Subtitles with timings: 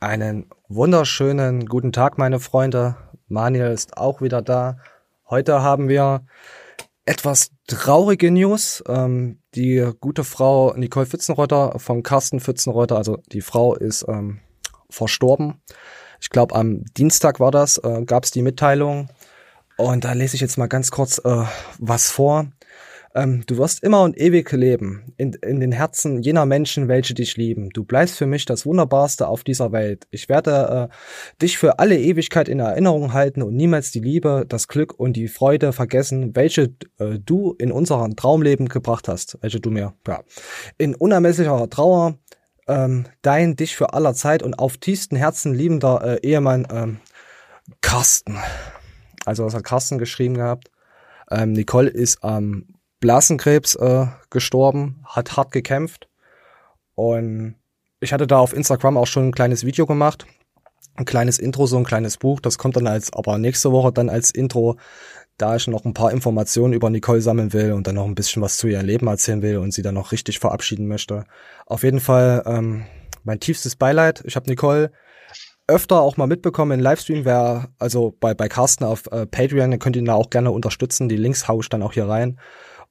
[0.00, 2.94] Einen wunderschönen guten Tag, meine Freunde.
[3.26, 4.76] Manuel ist auch wieder da.
[5.28, 6.24] Heute haben wir
[7.04, 8.84] etwas traurige News.
[8.86, 14.38] Ähm, die gute Frau Nicole Pfützenreuter von Carsten Pfützenreuter, also die Frau ist ähm,
[14.88, 15.62] verstorben.
[16.20, 19.08] Ich glaube, am Dienstag war das, äh, gab es die Mitteilung.
[19.78, 21.44] Und da lese ich jetzt mal ganz kurz äh,
[21.80, 22.46] was vor.
[23.18, 27.36] Ähm, du wirst immer und ewig leben, in, in den Herzen jener Menschen, welche dich
[27.36, 27.70] lieben.
[27.70, 30.06] Du bleibst für mich das Wunderbarste auf dieser Welt.
[30.12, 34.68] Ich werde äh, dich für alle Ewigkeit in Erinnerung halten und niemals die Liebe, das
[34.68, 39.70] Glück und die Freude vergessen, welche äh, du in unserem Traumleben gebracht hast, welche du
[39.70, 40.22] mir, ja,
[40.76, 42.18] in unermesslicher Trauer,
[42.68, 47.00] ähm, dein dich für aller Zeit und auf tiefsten Herzen liebender äh, Ehemann ähm,
[47.80, 48.38] Carsten.
[49.24, 50.70] Also was hat Carsten geschrieben gehabt?
[51.30, 56.08] Ähm, Nicole ist am Blasenkrebs äh, gestorben, hat hart gekämpft.
[56.94, 57.54] Und
[58.00, 60.26] ich hatte da auf Instagram auch schon ein kleines Video gemacht.
[60.94, 62.40] Ein kleines Intro, so ein kleines Buch.
[62.40, 64.76] Das kommt dann als, aber nächste Woche dann als Intro,
[65.36, 68.42] da ich noch ein paar Informationen über Nicole sammeln will und dann noch ein bisschen
[68.42, 71.24] was zu ihrem Leben erzählen will und sie dann noch richtig verabschieden möchte.
[71.66, 72.84] Auf jeden Fall ähm,
[73.22, 74.22] mein tiefstes Beileid.
[74.24, 74.90] Ich habe Nicole
[75.68, 79.78] öfter auch mal mitbekommen in Livestream, wer, also bei, bei Carsten auf äh, Patreon, ihr
[79.78, 81.08] könnt ihn da auch gerne unterstützen.
[81.08, 82.40] Die Links haue ich dann auch hier rein.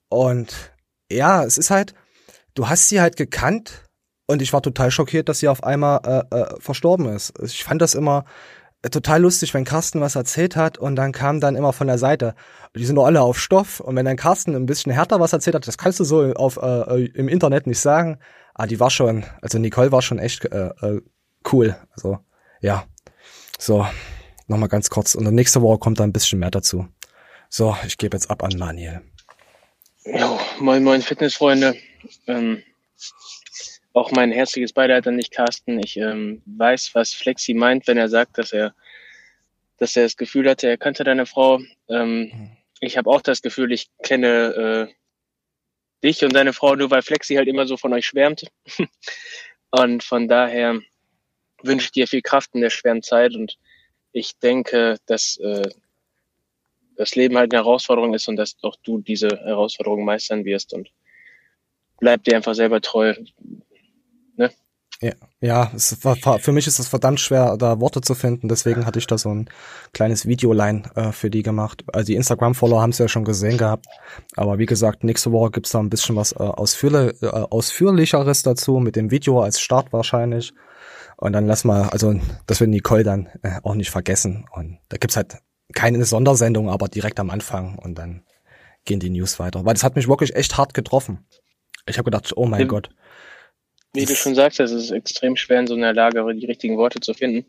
[0.10, 0.74] Und
[1.12, 1.94] ja, es ist halt,
[2.54, 3.84] du hast sie halt gekannt
[4.28, 7.34] und ich war total schockiert, dass sie auf einmal äh, äh, verstorben ist.
[7.44, 8.26] Ich fand das immer
[8.82, 11.98] äh, total lustig, wenn Carsten was erzählt hat und dann kam dann immer von der
[11.98, 12.36] Seite,
[12.76, 15.56] die sind doch alle auf Stoff und wenn dann Carsten ein bisschen härter was erzählt
[15.56, 18.20] hat, das kannst du so auf äh, im Internet nicht sagen.
[18.54, 21.02] Ah, die war schon, also Nicole war schon echt äh, äh,
[21.52, 21.76] cool.
[21.92, 22.20] Also
[22.62, 22.86] ja,
[23.60, 23.86] so
[24.48, 26.88] nochmal ganz kurz und nächste Woche kommt da ein bisschen mehr dazu.
[27.50, 29.02] So, ich gebe jetzt ab an Daniel.
[30.10, 31.76] Jo, moin, moin, Fitnessfreunde.
[32.28, 32.64] Ähm,
[33.92, 35.80] auch mein herzliches Beileid an dich, Carsten.
[35.80, 38.74] Ich ähm, weiß, was Flexi meint, wenn er sagt, dass er,
[39.80, 41.60] dass er das Gefühl hatte, er kannte deine Frau.
[41.90, 47.02] Ähm, ich habe auch das Gefühl, ich kenne äh, dich und deine Frau nur, weil
[47.02, 48.46] Flexi halt immer so von euch schwärmt.
[49.72, 50.80] und von daher
[51.64, 53.58] wünsche ich dir viel Kraft in der schweren Zeit und
[54.14, 55.70] ich denke, dass äh,
[56.98, 60.90] das Leben halt eine Herausforderung ist und dass auch du diese Herausforderung meistern wirst und
[62.00, 63.14] bleib dir einfach selber treu.
[64.36, 64.52] Ne?
[65.02, 68.50] Ja, ja es war, für mich ist es verdammt schwer, da Worte zu finden.
[68.50, 69.50] Deswegen hatte ich da so ein
[69.94, 71.84] kleines Videoline äh, für die gemacht.
[71.94, 73.86] Also die Instagram-Follower haben es ja schon gesehen gehabt.
[74.36, 78.80] Aber wie gesagt, nächste Woche gibt's da ein bisschen was äh, ausführli äh, ausführlicheres dazu,
[78.80, 80.54] mit dem Video als Start wahrscheinlich.
[81.18, 82.14] Und dann lass mal, also
[82.46, 84.46] das wird Nicole dann äh, auch nicht vergessen.
[84.52, 85.38] Und da gibt's halt
[85.74, 88.24] keine Sondersendung, aber direkt am Anfang und dann
[88.86, 89.66] gehen die News weiter.
[89.66, 91.26] Weil das hat mich wirklich echt hart getroffen.
[91.88, 92.90] Ich habe gedacht, oh mein wie, Gott.
[93.94, 97.00] Wie du schon sagst, es ist extrem schwer in so einer Lage die richtigen Worte
[97.00, 97.46] zu finden.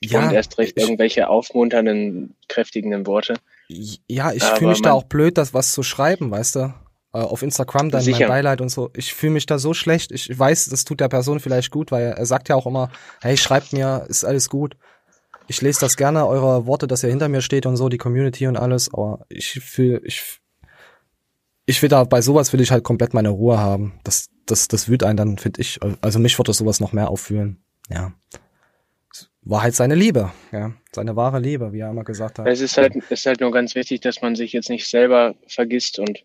[0.00, 3.34] Ja, und erst recht irgendwelche aufmunternden, kräftigenden Worte.
[3.68, 6.74] Ja, ich fühle mich da auch blöd, das was zu schreiben, weißt du?
[7.14, 8.20] Äh, auf Instagram dann Sicher.
[8.20, 8.90] mein Beileid und so.
[8.94, 10.12] Ich fühle mich da so schlecht.
[10.12, 12.90] Ich weiß, das tut der Person vielleicht gut, weil er, er sagt ja auch immer,
[13.22, 14.76] hey, schreibt mir, ist alles gut
[15.46, 18.46] ich lese das gerne, eure Worte, dass ihr hinter mir steht und so, die Community
[18.46, 20.40] und alles, aber ich fühl, ich,
[21.66, 24.00] ich will da, bei sowas will ich halt komplett meine Ruhe haben.
[24.04, 27.62] Das, das, das wühlt einen dann, finde ich, also mich würde sowas noch mehr auffühlen.
[27.90, 28.12] Ja.
[29.42, 30.72] War halt seine Liebe, ja.
[30.92, 32.46] Seine wahre Liebe, wie er immer gesagt hat.
[32.46, 35.34] Es ist halt, es ist halt nur ganz wichtig, dass man sich jetzt nicht selber
[35.46, 36.24] vergisst und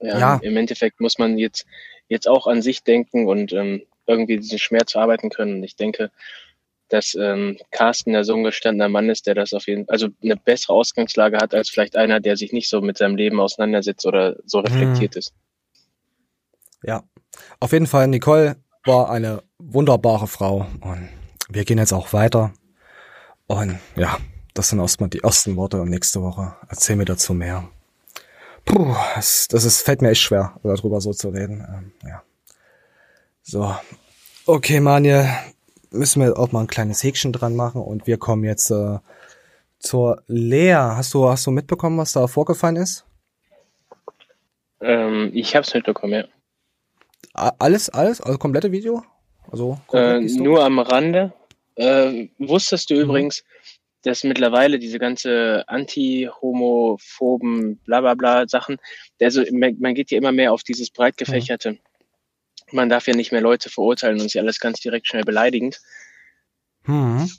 [0.00, 0.40] ja, ja.
[0.42, 1.66] im Endeffekt muss man jetzt,
[2.08, 5.56] jetzt auch an sich denken und ähm, irgendwie diesen Schmerz verarbeiten können.
[5.56, 6.10] Und ich denke,
[6.88, 10.08] dass ähm, Carsten ja so ein gestandener Mann ist, der das auf jeden Fall, also
[10.22, 14.06] eine bessere Ausgangslage hat als vielleicht einer, der sich nicht so mit seinem Leben auseinandersetzt
[14.06, 15.18] oder so reflektiert hm.
[15.18, 15.32] ist.
[16.82, 17.02] Ja,
[17.60, 21.08] auf jeden Fall, Nicole war eine wunderbare Frau und
[21.48, 22.52] wir gehen jetzt auch weiter.
[23.46, 24.18] Und ja,
[24.54, 27.68] das sind erstmal die ersten Worte und nächste Woche erzähl mir dazu mehr.
[28.64, 31.66] Puh, das, das ist, fällt mir echt schwer, darüber so zu reden.
[31.68, 32.22] Ähm, ja.
[33.42, 33.74] So.
[34.44, 35.28] Okay, Manje,
[35.90, 38.98] müssen wir auch mal ein kleines Häkchen dran machen und wir kommen jetzt äh,
[39.78, 40.74] zur Lea.
[40.74, 43.04] Hast du, hast du mitbekommen, was da vorgefallen ist?
[44.80, 46.24] Ähm, ich hab's mitbekommen, ja.
[47.34, 48.20] Alles, alles?
[48.20, 49.02] Also komplette Video?
[49.50, 51.32] Also äh, nur am Rande.
[51.76, 53.00] Äh, wusstest du mhm.
[53.02, 53.44] übrigens,
[54.02, 58.78] dass mittlerweile diese ganze anti-homophoben, bla bla bla Sachen,
[59.20, 61.72] also man geht ja immer mehr auf dieses breit gefächerte.
[61.72, 61.78] Mhm
[62.72, 65.80] man darf ja nicht mehr Leute verurteilen und sie alles ganz direkt schnell beleidigend.
[66.84, 67.30] Hm.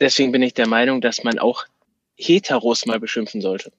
[0.00, 1.64] Deswegen bin ich der Meinung, dass man auch
[2.16, 3.72] Heteros mal beschimpfen sollte.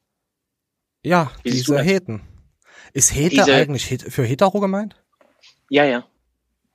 [1.01, 2.21] Ja, Wie diese Heten.
[2.93, 4.95] Ist Heter diese, eigentlich für Hetero gemeint?
[5.69, 6.05] Ja, ja.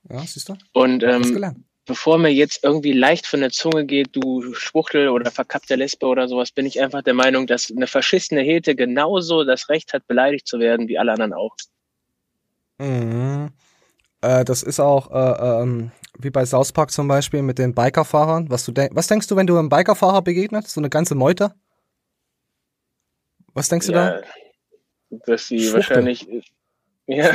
[0.09, 0.57] Ja, siehst du?
[0.73, 1.55] Und ähm,
[1.85, 6.27] bevor mir jetzt irgendwie leicht von der Zunge geht, du Schwuchtel oder verkappte Lesbe oder
[6.27, 10.47] sowas, bin ich einfach der Meinung, dass eine verschissene Hete genauso das Recht hat, beleidigt
[10.47, 11.55] zu werden, wie alle anderen auch.
[12.77, 13.51] Mhm.
[14.21, 18.49] Äh, das ist auch äh, ähm, wie bei South Park zum Beispiel mit den Bikerfahrern.
[18.49, 20.67] Was, du denk was denkst du, wenn du einem Bikerfahrer begegnet?
[20.67, 21.53] So eine ganze Meute?
[23.53, 24.21] Was denkst du ja, da?
[25.25, 26.27] Dass sie wahrscheinlich
[27.09, 27.33] ja.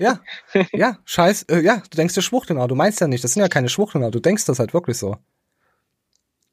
[0.00, 0.20] ja,
[0.72, 3.42] ja, scheiß, äh, ja, du denkst dir Schwuchteln, aber du meinst ja nicht, das sind
[3.42, 5.18] ja keine Schwuchteln, aber du denkst das halt wirklich so.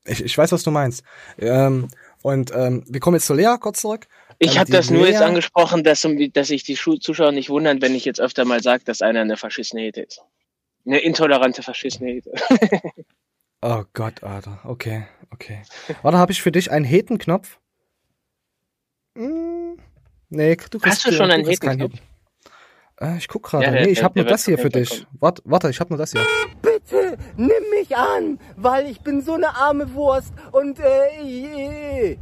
[0.04, 1.04] Ich, ich weiß, was du meinst.
[1.38, 1.88] Ähm,
[2.22, 4.08] und ähm, wir kommen jetzt zu Lea kurz zurück.
[4.40, 8.06] Ich habe das nur jetzt angesprochen, dass, dass sich die Zuschauer nicht wundern, wenn ich
[8.06, 10.22] jetzt öfter mal sage, dass einer eine faschistische Hete ist.
[10.86, 12.32] Eine intolerante faschistische Hete.
[13.62, 14.60] oh Gott, Alter.
[14.64, 15.64] Okay, okay.
[16.02, 17.60] Warte, habe ich für dich einen Hetenknopf?
[19.18, 19.78] Hm,
[20.30, 21.94] nee, du kriegst, Hast du schon einen Hetenknopf?
[23.00, 23.66] Äh, ich guck gerade.
[23.66, 25.06] Ja, nee, ich habe nur das hier für dich.
[25.20, 26.26] Warte, warte, ich habe nur das hier.
[26.62, 32.18] Bitte nimm mich an, weil ich bin so eine arme Wurst und äh,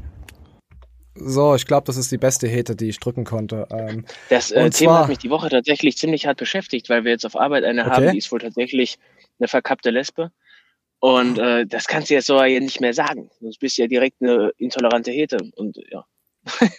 [1.15, 3.67] so, ich glaube, das ist die beste Hete, die ich drücken konnte.
[3.71, 7.11] Ähm, das äh, Thema zwar, hat mich die Woche tatsächlich ziemlich hart beschäftigt, weil wir
[7.11, 7.91] jetzt auf Arbeit eine okay.
[7.91, 8.97] haben, die ist wohl tatsächlich
[9.39, 10.31] eine verkappte Lesbe.
[10.99, 13.29] Und äh, das kannst du jetzt so ja nicht mehr sagen.
[13.41, 15.37] Sonst bist du ja direkt eine intolerante Hete.
[15.55, 16.05] Und ja.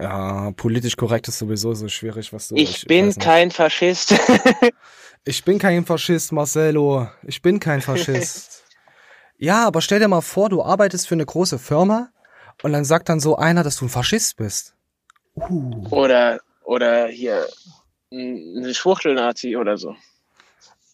[0.00, 2.54] Ja, politisch korrekt ist sowieso so schwierig, was du.
[2.54, 4.14] Ich, ich bin kein Faschist.
[5.24, 7.08] ich bin kein Faschist, Marcelo.
[7.24, 8.64] Ich bin kein Faschist.
[9.38, 12.10] ja, aber stell dir mal vor, du arbeitest für eine große Firma
[12.62, 14.74] und dann sagt dann so einer, dass du ein Faschist bist.
[15.36, 15.86] Uh.
[15.90, 17.46] Oder, oder hier,
[18.12, 19.94] ein Schwuchtelnazi oder so.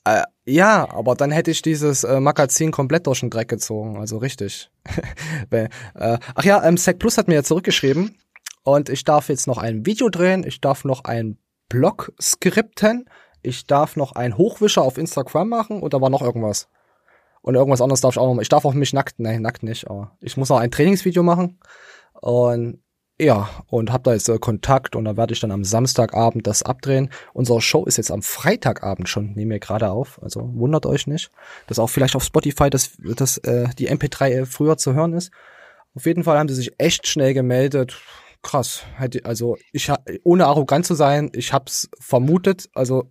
[0.05, 4.19] Äh, ja, aber dann hätte ich dieses äh, Magazin komplett durch den Dreck gezogen, also
[4.19, 4.70] richtig.
[5.50, 8.19] äh, ach ja, ähm, Sec Plus hat mir ja zurückgeschrieben,
[8.64, 11.38] und ich darf jetzt noch ein Video drehen, ich darf noch ein
[11.69, 13.08] Blog skripten,
[13.43, 16.69] ich darf noch einen Hochwischer auf Instagram machen und da war noch irgendwas.
[17.44, 18.41] Und irgendwas anderes darf ich auch noch.
[18.41, 21.61] Ich darf auch mich nackt, nein, nackt nicht, aber ich muss noch ein Trainingsvideo machen.
[22.14, 22.82] Und
[23.20, 26.62] ja, und hab da jetzt äh, Kontakt und da werde ich dann am Samstagabend das
[26.62, 27.11] abdrehen.
[27.35, 31.31] Unsere Show ist jetzt am Freitagabend schon, nehmen wir gerade auf, also wundert euch nicht,
[31.67, 35.31] dass auch vielleicht auf Spotify das, das äh, die MP3 äh, früher zu hören ist.
[35.94, 38.00] Auf jeden Fall haben sie sich echt schnell gemeldet
[38.44, 38.85] krass.
[39.25, 39.90] Also ich
[40.23, 43.11] ohne arrogant zu sein, ich hab's vermutet, also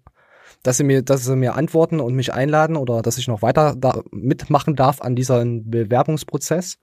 [0.64, 3.76] dass sie mir, dass sie mir antworten und mich einladen oder dass ich noch weiter
[3.78, 6.78] da mitmachen darf an diesem Bewerbungsprozess.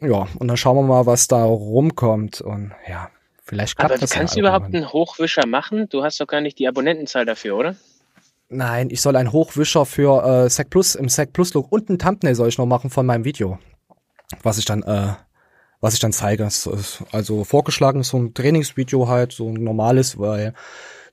[0.00, 3.10] Ja, und dann schauen wir mal, was da rumkommt und ja,
[3.44, 4.12] vielleicht klappt Aber das.
[4.12, 5.88] Aber kannst du überhaupt einen Hochwischer machen?
[5.90, 7.76] Du hast doch gar nicht die Abonnentenzahl dafür, oder?
[8.48, 11.98] Nein, ich soll einen Hochwischer für äh, Sec Plus im Sec Plus Look und ein
[11.98, 13.58] Thumbnail soll ich noch machen von meinem Video,
[14.42, 15.12] was ich dann äh,
[15.80, 16.48] was ich dann zeige.
[17.12, 20.54] Also vorgeschlagen ist so ein Trainingsvideo halt, so ein normales, weil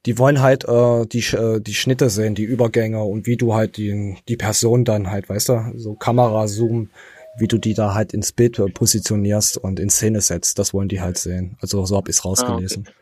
[0.06, 3.78] die wollen halt äh, die, äh, die Schnitte sehen, die Übergänge und wie du halt
[3.78, 6.90] die, die Person dann halt, weißt du, so Kamera, Zoom,
[7.38, 10.60] wie du die da halt ins Bild äh, positionierst und in Szene setzt.
[10.60, 11.58] Das wollen die halt sehen.
[11.62, 12.86] Also so hab ich's rausgelesen.
[12.88, 12.98] Ah, okay.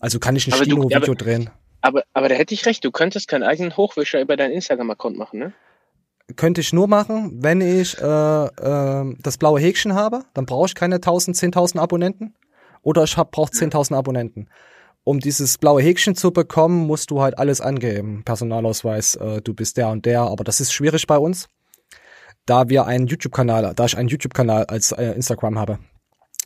[0.00, 1.50] Also kann ich ein Stino-Video drehen.
[1.80, 5.38] Aber, aber da hätte ich recht, du könntest keinen eigenen Hochwischer über deinen Instagram-Account machen,
[5.38, 5.52] ne?
[6.36, 10.24] könnte ich nur machen, wenn ich äh, äh, das blaue Häkchen habe.
[10.34, 12.34] Dann brauche ich keine 1000, 10.000 Abonnenten.
[12.82, 14.48] Oder ich brauche 10.000 Abonnenten.
[15.08, 18.24] Um dieses blaue Häkchen zu bekommen, musst du halt alles angeben.
[18.26, 20.20] Personalausweis, äh, du bist der und der.
[20.20, 21.48] Aber das ist schwierig bei uns,
[22.44, 25.78] da wir einen YouTube-Kanal, da ich einen YouTube-Kanal als äh, Instagram habe.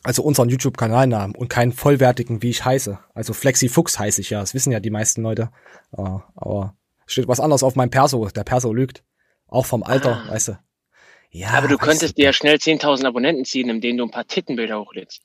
[0.03, 2.99] Also unseren YouTube-Kanalnamen und keinen vollwertigen, wie ich heiße.
[3.13, 4.39] Also Flexi Fuchs heiße ich ja.
[4.39, 5.49] Das wissen ja die meisten Leute.
[5.91, 8.29] Uh, aber steht was anderes auf meinem Perso.
[8.29, 9.03] Der Perso lügt.
[9.47, 10.31] Auch vom Alter, ah.
[10.31, 10.59] weißt du.
[11.31, 14.79] Ja, aber du könntest dir ja schnell 10.000 Abonnenten ziehen, indem du ein paar Tittenbilder
[14.79, 15.21] hochlädst.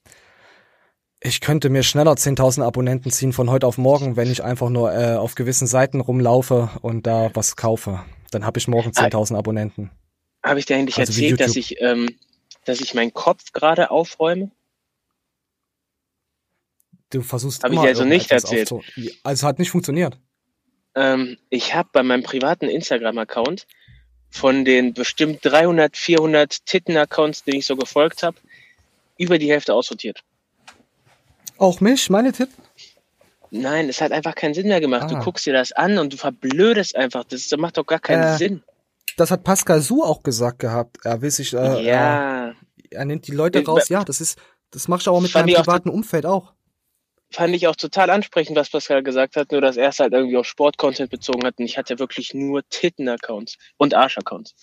[1.20, 4.92] Ich könnte mir schneller 10.000 Abonnenten ziehen von heute auf morgen, wenn ich einfach nur
[4.92, 8.04] äh, auf gewissen Seiten rumlaufe und da was kaufe.
[8.30, 9.38] Dann habe ich morgen 10.000 ah.
[9.38, 9.90] Abonnenten.
[10.44, 12.08] Habe ich dir eigentlich also erzählt, dass ich, ähm,
[12.64, 14.52] dass ich meinen Kopf gerade aufräume?
[17.10, 18.72] Du versuchst Hab immer ich also nicht erzählt.
[19.24, 20.18] Also hat nicht funktioniert.
[20.94, 23.66] Ähm, ich habe bei meinem privaten Instagram-Account
[24.30, 28.36] von den bestimmt 300, 400 Titten-Accounts, denen ich so gefolgt habe,
[29.16, 30.22] über die Hälfte aussortiert.
[31.58, 32.54] Auch mich, meine Titten?
[33.50, 35.04] Nein, es hat einfach keinen Sinn mehr gemacht.
[35.04, 35.14] Ah.
[35.14, 37.24] Du guckst dir das an und du verblödest einfach.
[37.24, 38.62] Das, das macht doch gar keinen äh, Sinn.
[39.16, 40.98] Das hat Pascal Su auch gesagt gehabt.
[41.04, 42.50] Er will sich, äh, ja.
[42.50, 42.54] Äh,
[42.90, 43.88] er nimmt die Leute raus.
[43.88, 44.38] Ja, das ist,
[44.70, 46.52] das machst du aber mit deinem privaten Umfeld auch
[47.30, 50.36] fand ich auch total ansprechend, was Pascal gesagt hat, nur dass er es halt irgendwie
[50.36, 54.54] auf Sport-Content bezogen hat und ich hatte wirklich nur Titten-Accounts und Arsch-Accounts.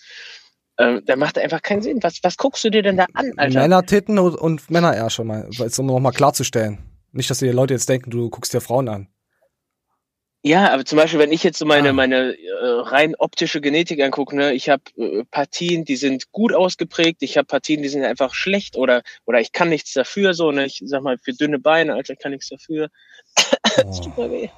[0.78, 2.02] Ähm, da macht einfach keinen Sinn.
[2.02, 3.60] Was, was guckst du dir denn da an, Alter?
[3.60, 6.78] Männer-Titten und, und Männer-Ärsche, um noch mal klarzustellen.
[7.12, 9.08] Nicht, dass die Leute jetzt denken, du guckst dir Frauen an.
[10.42, 11.92] Ja, aber zum Beispiel, wenn ich jetzt so meine, Ah.
[11.92, 17.22] meine äh, rein optische Genetik angucke, ne, ich habe äh, Partien, die sind gut ausgeprägt,
[17.22, 20.66] ich habe Partien, die sind einfach schlecht oder oder ich kann nichts dafür, so, ne,
[20.66, 22.88] ich sag mal, für dünne Beine, Alter, ich kann nichts dafür.
[23.76, 24.48] Das tut mir weh.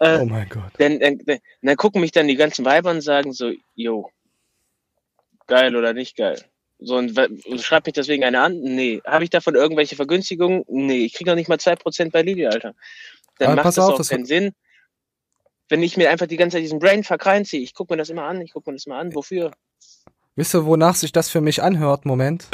[0.00, 0.64] Äh, Oh mein Gott.
[0.78, 4.10] dann, dann, dann, dann gucken mich dann die ganzen Weiber und sagen so, yo,
[5.50, 6.40] geil oder nicht geil.
[6.78, 7.14] So, und
[7.60, 8.58] schreibt mich deswegen eine an?
[8.58, 9.02] Nee.
[9.04, 10.64] Habe ich davon irgendwelche Vergünstigungen?
[10.66, 12.74] Nee, ich kriege noch nicht mal 2% bei Lidl, Alter.
[13.38, 14.52] Dann Aber macht das auf, auch das- keinen Sinn.
[15.68, 18.24] Wenn ich mir einfach die ganze Zeit diesen Brainfuck reinziehe, ich gucke mir das immer
[18.24, 19.52] an, ich gucke mir das immer an, wofür?
[20.36, 22.06] Wisst ihr, wonach sich das für mich anhört?
[22.06, 22.46] Moment.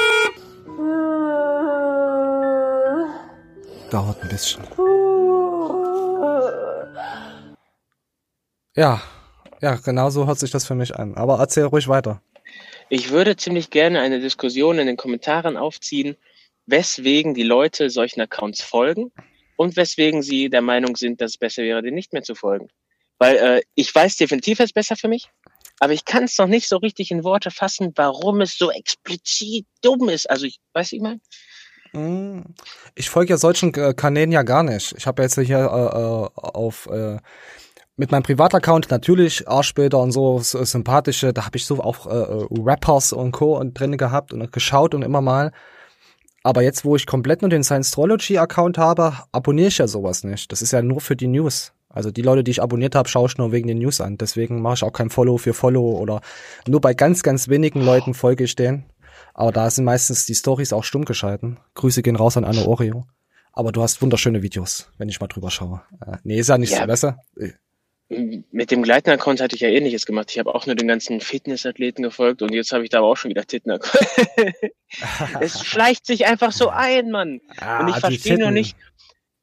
[3.89, 4.63] Dauert ein bisschen.
[8.75, 9.01] Ja,
[9.61, 11.15] ja, genau so hört sich das für mich an.
[11.15, 12.21] Aber erzähl ruhig weiter.
[12.89, 16.15] Ich würde ziemlich gerne eine Diskussion in den Kommentaren aufziehen,
[16.65, 19.11] weswegen die Leute solchen Accounts folgen
[19.55, 22.69] und weswegen sie der Meinung sind, dass es besser wäre, denen nicht mehr zu folgen.
[23.19, 25.29] Weil äh, ich weiß definitiv, es ist besser für mich,
[25.79, 29.65] aber ich kann es noch nicht so richtig in Worte fassen, warum es so explizit
[29.81, 30.29] dumm ist.
[30.29, 31.19] Also ich weiß ich mal.
[31.91, 32.43] Hm,
[32.95, 34.93] Ich folge ja solchen äh, Kanälen ja gar nicht.
[34.97, 37.17] Ich habe jetzt hier äh, äh, auf äh,
[37.97, 42.09] mit meinem Privataccount natürlich Arschbilder und so, so sympathische, da habe ich so auch äh,
[42.11, 43.57] äh, Rappers und Co.
[43.57, 45.51] und drin gehabt und geschaut und immer mal.
[46.43, 50.51] Aber jetzt, wo ich komplett nur den Science-Astrology-Account habe, abonniere ich ja sowas nicht.
[50.51, 51.73] Das ist ja nur für die News.
[51.89, 54.17] Also die Leute, die ich abonniert habe, schaue ich nur wegen den News an.
[54.17, 56.21] Deswegen mache ich auch kein Follow für Follow oder
[56.67, 58.85] nur bei ganz, ganz wenigen Leuten folge ich denen.
[59.33, 61.59] Aber da sind meistens die Stories auch stumm geschalten.
[61.73, 63.05] Grüße gehen raus an Anne Oreo.
[63.51, 65.81] Aber du hast wunderschöne Videos, wenn ich mal drüber schaue.
[66.05, 66.81] Äh, nee, ist ja nicht Ja.
[66.81, 67.17] so besser.
[68.09, 70.31] Mit dem Gleiten-Account hatte ich ja ähnliches gemacht.
[70.31, 73.17] Ich habe auch nur den ganzen Fitnessathleten gefolgt und jetzt habe ich da aber auch
[73.17, 73.71] schon wieder Titten.
[75.41, 77.41] es schleicht sich einfach so ein, Mann.
[77.59, 78.77] Ah, Und ich verstehe nur nicht,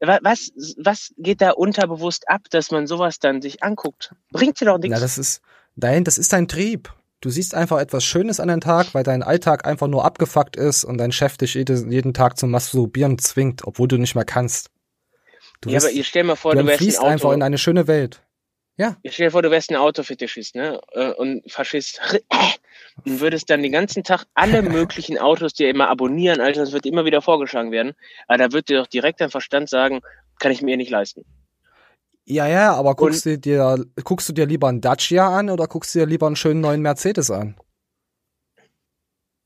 [0.01, 4.15] wa- was, was geht da unterbewusst ab, dass man sowas dann sich anguckt?
[4.33, 4.95] Bringt dir doch nichts.
[4.95, 5.43] Na, das ist,
[5.77, 6.93] nein, das ist dein Trieb.
[7.21, 10.85] Du siehst einfach etwas Schönes an den Tag, weil dein Alltag einfach nur abgefuckt ist
[10.85, 14.71] und dein Chef dich jede, jeden Tag zum Masturbieren zwingt, obwohl du nicht mehr kannst.
[15.61, 17.07] Du, ja, bist, aber ihr stell mal vor, du du, wärst ein Auto.
[17.07, 18.23] einfach in eine schöne Welt.
[18.77, 20.81] Ja, Ich stell dir vor, du wärst ein Autofetischist, ne?
[20.93, 22.01] äh, Und Faschist.
[23.07, 26.87] Und würdest dann den ganzen Tag alle möglichen Autos dir immer abonnieren, Alter, das wird
[26.87, 27.95] immer wieder vorgeschlagen werden.
[28.29, 30.01] Aber da wird dir doch direkt dein Verstand sagen,
[30.39, 31.25] kann ich mir nicht leisten.
[32.25, 35.95] ja, ja, aber guckst du dir, guckst du dir lieber einen Dacia an oder guckst
[35.95, 37.57] du dir lieber einen schönen neuen Mercedes an?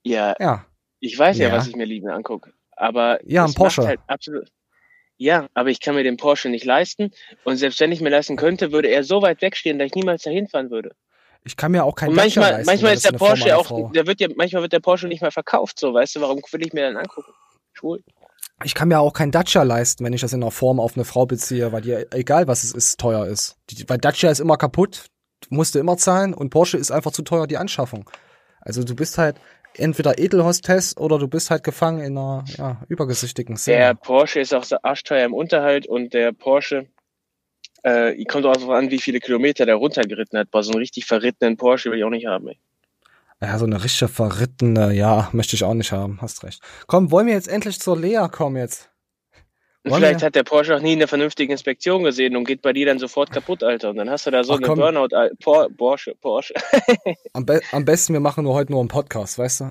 [0.04, 0.64] Ja, Ja,
[1.00, 1.56] ich weiß ja, Ja.
[1.56, 2.52] was ich mir lieben angucke.
[2.76, 3.82] Aber Ja, ein Porsche.
[3.86, 4.50] halt absolut.
[5.18, 7.10] Ja, aber ich kann mir den Porsche nicht leisten.
[7.44, 10.22] Und selbst wenn ich mir leisten könnte, würde er so weit wegstehen, dass ich niemals
[10.22, 10.92] dahin fahren würde.
[11.44, 13.90] ich kann mir auch kein Und manchmal, leisten, manchmal ist der Porsche auch, Frau.
[13.92, 16.66] der wird ja, manchmal wird der Porsche nicht mehr verkauft, so, weißt du, warum will
[16.66, 17.32] ich mir dann angucken?
[17.72, 18.02] Schwul.
[18.64, 21.04] Ich kann mir auch kein Dacia leisten, wenn ich das in der Form auf eine
[21.04, 23.56] Frau beziehe, weil die, egal was es ist, teuer ist.
[23.70, 25.06] Die, weil Dacia ist immer kaputt,
[25.48, 28.08] musst du immer zahlen und Porsche ist einfach zu teuer, die Anschaffung.
[28.60, 29.36] Also du bist halt
[29.74, 33.94] entweder Edelhostess oder du bist halt gefangen in einer ja, übergesichtigen Der Szene.
[33.94, 36.86] Porsche ist auch so arschteuer im Unterhalt und der Porsche,
[37.82, 40.50] äh, kommt auch darauf an, wie viele Kilometer der runtergeritten hat.
[40.50, 42.58] Boah, so einen richtig verrittenen Porsche will ich auch nicht haben, ey.
[43.40, 46.60] Ja, so eine richtige verrittene, ja, möchte ich auch nicht haben, hast recht.
[46.88, 48.90] Komm, wollen wir jetzt endlich zur Lea kommen jetzt?
[49.88, 52.62] Und Wollen vielleicht wir- hat der Porsche auch nie eine vernünftige Inspektion gesehen und geht
[52.62, 53.90] bei dir dann sofort kaputt, Alter.
[53.90, 54.78] Und dann hast du da so Ach, eine komm.
[54.78, 56.54] Burnout, Al- Por Porsche, Porsche.
[57.32, 59.70] Am, be am besten, wir machen nur heute nur einen Podcast, weißt du?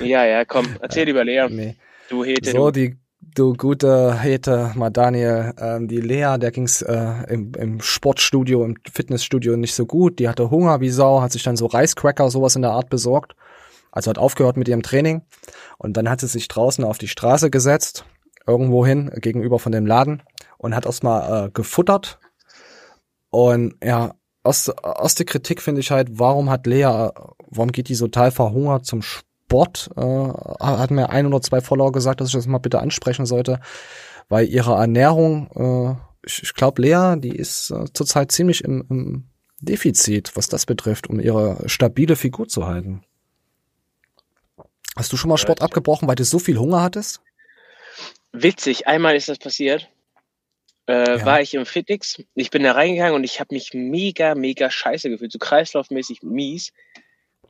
[0.04, 1.46] ja, ja, komm, erzähl über Lea.
[1.50, 1.76] Nee.
[2.08, 2.96] Du Hete, So, die
[3.34, 8.76] du gute Hete, mal Daniel, ähm, die Lea, der ging's äh, im, im Sportstudio, im
[8.90, 10.18] Fitnessstudio nicht so gut.
[10.18, 13.34] Die hatte Hunger wie Sau, hat sich dann so Reiscracker, sowas in der Art besorgt.
[13.92, 15.22] Also hat aufgehört mit ihrem Training.
[15.78, 18.04] Und dann hat sie sich draußen auf die Straße gesetzt,
[18.46, 20.22] irgendwo hin, gegenüber von dem Laden,
[20.58, 22.18] und hat erstmal äh, gefuttert.
[23.30, 27.10] Und ja, aus, aus der Kritik finde ich halt, warum hat Lea, äh,
[27.48, 29.90] warum geht die so total verhungert zum Sport?
[29.96, 33.60] Äh, hat mir ein oder zwei Follower gesagt, dass ich das mal bitte ansprechen sollte,
[34.28, 39.30] weil ihre Ernährung, äh, ich, ich glaube, Lea, die ist äh, zurzeit ziemlich im, im
[39.60, 43.02] Defizit, was das betrifft, um ihre stabile Figur zu halten.
[44.96, 47.20] Hast du schon mal Sport abgebrochen, weil du so viel Hunger hattest?
[48.42, 49.88] Witzig, einmal ist das passiert.
[50.88, 51.24] Äh, Ja.
[51.24, 52.22] War ich im Fitix.
[52.34, 55.32] Ich bin da reingegangen und ich habe mich mega, mega scheiße gefühlt.
[55.32, 56.72] So kreislaufmäßig mies.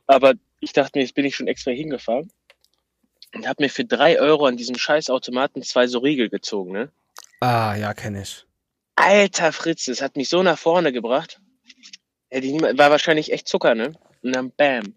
[0.07, 2.31] Aber ich dachte mir, jetzt bin ich schon extra hingefahren.
[3.35, 6.91] Und habe mir für drei Euro an diesem scheiß Automaten zwei so Riegel gezogen, ne?
[7.41, 8.45] Ah, ja, kenne ich.
[8.95, 11.39] Alter Fritz, das hat mich so nach vorne gebracht.
[12.29, 13.93] Hätte ich niemals, war wahrscheinlich echt Zucker, ne?
[14.23, 14.95] Und dann bam.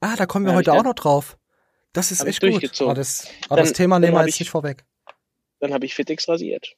[0.00, 1.36] Ah, da kommen wir heute auch noch drauf.
[1.92, 2.80] Das ist echt gut.
[2.80, 4.84] Aber das, aber Dann- das Thema nehmen wir jetzt ich- nicht vorweg.
[5.60, 6.74] Dann habe ich Fitix rasiert.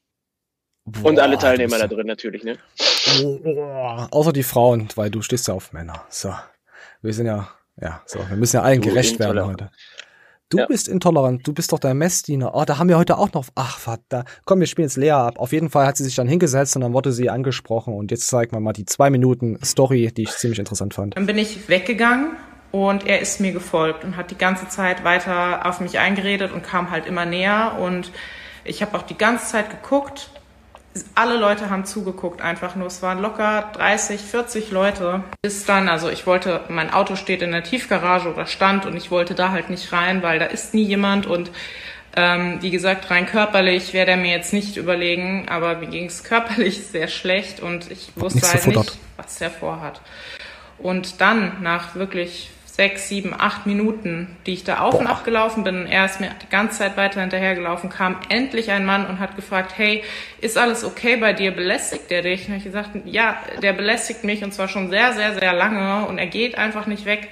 [0.86, 2.56] Und Boah, alle Teilnehmer da drin natürlich, ne?
[3.42, 6.04] Boah, Außer die Frauen, weil du stehst ja auf Männer.
[6.08, 6.32] So.
[7.02, 7.48] Wir sind ja,
[7.80, 8.18] ja, so.
[8.28, 9.70] Wir müssen ja allen Du gerecht werden heute.
[10.50, 10.66] Du Ja.
[10.66, 11.46] bist intolerant.
[11.46, 12.54] Du bist doch der Messdiener.
[12.54, 13.44] Oh, da haben wir heute auch noch.
[13.54, 14.28] Ach, verdammt.
[14.46, 15.38] Komm, wir spielen jetzt Lea ab.
[15.38, 17.92] Auf jeden Fall hat sie sich dann hingesetzt und dann wurde sie angesprochen.
[17.94, 21.16] Und jetzt zeigt man mal die zwei Minuten Story, die ich ziemlich interessant fand.
[21.16, 22.30] Dann bin ich weggegangen
[22.72, 26.62] und er ist mir gefolgt und hat die ganze Zeit weiter auf mich eingeredet und
[26.62, 28.10] kam halt immer näher und
[28.68, 30.30] ich habe auch die ganze Zeit geguckt.
[31.14, 32.86] Alle Leute haben zugeguckt einfach nur.
[32.86, 35.22] Es waren locker 30, 40 Leute.
[35.42, 39.10] Bis dann, also ich wollte, mein Auto steht in der Tiefgarage oder stand und ich
[39.10, 41.50] wollte da halt nicht rein, weil da ist nie jemand und
[42.16, 46.24] ähm, wie gesagt, rein körperlich wäre der mir jetzt nicht überlegen, aber mir ging es
[46.24, 50.00] körperlich sehr schlecht und ich wusste halt nicht, was er vorhat.
[50.78, 55.64] Und dann, nach wirklich sechs, sieben, acht Minuten, die ich da auf und ab gelaufen
[55.64, 59.34] bin, er ist mir die ganze Zeit weiter hinterhergelaufen, kam endlich ein Mann und hat
[59.34, 60.04] gefragt, hey,
[60.40, 61.50] ist alles okay bei dir?
[61.50, 62.48] Belästigt der dich?
[62.48, 66.18] Und ich gesagt, ja, der belästigt mich und zwar schon sehr, sehr, sehr lange und
[66.18, 67.30] er geht einfach nicht weg.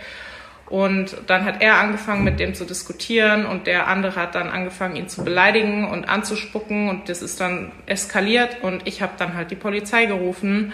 [0.69, 4.97] Und dann hat er angefangen, mit dem zu diskutieren und der andere hat dann angefangen,
[4.97, 9.53] ihn zu beleidigen und anzuspucken und das ist dann eskaliert und ich habe dann halt
[9.53, 10.73] die Polizei gerufen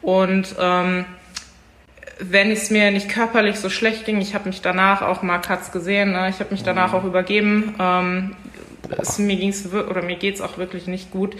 [0.00, 1.06] und ähm,
[2.30, 5.72] wenn es mir nicht körperlich so schlecht ging, ich habe mich danach auch Mark hat's
[5.72, 6.28] gesehen, ne?
[6.28, 7.74] ich habe mich danach auch übergeben.
[7.78, 8.36] Ähm,
[8.98, 11.36] es, mir ging's oder mir geht's auch wirklich nicht gut,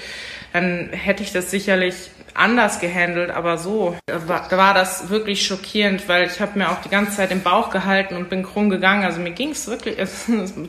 [0.53, 1.95] dann hätte ich das sicherlich
[2.35, 6.81] anders gehandelt, aber so da war, war das wirklich schockierend, weil ich habe mir auch
[6.81, 9.05] die ganze Zeit im Bauch gehalten und bin krumm gegangen.
[9.05, 10.27] Also mir ging's wirklich, es,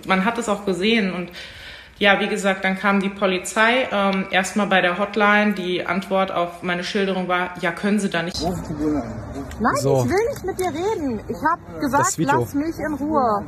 [0.08, 1.30] man hat es auch gesehen und
[2.00, 3.88] ja, wie gesagt, dann kam die Polizei.
[3.92, 5.54] Ähm, erstmal bei der Hotline.
[5.54, 8.42] Die Antwort auf meine Schilderung war, ja, können Sie da nicht.
[8.42, 10.04] Nein, So.
[10.04, 11.20] ich will nicht mit dir reden.
[11.28, 13.46] Ich habe gesagt, lass mich in Ruhe.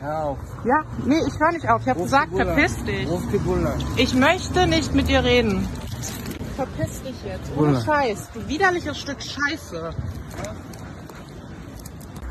[0.00, 0.38] Hör auf.
[0.64, 1.80] Ja, nee, ich höre nicht auf.
[1.82, 2.46] Ich habe Ruf gesagt, die Bullen.
[2.46, 3.08] verpiss dich.
[3.08, 3.84] Ruf die Bullen.
[3.96, 5.68] Ich möchte nicht mit dir reden.
[6.56, 7.50] Verpiss dich jetzt.
[7.56, 7.84] Ohne Bullen.
[7.84, 8.28] Scheiß.
[8.34, 9.90] Du widerliches Stück Scheiße.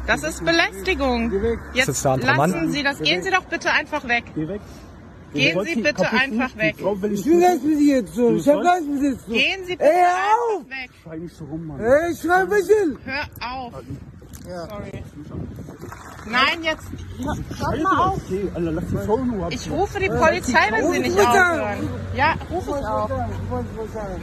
[0.07, 1.31] Das ist Belästigung.
[1.73, 2.71] Jetzt das lassen Mann?
[2.71, 2.99] Sie das.
[2.99, 4.25] Gehen Sie doch bitte einfach weg.
[4.35, 4.61] Geh weg.
[5.33, 6.75] Gehen Sie bitte einfach weg.
[6.77, 8.35] Ich will mit dir jetzt so.
[8.35, 9.31] Ich hab mit dir zu.
[9.31, 10.89] Gehen Sie bitte Ey, einfach weg.
[11.03, 11.79] Schrei nicht so rum, Mann.
[11.79, 12.97] Ey, ich schreib mich hin.
[13.03, 13.73] Hör auf.
[14.45, 15.03] Sorry.
[16.27, 16.87] Nein, jetzt.
[17.59, 18.21] Hört mal auf.
[19.49, 21.89] Ich rufe die Polizei, wenn Sie nicht aufhören.
[22.15, 24.21] Ja, rufe ich sagen?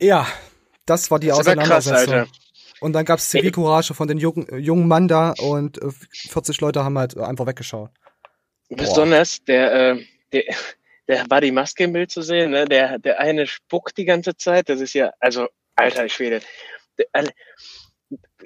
[0.00, 0.26] Ja,
[0.86, 2.14] das war die Das krass, Auseinandersetzung.
[2.14, 2.30] Alter.
[2.80, 5.90] Und dann gab's Zivilcourage von den jungen, äh, jungen Mann da und äh,
[6.30, 7.90] 40 Leute haben halt einfach weggeschaut.
[8.68, 10.42] Besonders der, äh, der,
[11.06, 12.64] der war die Maske im Bild zu sehen, ne?
[12.64, 14.68] Der, der eine spuckt die ganze Zeit.
[14.68, 16.40] Das ist ja, also, alter Schwede.
[16.98, 17.30] Der, alle-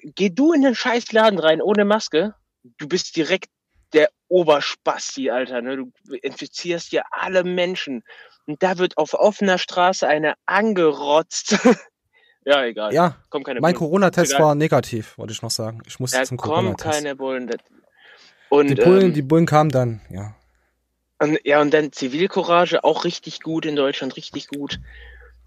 [0.02, 3.48] geh du in den Scheißladen rein ohne Maske, du bist direkt
[3.92, 5.62] der Oberspasti, Alter.
[5.62, 5.76] Ne?
[5.76, 8.02] Du infizierst ja alle Menschen.
[8.46, 11.56] Und da wird auf offener Straße einer angerotzt.
[12.46, 12.94] ja, egal.
[12.94, 13.16] Ja,
[13.60, 13.74] mein.
[13.74, 15.82] Corona-Test war negativ, wollte ich noch sagen.
[15.86, 16.94] Ich musste Da zum kommen Corona-Test.
[16.94, 17.50] keine Bullen.
[18.48, 20.36] Und, Die Bullen, ähm, die Bullen kamen dann, ja.
[21.18, 24.78] Und, ja, und dann Zivilcourage auch richtig gut in Deutschland, richtig gut.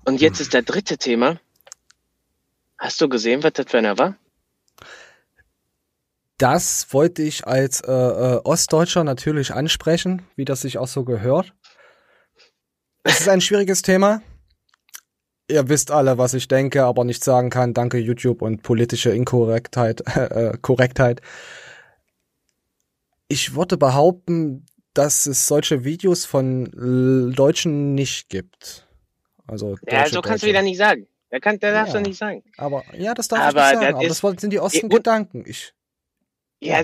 [0.03, 1.39] Und jetzt ist der dritte Thema.
[2.77, 4.15] Hast du gesehen, was das für einer war?
[6.37, 11.53] Das wollte ich als äh, äh, Ostdeutscher natürlich ansprechen, wie das sich auch so gehört.
[13.03, 14.21] Es ist ein schwieriges Thema.
[15.49, 17.73] Ihr wisst alle, was ich denke, aber nicht sagen kann.
[17.73, 21.21] Danke YouTube und politische Inkorrektheit, äh, Korrektheit.
[23.27, 28.87] Ich würde behaupten, dass es solche Videos von Deutschen nicht gibt.
[29.47, 31.07] Also Ja, so kannst du wieder nicht sagen.
[31.31, 32.01] Da kann, da darfst Ja.
[32.01, 32.43] du nicht sagen.
[32.57, 34.07] Aber ja, das darf Aber ich nicht sagen.
[34.07, 35.43] das aber das sind die osten Gedanken.
[35.47, 35.73] Ich
[36.59, 36.81] Ja,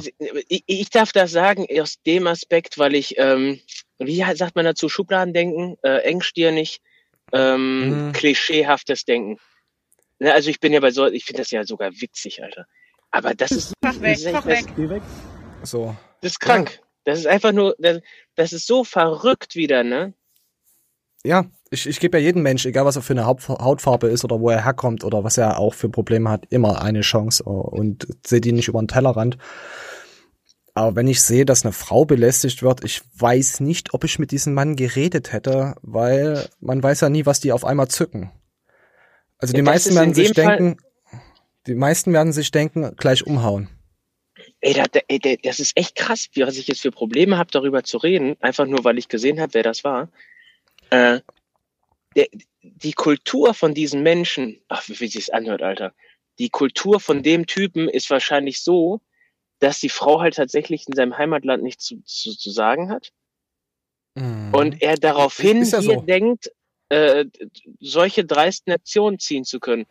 [0.47, 3.59] ich, ich darf das sagen aus dem Aspekt, weil ich, ähm,
[3.99, 6.81] wie sagt man dazu, Schubladendenken, äh, engstirnig,
[7.33, 8.11] ähm, Mhm.
[8.13, 9.37] klischeehaftes Denken.
[10.19, 12.65] Ne, also ich bin ja bei so, ich finde das ja sogar witzig, Alter.
[13.11, 14.65] Aber das ist, Mach weg, das ist, mach weg.
[14.75, 15.03] Geh weg.
[15.63, 15.95] so.
[16.21, 16.81] das ist krank.
[17.03, 17.99] Das ist einfach nur, das,
[18.35, 20.13] das ist so verrückt wieder, ne?
[21.23, 24.39] Ja, ich, ich gebe ja jedem Mensch, egal was er für eine Hautfarbe ist oder
[24.39, 28.07] wo er herkommt oder was er auch für Probleme hat, immer eine Chance äh, und
[28.25, 29.37] sehe die nicht über den Tellerrand.
[30.77, 34.31] Aber wenn ich sehe, dass eine Frau belästigt wird, ich weiß nicht, ob ich mit
[34.31, 38.29] diesem Mann geredet hätte, weil man weiß ja nie, was die auf einmal zücken.
[39.37, 40.77] Also die Ja, das meisten ist werden sich Fall- denken,
[41.65, 43.69] die meisten werden sich denken, gleich umhauen.
[44.59, 44.99] Ey, da, da,
[45.43, 48.83] das ist echt krass, was ich jetzt für Probleme habe, darüber zu reden, einfach nur,
[48.83, 50.09] weil ich gesehen habe, wer das war.
[50.89, 51.21] Äh,
[52.17, 52.27] der,
[52.61, 55.93] die Kultur von diesen Menschen, ach, wie, sich's anhört, Alter.
[56.37, 58.99] Die Kultur von dem Typen ist wahrscheinlich so,
[59.65, 63.09] dass die Frau halt tatsächlich in seinem Heimatland nichts zu, zu, zu sagen hat.
[64.13, 64.53] Mhm.
[64.53, 66.01] Und er daraufhin ja hier so.
[66.01, 66.51] denkt,
[66.89, 67.25] äh,
[67.79, 69.87] solche dreisten Aktionen ziehen zu können.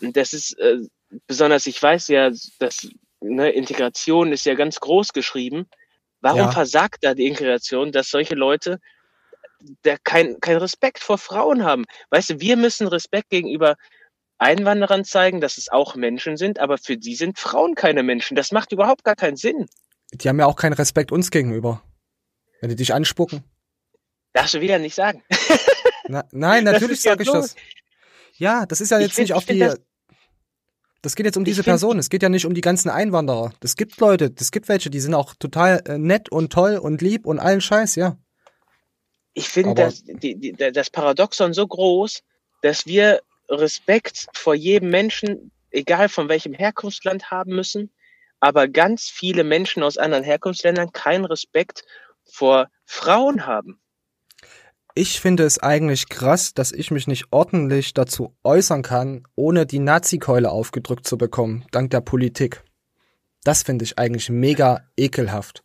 [0.00, 0.78] Und das ist äh,
[1.26, 2.88] besonders, ich weiß ja, dass
[3.20, 5.66] ne, Integration ist ja ganz groß geschrieben.
[6.20, 6.52] Warum Ja.
[6.52, 8.78] versagt da die Integration, dass solche Leute
[9.82, 11.86] da kein, kein Respekt vor Frauen haben?
[12.10, 13.74] Weißt du, wir müssen Respekt gegenüber
[14.38, 18.36] Einwanderern zeigen, dass es auch Menschen sind, aber für die sind Frauen keine Menschen.
[18.36, 19.66] Das macht überhaupt gar keinen Sinn.
[20.12, 21.82] Die haben ja auch keinen Respekt uns gegenüber.
[22.60, 23.44] Wenn die dich anspucken.
[24.32, 25.22] Darfst du wieder nicht sagen.
[26.08, 27.54] Na, nein, natürlich ist ja sage ich das.
[28.36, 29.58] Ja, das ist ja jetzt find- nicht auf die.
[29.58, 29.80] das-
[31.02, 31.98] Das, geht jetzt um diese find- Person.
[31.98, 33.52] Es geht ja nicht um die ganzen Einwanderer.
[33.60, 37.02] Das gibt Leute, das gibt welche, die sind auch total äh, nett und toll und
[37.02, 38.16] lieb und allen Scheiß, ja.
[39.34, 42.22] Ich finde das, die, die, das Paradoxon so groß,
[42.62, 47.90] dass wir Respekt vor jedem Menschen, egal von welchem Herkunftsland, haben müssen,
[48.40, 51.84] aber ganz viele Menschen aus anderen Herkunftsländern keinen Respekt
[52.24, 53.80] vor Frauen haben.
[54.94, 59.78] Ich finde es eigentlich krass, dass ich mich nicht ordentlich dazu äußern kann, ohne die
[59.78, 62.64] Nazi-Keule aufgedrückt zu bekommen, dank der Politik.
[63.44, 65.62] Das finde ich eigentlich mega ekelhaft.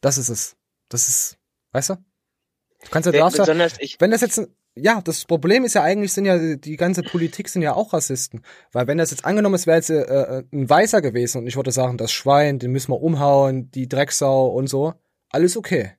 [0.00, 0.56] Das ist es.
[0.88, 1.38] Das ist,
[1.72, 1.94] weißt du?
[1.94, 5.82] Du kannst ja, du darfst ja, wenn das jetzt, ein- ja, das Problem ist ja
[5.82, 8.42] eigentlich, sind ja, die ganze Politik sind ja auch Rassisten.
[8.72, 11.56] Weil wenn das jetzt angenommen, es wäre jetzt äh, äh, ein Weißer gewesen und ich
[11.56, 14.94] würde sagen, das Schwein, den müssen wir umhauen, die Drecksau und so,
[15.28, 15.92] alles okay.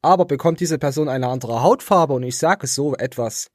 [0.00, 3.50] Aber bekommt diese Person eine andere Hautfarbe und ich sage so etwas,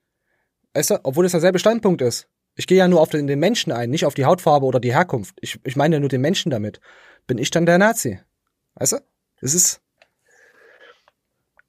[0.73, 2.27] weißt du, obwohl es derselbe Standpunkt ist.
[2.55, 4.93] Ich gehe ja nur auf den, den Menschen ein, nicht auf die Hautfarbe oder die
[4.93, 5.37] Herkunft.
[5.41, 6.79] Ich, ich meine ja nur den Menschen damit.
[7.27, 8.19] Bin ich dann der Nazi?
[8.75, 8.97] Weißt du?
[9.41, 9.81] Das ist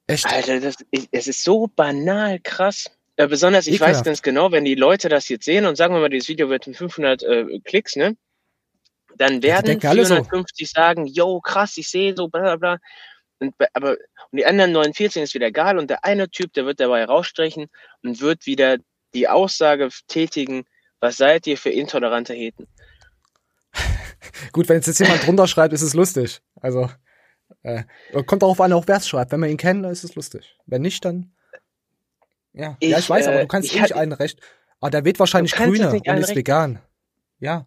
[0.08, 0.26] echt.
[0.26, 0.76] Alter, das,
[1.10, 2.90] es ist so banal krass.
[3.16, 3.96] Äh, besonders, ich Ekelhaft.
[4.00, 6.48] weiß ganz genau, wenn die Leute das jetzt sehen und sagen wir mal, dieses Video
[6.50, 8.16] wird mit 500 äh, Klicks, ne?
[9.16, 10.14] Dann werden denken alle so.
[10.14, 12.78] 450 sagen, yo, krass, ich sehe so, bla bla bla.
[13.40, 13.92] Und, be- aber
[14.30, 17.66] und die anderen 49 ist wieder egal und der eine Typ, der wird dabei rausstrechen
[18.02, 18.76] und wird wieder
[19.14, 20.64] die Aussage tätigen,
[21.00, 22.68] was seid ihr für intolerante Heten?
[24.52, 26.40] Gut, wenn jetzt jemand drunter schreibt, ist es lustig.
[26.60, 26.88] Also
[27.62, 27.84] äh,
[28.26, 29.32] kommt darauf an, auch wer es schreibt.
[29.32, 30.56] Wenn man ihn kennt, dann ist es lustig.
[30.66, 31.32] Wenn nicht, dann
[32.52, 32.76] ja.
[32.80, 34.40] Ich, ja, ich weiß, aber äh, du kannst ich eh nicht hatte- allen recht.
[34.80, 36.80] Aber der wählt wahrscheinlich Du kannst es Grüne nicht und ist vegan.
[37.40, 37.66] Ja.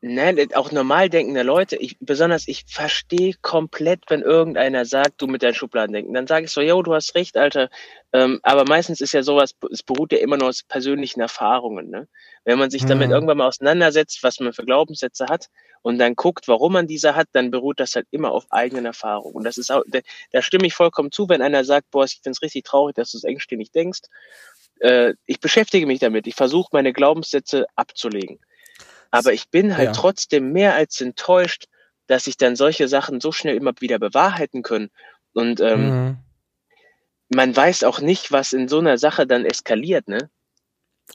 [0.00, 5.42] Nein, auch normal denkende Leute, ich, besonders ich verstehe komplett, wenn irgendeiner sagt, du mit
[5.42, 6.14] deinen Schubladen denken.
[6.14, 7.68] Dann sage ich so, yo, du hast recht, Alter.
[8.12, 11.90] Ähm, aber meistens ist ja sowas, es beruht ja immer nur aus persönlichen Erfahrungen.
[11.90, 12.06] Ne?
[12.44, 13.14] Wenn man sich damit Mhm.
[13.14, 15.48] irgendwann mal auseinandersetzt, was man für Glaubenssätze hat
[15.82, 19.34] und dann guckt, warum man diese hat, dann beruht das halt immer auf eigenen Erfahrungen.
[19.34, 19.98] Und das ist auch, da,
[20.30, 23.10] da stimme ich vollkommen zu, wenn einer sagt, boah, ich finde es richtig traurig, dass
[23.10, 24.02] du es engstirnig denkst.
[24.80, 26.28] Äh, ich beschäftige mich damit.
[26.28, 28.38] Ich versuche meine Glaubenssätze abzulegen.
[29.10, 29.92] Aber ich bin halt Ja.
[29.92, 31.66] trotzdem mehr als enttäuscht,
[32.06, 34.90] dass sich dann solche Sachen so schnell immer wieder bewahrheiten können.
[35.32, 36.18] Und ähm, Mhm.
[37.28, 40.30] man weiß auch nicht, was in so einer Sache dann eskaliert, ne?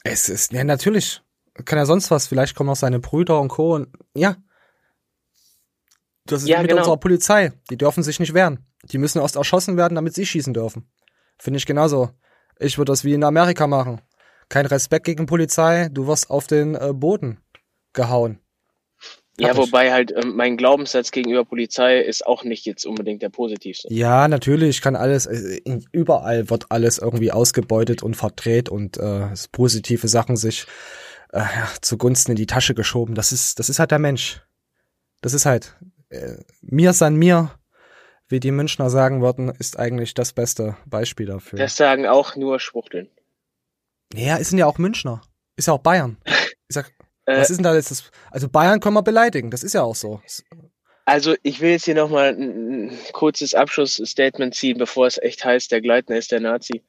[0.03, 1.21] Es ist, ja, natürlich.
[1.65, 2.25] Kann ja sonst was.
[2.27, 3.75] Vielleicht kommen auch seine Brüder und Co.
[3.75, 4.35] Und, ja.
[6.25, 6.81] Das ist Ja, mit genau.
[6.81, 7.51] unserer Polizei.
[7.69, 8.65] Die dürfen sich nicht wehren.
[8.85, 10.89] Die müssen erst erschossen werden, damit sie schießen dürfen.
[11.37, 12.09] Finde ich genauso.
[12.59, 14.01] Ich würde das wie in Amerika machen.
[14.49, 17.39] Kein Respekt gegen Polizei, du wirst auf den äh, Boden
[17.93, 18.39] gehauen.
[19.39, 19.57] Ja, ich.
[19.57, 23.91] wobei halt ähm, mein Glaubenssatz gegenüber Polizei ist auch nicht jetzt unbedingt der positivste.
[23.91, 25.59] Ja, natürlich kann alles, äh,
[25.91, 30.65] überall wird alles irgendwie ausgebeutet und verdreht und äh, es positive Sachen sich
[31.31, 31.45] äh,
[31.81, 33.15] zugunsten in die Tasche geschoben.
[33.15, 34.41] Das ist, das ist halt der Mensch.
[35.21, 35.75] Das ist halt,
[36.09, 37.51] äh, mir san mir,
[38.27, 41.57] wie die Münchner sagen würden, ist eigentlich das beste Beispiel dafür.
[41.57, 43.09] Das sagen auch nur Schwuchteln.
[44.13, 45.21] ja, ist ja auch Münchner.
[45.55, 46.17] Ist ja auch Bayern.
[46.69, 48.11] Ich sag, Äh, was ist denn da jetzt das?
[48.31, 50.21] Also Bayern können wir beleidigen, das ist ja auch so.
[51.05, 55.81] Also ich will jetzt hier nochmal ein, kurzes Abschlussstatement ziehen, bevor es echt heißt, der
[55.81, 56.81] Gleitner ist der Nazi.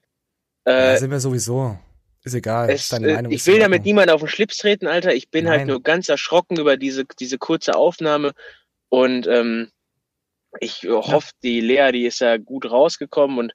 [0.67, 1.79] Ja, Äh, sind wir sowieso.
[2.23, 2.71] Ist egal.
[2.71, 5.15] es, ist deine äh, Meinung, ich ist will damit niemand auf den Schlips treten, Alter.
[5.15, 5.67] Ich bin halt Nein.
[5.69, 8.33] nur ganz erschrocken über diese, diese kurze Aufnahme.
[8.89, 9.71] Und ähm,
[10.61, 13.39] ich hoffe, die Lea, die ist ja gut rausgekommen.
[13.39, 13.53] Und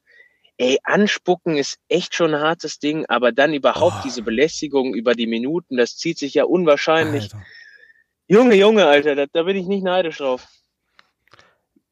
[0.60, 4.02] ey, anspucken ist echt schon ein hartes Ding, aber dann überhaupt Oh.
[4.04, 7.34] diese Belästigung über die Minuten, das zieht sich ja unwahrscheinlich.
[7.34, 7.46] Alter.
[8.28, 10.46] Junge, Junge, Alter, da, da bin ich nicht neidisch drauf.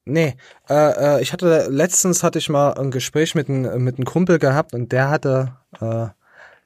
[0.06, 0.36] Nee,
[0.70, 4.38] äh, äh, ich hatte letztens hatte ich mal ein Gespräch mit einem mit einem Kumpel
[4.40, 6.08] gehabt und der hatte, äh,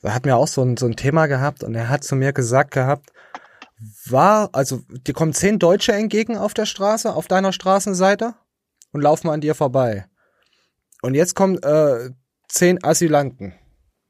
[0.03, 2.33] der hat mir auch so ein, so ein Thema gehabt und er hat zu mir
[2.33, 3.11] gesagt gehabt,
[4.05, 8.35] war, also dir kommen zehn Deutsche entgegen auf der Straße, auf deiner Straßenseite
[8.91, 10.05] und laufen an dir vorbei.
[11.01, 12.11] Und jetzt kommen äh,
[12.47, 13.53] zehn Asylanten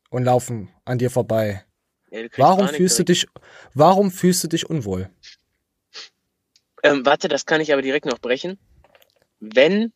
[0.09, 1.63] und laufen an dir vorbei.
[2.11, 3.25] Ja, du Warum fühlst du dich,
[3.73, 5.09] warum fühlst du dich unwohl?
[6.83, 8.57] Ähm, warte, das kann ich aber direkt noch brechen.
[9.39, 9.93] Wenn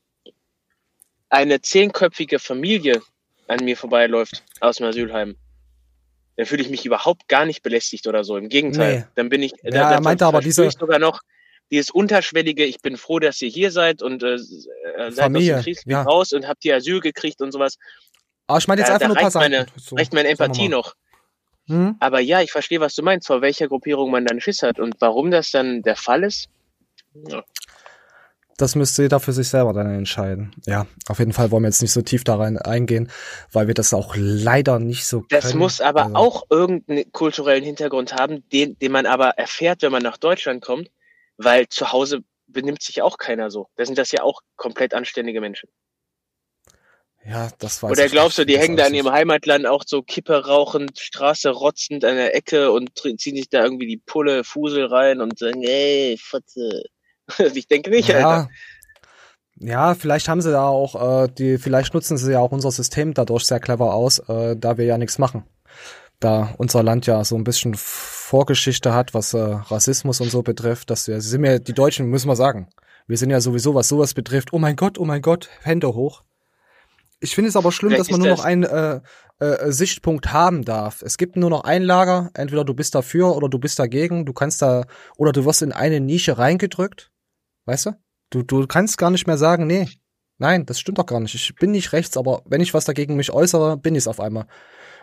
[1.29, 3.01] eine zehnköpfige Familie
[3.47, 5.35] an mir vorbeiläuft aus dem Asylheim,
[6.37, 8.37] dann fühle ich mich überhaupt gar nicht belästigt oder so.
[8.37, 9.05] Im Gegenteil, Nee.
[9.15, 9.51] dann bin ich.
[9.63, 11.21] Ja, da, er meinte aber diese- ich sogar noch
[11.71, 12.63] dieses unterschwellige.
[12.65, 14.39] Ich bin froh, dass ihr hier seid und äh, äh,
[15.11, 16.03] seid Familie, aus dem Kriegsgebiet ja.
[16.03, 17.77] raus und habt ihr Asyl gekriegt und sowas.
[18.47, 19.65] Aber ich meine jetzt Da- einfach da nur reicht meine-.
[19.75, 20.95] So, Reicht meine Empathie noch.
[21.67, 21.95] Hm?
[21.99, 24.95] Aber ja, ich verstehe, was du meinst, vor welcher Gruppierung man dann Schiss hat und
[24.99, 26.47] warum das dann der Fall ist.
[27.27, 27.43] Ja.
[28.57, 30.53] Das müsste jeder für sich selber dann entscheiden.
[30.65, 33.11] Ja, auf jeden Fall wollen wir jetzt nicht so tief da rein eingehen,
[33.51, 35.59] weil wir das auch leider nicht so Das können.
[35.59, 40.03] muss aber Also, auch irgendeinen kulturellen Hintergrund haben, den, den man aber erfährt, wenn man
[40.03, 40.89] nach Deutschland kommt,
[41.37, 43.67] weil zu Hause benimmt sich auch keiner so.
[43.75, 45.69] Da sind das ja auch komplett anständige Menschen.
[47.27, 49.11] Ja, das weiß Oder glaubst du, die hängen da in ihrem.
[49.11, 53.87] Heimatland auch so Kippe rauchend, Straße rotzend an der Ecke und ziehen sich da irgendwie
[53.87, 56.83] die Pulle, Fusel rein und sagen, ey, Fotze.
[57.55, 58.21] Ich denke nicht, Alter.
[58.21, 58.49] Ja.
[59.57, 63.13] Ja, vielleicht haben sie da auch, äh, die, vielleicht nutzen sie ja auch unser System
[63.13, 65.45] dadurch sehr clever aus, äh, da wir ja nichts machen.
[66.19, 70.89] Da unser Land ja so ein bisschen Vorgeschichte hat, was äh, Rassismus und so betrifft,
[70.89, 72.69] dass wir, sind wir, die Deutschen, müssen wir sagen,
[73.07, 76.23] wir sind ja sowieso, was sowas betrifft, oh mein Gott, oh mein Gott, Hände hoch.
[77.19, 79.01] Ich finde es aber schlimm, Vielleicht dass man nur das- noch einen äh,
[79.39, 81.01] äh, Sichtpunkt haben darf.
[81.01, 84.33] Es gibt nur noch ein Lager, entweder du bist dafür oder du bist dagegen, du
[84.33, 84.85] kannst da,
[85.17, 87.11] oder du wirst in eine Nische reingedrückt,
[87.65, 87.91] weißt du?
[88.29, 89.87] Du, du kannst gar nicht mehr sagen, nee,
[90.37, 91.35] nein, das stimmt doch gar nicht.
[91.35, 94.19] Ich bin nicht rechts, aber wenn ich was dagegen mich äußere, bin ich es auf
[94.19, 94.47] einmal.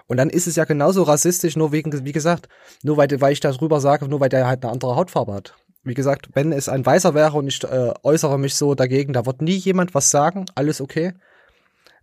[0.06, 2.48] Und dann ist es ja genauso rassistisch, nur wegen, wie gesagt,
[2.82, 5.54] nur weil, weil ich darüber sage, nur weil der halt eine andere Hautfarbe hat.
[5.84, 9.26] Wie gesagt, wenn es ein Weißer wäre und ich äh, äußere mich so dagegen, da
[9.26, 11.12] wird nie jemand was sagen, alles okay.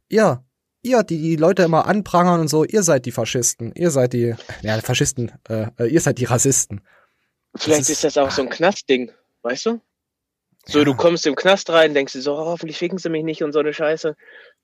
[0.10, 0.44] Ihr,
[0.82, 4.36] ihr, die die Leute immer anprangern und so, ihr seid die Faschisten, ihr seid die,
[4.62, 6.82] ja, Faschisten, äh, äh, ihr seid die Rassisten.
[7.56, 9.12] Vielleicht ist- ist, das auch so ein Knastding,
[9.44, 9.82] weißt du?
[10.72, 10.86] So, Ja.
[10.86, 13.54] du kommst im Knast rein, denkst dir so, oh, hoffentlich ficken sie mich nicht und
[13.54, 14.16] so eine Scheiße.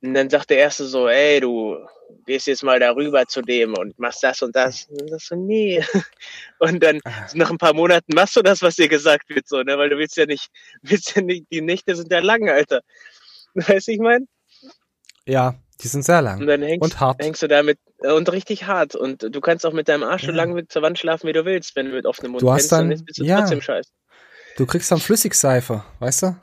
[0.01, 1.77] Und dann sagt der Erste so, ey, du
[2.25, 4.85] gehst jetzt mal darüber zu dem und machst das und das.
[4.89, 5.83] Und das so, nee.
[6.59, 7.27] Und dann Ah.
[7.33, 9.77] nach ein paar Monaten machst du das, was dir gesagt wird, so, ne?
[9.77, 10.49] Weil du willst ja nicht,
[10.81, 12.81] willst ja nicht, die Nächte sind ja lang, Alter.
[13.55, 14.27] Weißt du, ich mein?
[15.25, 17.21] Ja, die sind sehr Und lang dann hängst, und hart.
[17.21, 18.95] hängst du damit äh, und richtig hart.
[18.95, 20.35] Und du kannst auch mit deinem Arsch so Ja.
[20.37, 21.75] lange mit zur Wand schlafen, wie du willst.
[21.75, 23.39] Wenn du mit offenem Mund Du hast dann dann- ist- bist du ja.
[23.39, 23.89] trotzdem scheiße.
[24.57, 26.35] Du kriegst dann Flüssigseife, weißt du?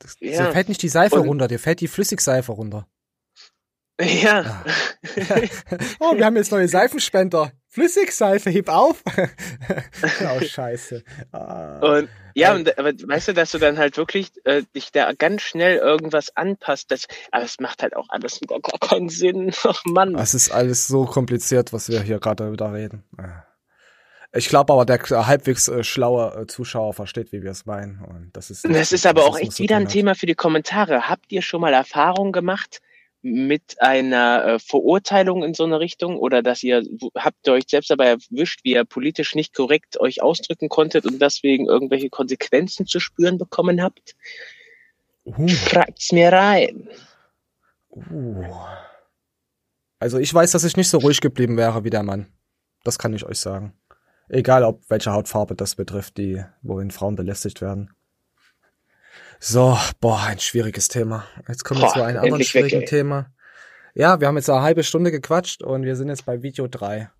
[0.00, 0.46] Das, Ja.
[0.46, 2.86] Dir fällt nicht die Seife Und- runter, dir fällt die Flüssigseife runter.
[4.00, 4.64] Ja.
[5.98, 7.50] oh, wir haben jetzt neue Seifenspender.
[7.68, 9.02] Flüssigseife, heb auf.
[10.36, 11.02] oh, scheiße.
[11.32, 11.78] Ah.
[11.80, 12.60] Und ja, Ähm.
[12.60, 16.28] und, aber weißt du, dass du dann halt wirklich äh, dich da ganz schnell irgendwas
[16.36, 19.52] anpasst, das, aber es macht halt auch alles wieder gar keinen Sinn.
[19.64, 20.14] Ach Mann.
[20.14, 23.02] Es ist alles so kompliziert, was wir hier gerade wieder reden.
[24.34, 28.00] Ich glaube aber, der halbwegs äh, schlaue äh, Zuschauer versteht, wie wir es meinen.
[28.04, 29.88] Und das ist, Das ist aber auch Rassismus echt wieder ein.
[29.88, 31.08] Thema für die Kommentare.
[31.08, 32.80] Habt ihr schon mal Erfahrung gemacht
[33.22, 36.82] mit einer äh, Verurteilung in so eine Richtung oder dass ihr
[37.16, 41.20] habt ihr euch selbst dabei erwischt, wie ihr politisch nicht korrekt euch ausdrücken konntet und
[41.20, 44.14] deswegen irgendwelche Konsequenzen zu spüren bekommen habt?
[45.24, 46.88] Uh, Schreibt's mir rein.
[47.90, 48.44] uh.
[50.00, 52.28] Also ich weiß, dass ich nicht so ruhig geblieben wäre wie der Mann.
[52.84, 53.72] Das kann ich euch sagen.
[54.28, 57.90] Egal, ob welche Hautfarbe das betrifft, die, wohin Frauen belästigt werden.
[59.40, 61.24] So, boah, ein schwieriges Thema.
[61.46, 62.86] Jetzt kommen wir zu einem anderen weg, schwierigen ey.
[62.86, 63.30] Thema.
[63.94, 67.10] Ja, wir haben jetzt eine halbe Stunde gequatscht und wir sind jetzt bei Video 3.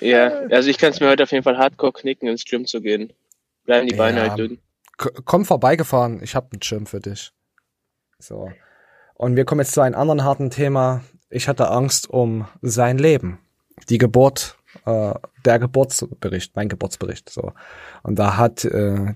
[0.00, 2.80] Ja, also ich kann es mir heute auf jeden Fall hardcore knicken, ins Gym zu
[2.80, 3.12] gehen.
[3.64, 4.30] Bleiben die Beine Ja.
[4.30, 4.58] halt dünn.
[4.96, 7.32] K komm vorbeigefahren, ich hab einen Schirm für dich.
[8.18, 8.50] So.
[9.14, 11.02] Und wir kommen jetzt zu einem anderen harten Thema.
[11.28, 13.38] Ich hatte Angst um sein Leben.
[13.88, 17.28] Die Geburt, äh, der Geburtsbericht, mein Geburtsbericht.
[17.30, 17.52] So.
[18.02, 19.14] Und da hat, äh,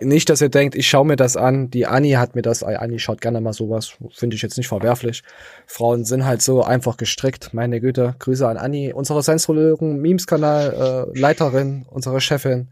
[0.00, 1.70] nicht, dass ihr denkt, ich schaue mir das an.
[1.70, 4.68] Die Anni hat mir das, äh, Anni schaut gerne mal sowas, finde ich jetzt nicht
[4.68, 5.22] verwerflich.
[5.66, 7.54] Frauen sind halt so einfach gestrickt.
[7.54, 12.68] Meine Güte, Grüße an Anni, unsere Sensologen, Memes-Kanal, äh, Leiterin, unsere Chefin,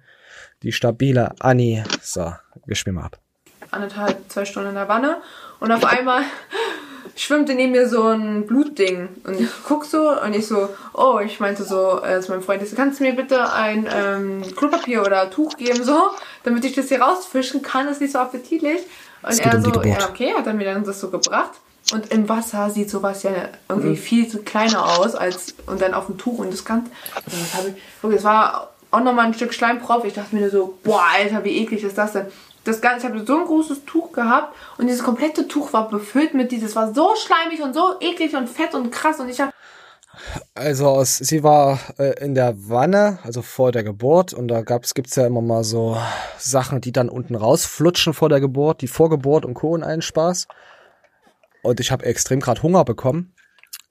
[0.63, 1.83] die stabile Anni.
[2.01, 2.33] So,
[2.67, 3.19] wir mal ab.
[3.71, 5.23] anderthalb, zwei Stunden in der Wanne
[5.61, 6.23] und auf einmal
[7.17, 11.41] schwimmte neben mir so ein Blutding und ich guck so und ich so, oh, ich
[11.41, 15.57] meinte so äh, zu meinem Freund, kannst du mir bitte ein ähm, Klopapier oder Tuch
[15.57, 16.11] geben, so,
[16.45, 18.81] damit ich das hier rausfischen kann, das ist nicht so appetitlich.
[19.23, 21.53] Und geht er so, ja, okay, hat er mir dann das so gebracht.
[21.93, 23.37] Und im Wasser sieht sowas ja Mhm.
[23.69, 26.87] irgendwie viel zu kleiner aus als und dann auf dem Tuch und das kann,
[27.25, 30.05] das, ich, das war auch nochmal ein Stück Schleim drauf.
[30.05, 32.27] Ich dachte mir nur so, boah, Alter, wie eklig ist das denn?
[32.65, 36.35] Das Ganze, ich habe so ein großes Tuch gehabt und dieses komplette Tuch war befüllt
[36.35, 39.53] mit dieses, war so schleimig und so eklig und fett und krass und ich habe
[40.55, 44.95] Also aus, sie war äh, in der Wanne, also vor der Geburt, und da gab's
[44.95, 45.97] gibt's ja immer mal so
[46.39, 49.71] Sachen, die dann unten rausflutschen vor der Geburt, die Vorgeburt und Co.
[49.71, 50.47] und allen Spaß.
[51.63, 53.35] Und ich habe extrem grad Hunger bekommen.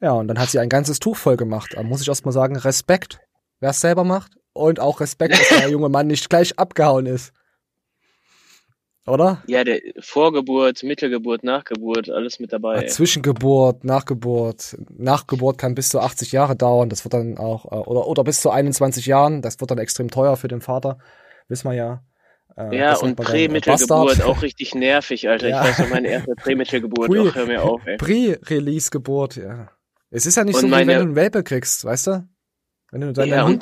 [0.02, 1.74] Ja, und dann hat sie ein ganzes Tuch voll gemacht.
[1.76, 3.20] Da muss ich erst mal sagen, Respekt,
[3.60, 4.34] wer es selber macht.
[4.54, 7.34] Und auch Respekt, dass der junge Mann nicht gleich abgehauen ist.
[9.08, 9.42] Oder?
[9.48, 12.76] Ja, der Vorgeburt, Mittelgeburt, Nachgeburt, alles mit dabei.
[12.76, 12.88] Ja, ey.
[12.88, 14.78] Zwischengeburt, Nachgeburt.
[14.96, 16.90] Nachgeburt kann bis zu 80 Jahre dauern.
[16.90, 19.42] Das wird dann auch, äh, oder, oder bis zu 21 Jahren.
[19.42, 21.00] Das wird dann extrem teuer für den Vater.
[21.48, 22.04] Wissen wir ja.
[22.56, 25.50] Äh, Ja, und dann, äh, Prä-Mittelgeburt auch richtig nervig, Alter.
[25.50, 25.64] Ja.
[25.64, 27.10] Ich weiß noch, meine erste Prä-Mittelgeburt.
[27.32, 27.98] Ach, hör mir auf, ey.
[27.98, 29.70] Pre-Release-Geburt, ja.
[30.12, 32.28] Es ist ja nicht Und so, wie meine- wenn du einen Welpe kriegst, weißt du?
[32.92, 33.60] Wenn du deinen Ja, einen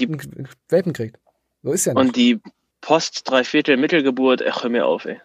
[0.69, 1.19] Welpen kriegst.
[1.62, 2.02] So ist ja nicht.
[2.02, 2.41] Und die
[2.82, 5.19] Post-Dreiviertel-Mittelgeburt, ach, hör mir auf, ey.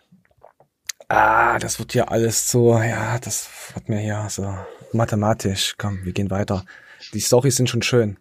[1.15, 4.55] Ah, das wird hier alles so, ja, das wird mir hier so
[4.93, 5.75] mathematisch.
[5.79, 6.65] Komm, wir gehen weiter.
[7.13, 8.17] Die Storys sind schon schön.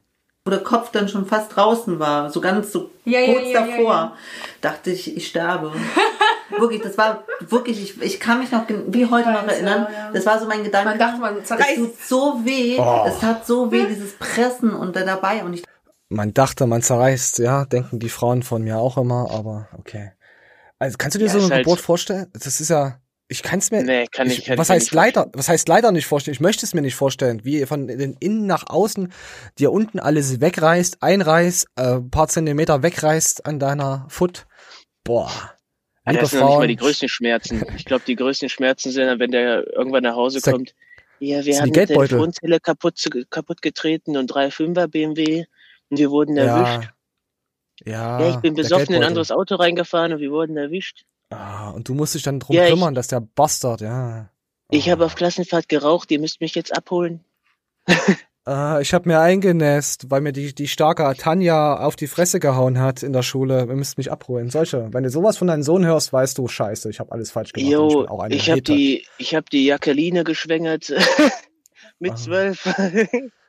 [0.46, 3.60] wo der Kopf dann schon fast draußen war, so ganz so Ja, ja, kurz ja,
[3.62, 4.14] ja, davor, ja.
[4.62, 5.72] dachte ich, ich sterbe.
[6.60, 10.12] wirklich, das war wirklich, ich, ich kann mich noch wie heute noch erinnern, ja, ja.
[10.12, 10.90] das war so mein Gedanke.
[10.90, 11.78] Man dachte, man es zerreißt.
[11.78, 13.06] tut so weh, Oh.
[13.08, 15.64] es hat so weh, dieses Pressen und dabei und ich
[16.10, 20.12] Man dachte, man zerreißt, ja, denken die Frauen von mir auch immer, aber okay.
[20.84, 22.28] Also kannst du dir Ja, so eine halt- Geburt vorstellen?
[22.34, 24.86] Das ist ja, ich kann es mir, Nee, kann ich, kann was ich mir heißt
[24.88, 26.34] nicht leider, was heißt leider nicht vorstellen?
[26.34, 29.14] Ich möchte es mir nicht vorstellen, wie von den Innen nach außen
[29.60, 34.46] dir unten alles wegreißt, einreißt, äh, ein paar Zentimeter wegreißt an deiner Foot.
[35.06, 35.32] Boah.
[36.04, 37.64] Ah, Liebe das sind noch nicht mal die größten Schmerzen.
[37.78, 40.76] Ich glaube, die größten Schmerzen sind, wenn der irgendwann nach Hause kommt.
[41.20, 42.10] Ja, wir haben die Geldbeutel.
[42.10, 45.46] Telefonzelle kaputt, kaputt getreten und drei Fünfer BMW
[45.90, 46.84] und wir wurden erwischt.
[46.84, 46.90] ja,
[47.86, 51.04] Ja, ich bin besoffen in ein anderes Auto reingefahren und wir wurden erwischt.
[51.30, 54.30] Ah, und du musst dich dann drum Ja, ich- kümmern, dass der Bastard, ja.
[54.70, 54.92] Ich Ah.
[54.94, 57.24] habe auf Klassenfahrt geraucht, ihr müsst mich jetzt abholen.
[58.46, 62.78] Ah, ich habe mir eingenässt, weil mir die, die starke Tanja auf die Fresse gehauen
[62.78, 63.60] hat in der Schule.
[63.62, 64.50] Ihr müsst mich abholen.
[64.50, 64.90] Solche.
[64.92, 67.68] Wenn du sowas von deinem Sohn hörst, weißt du, scheiße, ich habe alles falsch gemacht.
[67.68, 70.92] ich Jo, eine ich habe die, ich habe die Jacqueline geschwängert
[72.00, 72.16] mit Ah.
[72.18, 72.66] zwölf.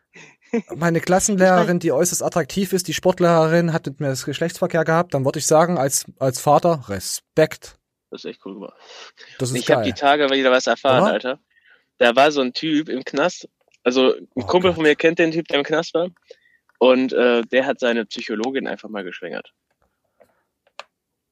[0.77, 5.15] Meine Klassenlehrerin, die äußerst attraktiv ist, die Sportlehrerin, hat mit mir das Geschlechtsverkehr gehabt.
[5.15, 7.77] Dann würde ich sagen, als, als Vater, Respekt.
[8.11, 8.75] Das ist echt cool gemacht.
[9.39, 11.13] Das ist Ich habe die Tage wieder was erfahren, Oder?
[11.13, 11.39] Alter.
[11.99, 13.49] Da war so ein Typ im Knast.
[13.83, 14.77] Also ein Oh Kumpel Gott.
[14.77, 16.09] von mir kennt den Typ, der im Knast war.
[16.79, 19.53] Und äh, der hat seine Psychologin einfach mal geschwängert.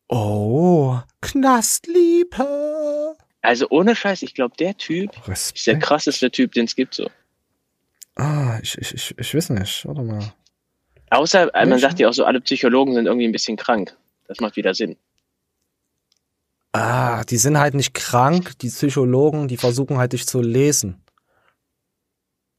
[0.08, 3.16] Oh, Knastliebe.
[3.40, 5.18] Also ohne Scheiß, ich glaube, der Typ ist
[5.66, 5.82] der Respekt.
[5.82, 7.11] krasseste Typ, den es gibt so.
[8.16, 9.87] Ah, ich, ich, ich, ich weiß nicht.
[9.87, 10.33] Warte mal.
[11.11, 13.96] Außer, äh, man sagt ja auch so, alle Psychologen sind irgendwie ein bisschen krank.
[14.29, 14.96] Das macht wieder Sinn.
[16.72, 21.03] Ah, die sind halt nicht krank, die Psychologen, die versuchen halt dich zu lesen.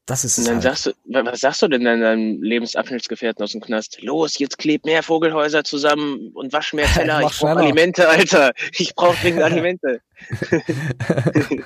[0.06, 0.62] Das ist Und dann halt.
[0.64, 4.02] sagst du, wa- was sagst du denn deinem Lebensabschnittsgefährten aus dem Knast?
[4.02, 7.20] Los, jetzt kleb mehr Vogelhäuser zusammen und wasch mehr Teller.
[7.20, 7.56] Ich brauch schneller.
[7.60, 8.52] Alimente, Alter.
[8.72, 10.02] Ich brauch dringend Alimente.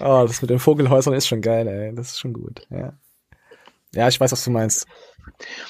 [0.00, 1.94] oh, das mit den Vogelhäusern ist schon geil, ey.
[1.94, 2.66] Das ist schon gut.
[2.70, 2.92] Ja,
[3.94, 4.86] ja ich weiß, was du meinst.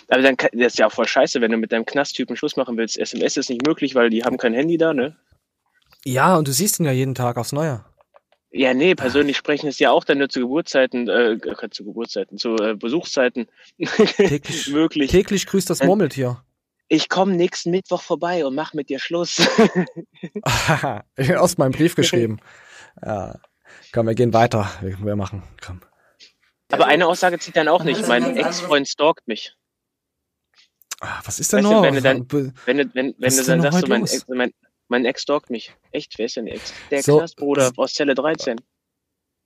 [0.08, 2.56] Aber dann, kann- das ist ja auch voll scheiße, wenn du mit deinem Knasttypen Schluss
[2.56, 2.98] machen willst.
[2.98, 5.16] SMS ist nicht möglich, weil die haben kein Handy da, ne?
[6.04, 7.84] Ja, und du siehst ihn ja jeden Tag aufs Neue.
[8.50, 11.38] Ja, nee, persönlich sprechen ist ja auch dann nur zu Geburtszeiten, äh,
[11.70, 13.46] zu Geburtszeiten, zu äh, Besuchszeiten
[14.16, 15.10] Täglich, möglich.
[15.10, 16.42] täglich grüßt das Äh, Murmeltier.
[16.88, 19.38] Ich komme nächsten Mittwoch vorbei und mach mit dir Schluss.
[19.38, 19.48] ich
[20.46, 22.38] habe aus meinem Brief geschrieben.
[23.04, 23.38] Ja.
[23.92, 24.70] Komm, wir gehen weiter.
[24.80, 25.42] Wir, machen.
[25.64, 25.82] Komm.
[26.72, 28.08] Aber eine Aussage zieht dann auch nicht.
[28.08, 29.54] Mein Ex-Freund stalkt mich.
[31.00, 31.82] Ah, was ist denn Weißt du, noch?
[31.82, 32.26] wenn du dann-
[32.64, 34.52] Wenn du, wenn, wenn Was du dann sagst, so, mein, mein,
[34.88, 35.74] mein Ex stalkt mich.
[35.92, 36.72] Echt, wer ist denn der Ex?
[36.90, 38.60] Der So, Knastbruder aus Zelle 13.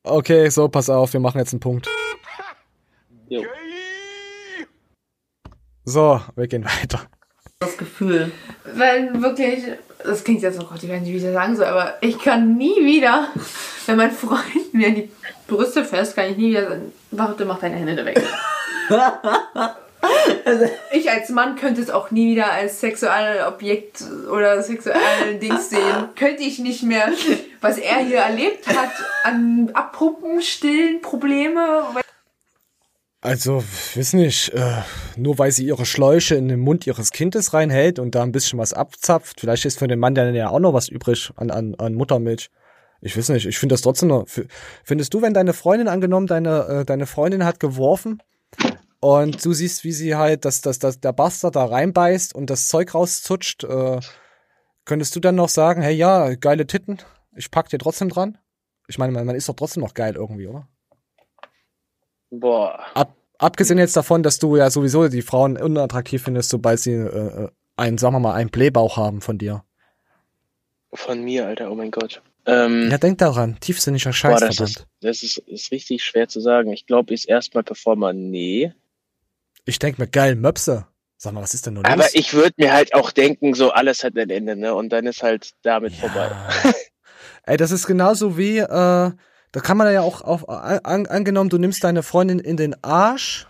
[0.05, 1.89] Okay, so, pass auf, wir machen jetzt einen Punkt.
[3.29, 3.45] Jo.
[5.85, 7.07] So, wir gehen weiter.
[7.61, 8.33] das Gefühl.
[8.65, 9.65] Wenn wirklich,
[10.03, 12.19] das klingt jetzt, oh Gott, ich weiß nicht, wie ich das sagen soll, aber ich
[12.19, 13.29] kann nie wieder,
[13.87, 15.11] wenn mein Freund mir in die
[15.47, 18.05] Brüste fest, kann ich nie wieder sagen, warte, mach deine Hände da
[20.03, 20.79] weg.
[20.93, 26.09] Ich als Mann könnte es auch nie wieder als Sexualobjekt oder sexuellen Dings sehen.
[26.17, 27.09] Könnte ich nicht mehr,
[27.61, 28.93] was er hier erlebt hat
[29.25, 31.85] an Abpumpen, Stillen, Probleme.
[33.25, 33.63] Also,
[33.95, 34.83] weiß nicht, äh,
[35.17, 38.59] nur weil sie ihre Schläuche in den Mund ihres Kindes reinhält und da ein bisschen
[38.59, 41.77] was abzapft, vielleicht ist für den Mann dann ja auch noch was übrig an, an,
[41.77, 42.51] an Muttermilch.
[43.01, 44.27] Ich weiß nicht, ich finde das trotzdem noch.
[44.85, 48.21] Findest du, wenn deine Freundin angenommen, deine, äh, deine Freundin hat geworfen
[49.03, 52.69] und du siehst, wie sie halt, dass, dass, dass der Bastard da reinbeißt und das
[52.69, 53.99] Zeug rauszutscht, äh,
[54.85, 56.99] könntest du dann noch sagen, hey ja, geile Titten,
[57.37, 58.39] ich pack dir trotzdem dran?
[58.87, 60.69] Ich meine, man, man ist doch trotzdem noch geil irgendwie, oder?
[62.31, 62.81] Boah.
[62.95, 67.49] Ab, Abgesehen jetzt davon, dass du ja sowieso die Frauen unattraktiv findest, sobald sie äh,
[67.75, 69.65] einen, sagen wir mal, einen Blähbauch haben von dir.
[70.95, 72.23] Von mir, Alter, oh mein Gott.
[72.47, 74.77] Ähm, Ja, denk daran, tiefsinniger Scheiß, boah, das verdammt.
[74.77, 76.73] ist, das ist, ist richtig schwer zu sagen.
[76.73, 78.73] Ich glaube, ist erstmal Performer, nee.
[79.65, 80.87] Ich denk mir, geil, Möpse.
[81.17, 81.93] Sag mal, was ist denn nur los?
[81.93, 84.75] Aber ich würde mir halt auch denken, so alles hat ein Ende, ne?
[84.75, 86.31] Und dann ist halt damit vorbei.
[87.45, 91.59] Ey, das ist genauso wie, äh, da kann man ja auch auf, an, angenommen, du
[91.59, 93.47] nimmst deine Freundin in den Arsch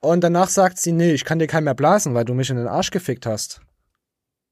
[0.00, 2.56] und danach sagt sie, nee, ich kann dir keinen mehr blasen, weil du mich in
[2.56, 3.60] den Arsch gefickt hast.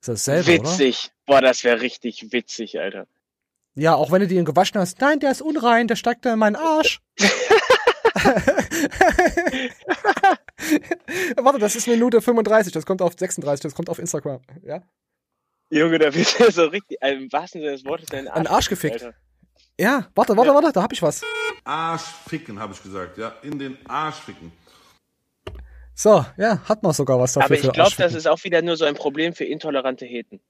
[0.00, 0.70] Ist das dasselbe, oder?
[0.70, 1.10] Witzig.
[1.26, 3.06] Boah, das wäre richtig witzig, Alter.
[3.74, 5.00] Ja, auch wenn du den gewaschen hast.
[5.00, 7.00] Nein, der ist unrein, der steigt da in meinen Arsch.
[11.36, 14.40] Warte, das ist Minute 35, das kommt auf 36, das kommt auf Instagram.
[14.64, 14.82] Ja?
[15.70, 18.44] Junge, da wird er so richtig, also im wahrsten Sinne des Wortes, in den An
[18.44, 19.02] den Arsch gefickt.
[19.02, 19.16] Alter.
[19.78, 21.22] Ja, warte, warte, warte, da hab ich was.
[21.64, 23.34] Arsch ficken, habe ich gesagt, ja.
[23.42, 24.52] In den Arsch ficken.
[25.94, 28.76] So, ja, hat man sogar was dafür Aber ich glaube, das ist auch wieder nur
[28.76, 30.40] so ein Problem für intolerante Heten.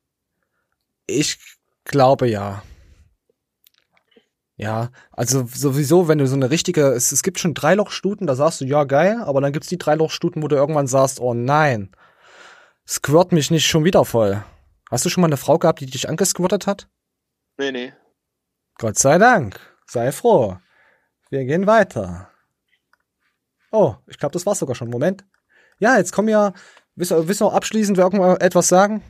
[1.07, 1.39] Ich
[1.85, 2.63] glaube ja.
[4.63, 8.61] Ja, also sowieso, wenn du so eine richtige, es, es gibt schon Dreilochstuten, da sagst
[8.61, 11.91] du, ja geil, aber dann gibt's die Dreilochstuten, wo du irgendwann sagst, oh nein,
[12.87, 14.45] squirt mich nicht schon wieder voll.
[14.89, 16.87] Hast du schon mal eine Frau gehabt, die dich angesquirtet hat?
[17.59, 17.93] Nee, nee.
[18.79, 19.59] Gott sei Dank.
[19.85, 20.59] Sei froh.
[21.29, 22.31] Wir gehen weiter.
[23.73, 24.91] Oh, ich glaube, das war's sogar schon.
[24.91, 25.25] Moment.
[25.81, 26.53] Ja, jetzt kommen ja,
[26.95, 29.03] willst du, willst du noch abschließend irgendetwas sagen?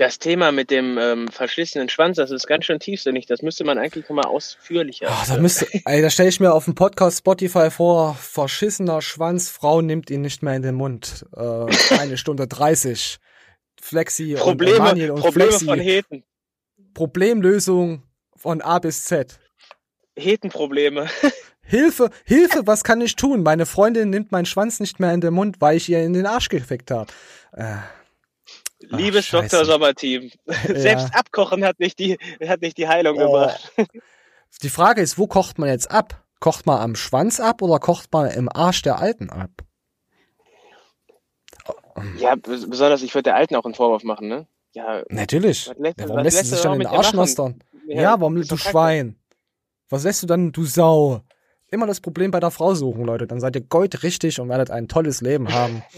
[0.00, 3.26] Das Thema mit dem ähm, verschlissenen Schwanz, das ist ganz schön tiefsinnig.
[3.26, 5.08] Das müsste man eigentlich nochmal ausführlicher.
[5.10, 9.50] Ah, da müsste, ey, da stelle ich mir auf dem Podcast Spotify vor, verschissener Schwanz,
[9.50, 11.26] Frau nimmt ihn nicht mehr in den Mund.
[11.36, 11.66] Äh,
[11.98, 13.18] eine Stunde 30.
[13.78, 15.66] Flexi und Probleme, Manuel und Probleme Flexi.
[15.66, 16.24] von Heten.
[16.94, 18.02] Problemlösung
[18.34, 19.38] von A bis Z.
[20.16, 21.10] Hetenprobleme.
[21.62, 23.42] Hilfe, Hilfe, was kann ich tun?
[23.42, 26.24] Meine Freundin nimmt meinen Schwanz nicht mehr in den Mund, weil ich ihr in den
[26.24, 27.12] Arsch gefickt habe.
[27.52, 27.74] Äh,
[28.80, 29.48] Liebes Scheiße.
[29.56, 29.64] Dr.
[29.66, 30.30] Sommerteam.
[30.66, 33.26] Selbst abkochen hat nicht die, hat nicht die Heilung Oh.
[33.26, 33.72] gebracht.
[34.62, 36.24] die Frage ist, wo kocht man jetzt ab?
[36.40, 39.50] Kocht man am Schwanz ab oder kocht man im Arsch der Alten ab?
[42.16, 44.46] Ja, bes- besonders, ich würde der Alten auch einen Vorwurf machen, ne?
[44.72, 45.70] Ja, Natürlich.
[45.78, 47.62] Lässt- ja, warum lässt lässt sich du dann den Arsch nostern?
[47.86, 48.56] Ja, Ja, warum, du.
[48.56, 49.16] Schwein?
[49.90, 51.20] Was lässt du dann, du Sau?
[51.72, 53.26] Immer das Problem bei der Frau suchen, Leute.
[53.26, 55.82] Dann seid ihr gold richtig und werdet ein tolles Leben haben.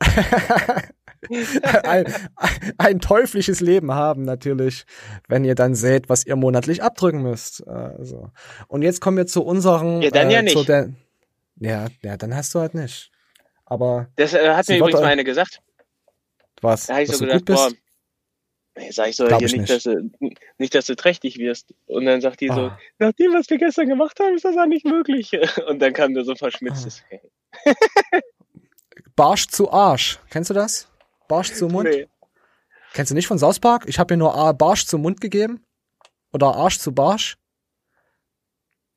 [1.84, 2.12] ein,
[2.78, 4.84] ein teuflisches Leben haben, natürlich,
[5.28, 7.66] wenn ihr dann seht, was ihr monatlich abdrücken müsst.
[7.66, 8.30] Also.
[8.68, 10.02] Und jetzt kommen wir zu unseren.
[10.02, 10.68] Ja, dann ja Zu nicht.
[10.68, 10.90] der,
[11.60, 13.10] ja, ja, dann hast du halt nicht.
[13.64, 15.60] Aber Das äh, hat mir übrigens mal eine gesagt.
[16.60, 16.86] was?
[16.86, 17.70] Da habe ich so gedacht, boah,
[18.90, 19.70] sag ich so, hier ich nicht, nicht.
[19.70, 20.10] Dass du,
[20.58, 21.72] nicht, dass du trächtig wirst.
[21.86, 22.78] Und dann sagt die so, Ah.
[22.98, 25.32] nachdem, was wir gestern gemacht haben, ist das auch nicht möglich.
[25.68, 27.02] Und dann kam da so ein verschmitztes.
[27.64, 27.70] Ah.
[29.14, 30.18] Barsch zu Arsch.
[30.30, 30.88] Kennst du das?
[31.32, 31.88] Barsch zu Mund?
[31.88, 32.06] Nee.
[32.92, 33.84] Kennst du nicht von South Park?
[33.86, 35.64] Ich habe mir nur A- Barsch zum Mund gegeben.
[36.34, 37.36] Oder Arsch zu Barsch.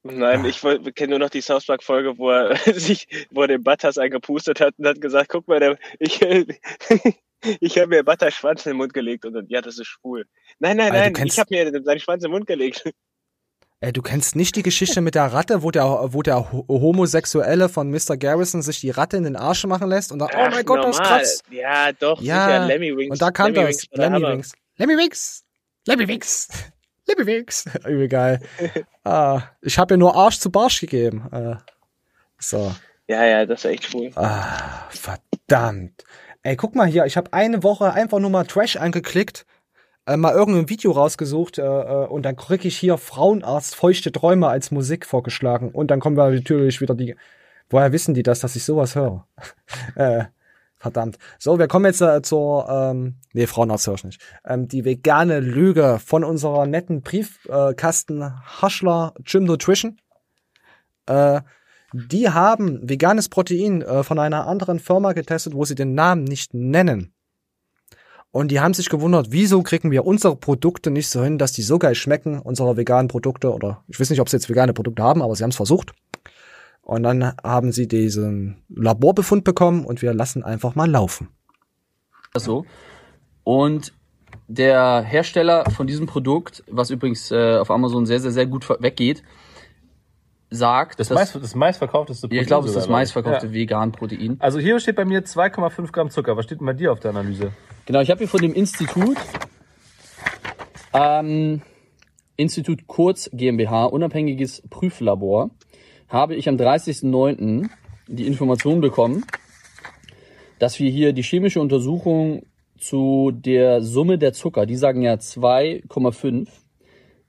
[0.04, 0.62] Nein, ich
[0.96, 4.60] kenne nur noch die South Park Folge, wo er sich, wo er den Butters eingepustet
[4.60, 6.20] hat und hat gesagt, guck mal, der, ich,
[7.62, 10.26] ich habe mir Butter Schwanz in den Mund gelegt und dann, ja, das ist schwul.
[10.60, 12.84] Nein, nein, du nein, ich habe mir seinen Schwanz in den Mund gelegt.
[13.86, 17.70] Ey, du kennst nicht die Geschichte mit der Ratte, wo der, wo der Ho- Homosexuelle
[17.70, 18.18] von Mr.
[18.18, 20.84] Garrison sich die Ratte in den Arsch machen lässt und dann, oh Ach, mein Gott,
[20.84, 21.44] das kratzt.
[21.52, 23.12] Ja, doch, Ja, sicher, Lemmy Wings.
[23.12, 23.86] und da kam Lemmy das.
[23.92, 24.22] Lemmy.
[24.28, 24.54] Wings.
[24.78, 25.44] Lemmy Wings.
[25.86, 26.48] Lemmy Wings.
[27.08, 27.66] Lemmy Wings.
[27.88, 28.40] Übel geil.
[29.04, 31.30] ah, ich habe ihr nur Arsch zu Barsch gegeben.
[31.32, 31.58] Äh,
[32.40, 32.74] so.
[33.08, 34.10] Ja, ja, das war echt cool.
[34.16, 36.04] Ah, verdammt.
[36.42, 39.46] Ey, guck mal hier, ich habe eine Woche einfach nur mal Trash angeklickt,
[40.06, 44.48] äh, mal irgendein Video rausgesucht äh, äh, und dann krieg ich hier Frauenarzt feuchte Träume
[44.48, 47.16] als Musik vorgeschlagen und dann kommen wir natürlich wieder die.
[47.70, 49.26] Woher wissen die das, dass ich sowas höre?
[49.96, 50.26] äh,
[50.78, 51.18] verdammt.
[51.40, 54.22] So, wir kommen jetzt äh, zur, ähm, nee, Frauenarzt höre ich nicht.
[54.46, 58.24] Ähm, die vegane Lüge von unserer netten Briefkasten
[58.62, 59.98] Haschler Gym Nutrition.
[61.08, 61.42] Äh,
[61.94, 66.54] die haben veganes Protein äh, von einer anderen Firma getestet, wo sie den Namen nicht
[66.54, 67.15] nennen.
[68.36, 71.62] Und die haben sich gewundert, wieso kriegen wir unsere Produkte nicht so hin, dass die
[71.62, 75.04] so geil schmecken, unsere veganen Produkte, oder ich weiß nicht, ob sie jetzt vegane Produkte
[75.04, 75.94] haben, aber sie haben es versucht.
[76.82, 81.30] Und dann haben sie diesen Laborbefund bekommen und wir lassen einfach mal laufen.
[82.36, 82.66] so.
[83.46, 83.94] Und
[84.50, 89.24] der Hersteller von diesem Produkt, was übrigens äh, auf Amazon sehr, sehr, sehr gut weggeht,
[90.50, 93.54] sagt, Das, dass- meist, das meistverkaufteste Ja, ich glaube, es ist das meistverkaufte Ja.
[93.54, 94.38] Vegan-Protein.
[94.40, 96.38] Also hier steht bei mir 2,5 Gramm Zucker.
[96.38, 97.52] Was steht denn bei dir auf der Analyse?
[97.86, 99.18] Genau, ich habe hier von dem Institut,
[100.94, 101.62] ähm,
[102.38, 105.52] Institut Kurz GmbH, unabhängiges Prüflabor,
[106.10, 107.70] habe ich am 30.09.
[108.08, 109.26] die Information bekommen,
[110.60, 112.46] dass wir hier die chemische Untersuchung
[112.78, 116.48] zu der Summe der Zucker, die sagen ja 2,5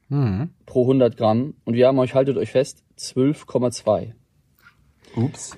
[0.08, 0.54] Mhm.
[0.66, 4.12] pro 100 Gramm und wir haben euch, haltet euch fest, 12,2.
[5.16, 5.56] Ups.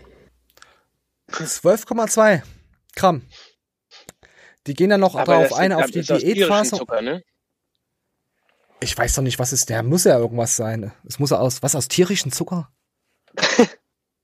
[1.31, 2.43] 12,2
[2.97, 3.23] Gramm.
[4.67, 6.85] Die gehen dann noch Aber darauf ein, auf die tierischem Diätphase.
[7.03, 7.23] Ne?
[8.81, 9.83] Ich weiß doch nicht, was ist der?
[9.83, 10.93] Muss ja irgendwas sein.
[11.07, 12.71] Es muss ja aus, was aus tierischen Zucker?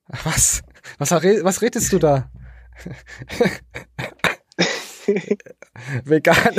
[0.07, 0.63] was?
[0.99, 2.31] Was, was redest du da?
[6.05, 6.55] Vegan.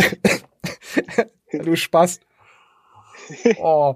[1.52, 2.20] du Spaß.
[3.60, 3.96] Oh.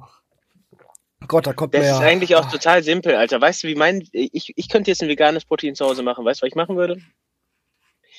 [1.27, 3.39] Gott, da kommt Das mir ist eigentlich auch total simpel, Alter.
[3.41, 6.25] Weißt du, wie mein, ich, ich könnte jetzt ein veganes Protein zu Hause machen.
[6.25, 7.01] Weißt du, was ich machen würde?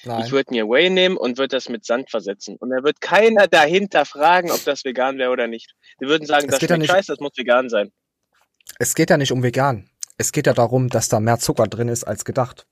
[0.04, 0.24] Nein.
[0.24, 2.56] Ich würde mir Whey nehmen und würde das mit Sand versetzen.
[2.56, 5.74] Und da wird keiner dahinter fragen, ob das vegan wäre oder nicht.
[6.00, 7.90] Die würden sagen, Es das geht ja scheiße, das muss vegan sein.
[8.78, 9.90] Es geht ja nicht um vegan.
[10.16, 12.66] Es geht ja darum, dass da mehr Zucker drin ist als gedacht.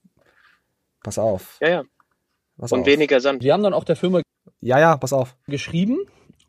[1.02, 1.58] Pass auf.
[1.60, 1.82] Ja, ja.
[2.58, 2.86] Pass Und auf.
[2.86, 3.42] weniger Sand.
[3.42, 4.20] Wir haben dann auch der Firma
[4.60, 5.36] Ja, ja, pass auf.
[5.46, 5.98] geschrieben,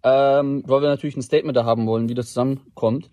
[0.04, 3.10] ähm, weil wir natürlich ein Statement da haben wollen, wie das zusammenkommt.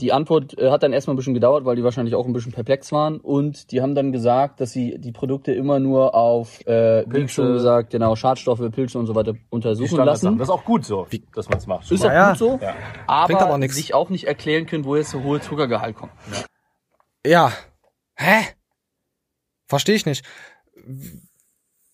[0.00, 2.52] Die Antwort äh, hat dann erstmal ein bisschen gedauert, weil die wahrscheinlich auch ein bisschen
[2.52, 3.18] perplex waren.
[3.18, 7.52] Und die haben dann gesagt, dass sie die Produkte immer nur auf, äh, wie schon
[7.54, 10.38] gesagt, genau, Schadstoffe, Pilze und so weiter untersuchen lassen.
[10.38, 11.90] Das ist auch gut so, dass man es macht.
[11.90, 12.28] Ist auch mal.
[12.30, 12.74] gut so, Ja.
[13.08, 16.12] aber, aber sich auch nicht erklären können, wo jetzt so hohe Zuckergehalt kommt.
[17.26, 17.52] Ja.
[18.14, 18.46] Hä?
[19.66, 20.24] Verstehe ich nicht.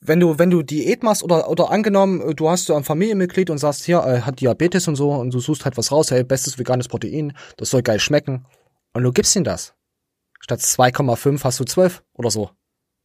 [0.00, 3.50] Wenn du, wenn du Diät machst oder, oder angenommen, äh, du hast so ein Familienmitglied
[3.50, 6.22] und sagst, hier, äh, hat Diabetes und so und du suchst halt was raus, hey,
[6.22, 8.46] bestes veganes Protein, das soll geil schmecken.
[8.92, 9.74] Und du gibst ihm das.
[10.40, 12.50] Statt 2,5 hast du 12 oder so.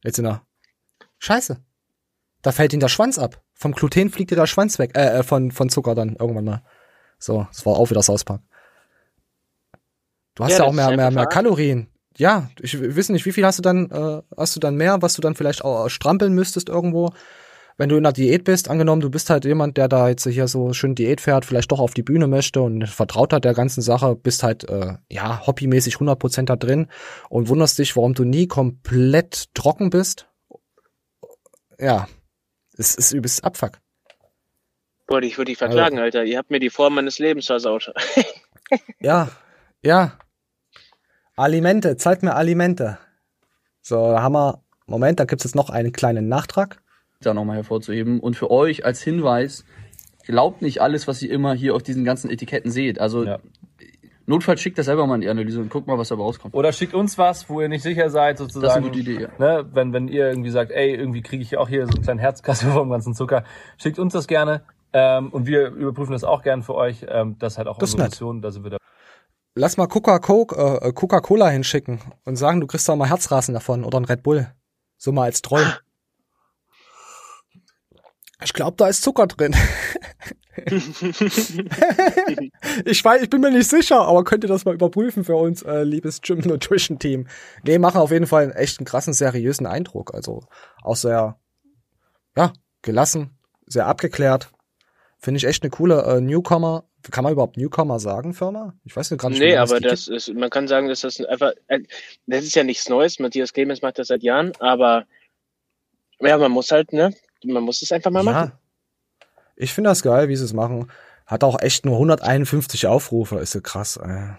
[0.04, 0.42] Jetzt in der
[1.18, 1.58] Scheiße.
[2.42, 3.42] Da fällt ihm der Schwanz ab.
[3.54, 6.62] Vom Gluten fliegt dir der Schwanz weg, äh, äh, von, von Zucker dann irgendwann mal.
[7.18, 8.42] So, das war auch wieder South Park.
[10.34, 11.26] Du hast Ja, ja, auch mehr, mehr, mehr.
[11.26, 11.91] Kalorien.
[12.18, 15.14] Ja, ich weiß nicht, wie viel hast du dann, äh, hast du dann mehr, was
[15.14, 17.10] du dann vielleicht auch strampeln müsstest irgendwo,
[17.78, 18.68] wenn du in der Diät bist.
[18.68, 21.80] Angenommen, du bist halt jemand, der da jetzt hier so schön Diät fährt, vielleicht doch
[21.80, 25.96] auf die Bühne möchte und vertraut hat der ganzen Sache, bist halt, äh, ja, hobbymäßig
[25.96, 26.88] 100% da drin
[27.30, 30.28] und wunderst dich, warum du nie komplett trocken bist.
[31.78, 32.08] Ja,
[32.76, 33.78] es ist übelst Abfuck.
[35.06, 36.24] Boah, ich würde dich verklagen, Also- Alter.
[36.24, 37.92] Ihr habt mir die Form meines Lebens versaut.
[39.00, 39.30] Ja,
[39.82, 40.18] ja.
[41.36, 42.98] Alimente, zahlt mir Alimente.
[43.80, 46.82] So, da haben wir, Moment, da gibt's jetzt noch einen kleinen Nachtrag.
[47.20, 48.20] Da nochmal hervorzuheben.
[48.20, 49.64] Und für euch als Hinweis,
[50.26, 53.00] glaubt nicht alles, was ihr immer hier auf diesen ganzen Etiketten seht.
[53.00, 53.24] Also,
[54.26, 56.54] notfalls schickt das selber mal in die Analyse und guckt mal, was dabei rauskommt.
[56.54, 58.62] Oder schickt uns was, wo ihr nicht sicher seid, sozusagen.
[58.64, 59.28] Das ist eine gute Idee, ja.
[59.38, 62.20] Ne, wenn, wenn ihr irgendwie sagt, ey, irgendwie kriege ich auch hier so einen kleinen
[62.20, 63.44] Herzkasse vom ganzen Zucker,
[63.78, 64.62] schickt uns das gerne.
[64.92, 67.06] Ähm, und wir überprüfen das auch gerne für euch.
[67.08, 68.10] Ähm, das ist halt auch Das unsere.
[68.10, 68.42] Mission.
[68.42, 68.76] Da sind wir da.
[69.54, 74.00] Lass mal Coca-Cola äh, Coca-Cola hinschicken und sagen, du kriegst da mal Herzrasen davon oder
[74.00, 74.50] ein Red Bull.
[74.96, 75.66] So mal als Troll.
[78.44, 79.54] Ich glaube, da ist Zucker drin.
[82.84, 85.62] ich weiß, ich bin mir nicht sicher, aber könnt ihr das mal überprüfen für uns,
[85.62, 87.26] äh, liebes Gym Nutrition Team?
[87.64, 90.12] Nee, machen auf jeden Fall einen echt einen krassen, seriösen Eindruck.
[90.12, 90.42] Also
[90.82, 91.38] auch sehr,
[92.36, 94.50] ja, gelassen, sehr abgeklärt.
[95.18, 96.84] Finde ich echt eine coole äh, Newcomer.
[97.10, 98.74] Kann man überhaupt Newcomer sagen, Firma?
[98.84, 101.80] Ich weiß gar nicht, nee, aber das ist, man kann sagen, dass das einfach, äh,
[102.26, 103.18] das ist ja nichts Neues.
[103.18, 105.06] Matthias Clemens macht das seit Jahren, aber
[106.20, 108.52] ja, man muss halt, ne, man muss es einfach mal machen.
[108.52, 108.58] Ja.
[109.56, 110.90] Ich finde das geil, wie sie es machen.
[111.26, 113.96] Hat auch echt nur 151 Aufrufe, ist so krass.
[113.96, 114.34] Äh.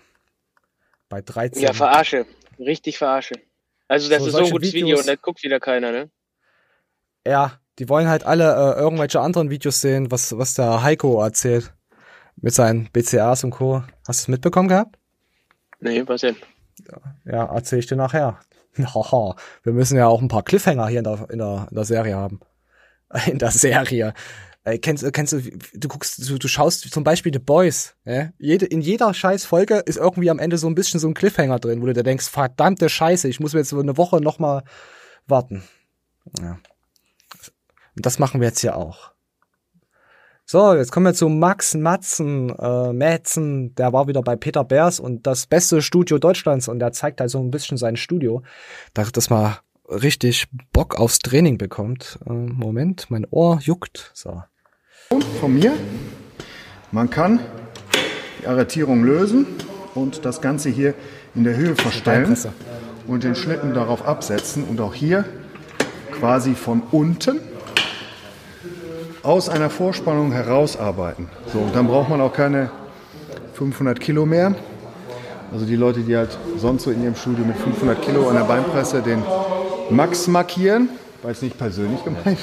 [1.09, 1.61] Bei 13.
[1.61, 2.26] Ja, verarsche.
[2.59, 3.36] Richtig verarsche.
[3.88, 6.09] Also, das So, ist so ein gutes Video Videos- und da guckt wieder keiner, ne?
[7.26, 11.74] Ja, die wollen halt alle äh, irgendwelche anderen Videos sehen, was, was der Heiko erzählt.
[12.38, 13.84] Mit seinen BCAs und Co.
[14.08, 14.98] Hast du es mitbekommen gehabt?
[15.80, 16.36] Nee, was denn?
[17.26, 18.40] Ja, erzähl ich dir nachher.
[18.78, 21.86] Haha, wir müssen ja auch ein paar Cliffhanger hier in der, in der, in der
[21.86, 22.40] Serie haben.
[23.28, 24.14] In der Serie.
[24.64, 28.30] Äh, kennst, du- kennst du, du guckst, du, du schaust zum Beispiel The Boys, ja?
[28.40, 31.60] Jede, in jeder scheiß Folge ist irgendwie am Ende so ein bisschen so ein Cliffhanger
[31.60, 34.64] drin, wo du dir denkst, verdammte Scheiße, ich muss mir jetzt so eine Woche nochmal
[35.28, 35.64] warten.
[36.40, 36.58] Ja.
[37.96, 39.12] Und das machen wir jetzt hier auch.
[40.46, 45.00] So, jetzt kommen wir zu Max Matzen, äh, Mätzen, der war wieder bei Peter Beers
[45.00, 48.44] und das beste Studio Deutschlands und der zeigt halt so ein bisschen sein Studio,
[48.94, 49.56] da- dass man
[49.88, 52.20] richtig Bock aufs Training bekommt.
[52.28, 54.12] Äh, Moment, mein Ohr juckt.
[54.14, 54.44] So.
[55.39, 55.74] von mir.
[56.91, 57.39] Man kann
[58.41, 59.46] die Arretierung lösen
[59.96, 60.94] und das Ganze hier
[61.36, 62.36] in der Höhe verstellen
[63.08, 65.24] und den Schlitten darauf absetzen und auch hier
[66.12, 67.39] quasi von unten
[69.24, 71.30] aus einer Vorspannung herausarbeiten.
[71.51, 72.69] So, und dann braucht man auch keine
[73.53, 74.53] 500 Kilo mehr.
[75.51, 78.43] Also die Leute, die halt sonst so in ihrem Studio mit 500 Kilo an der
[78.43, 79.21] Beinpresse den
[79.89, 80.89] Max markieren,
[81.21, 82.38] war jetzt nicht persönlich gemeint.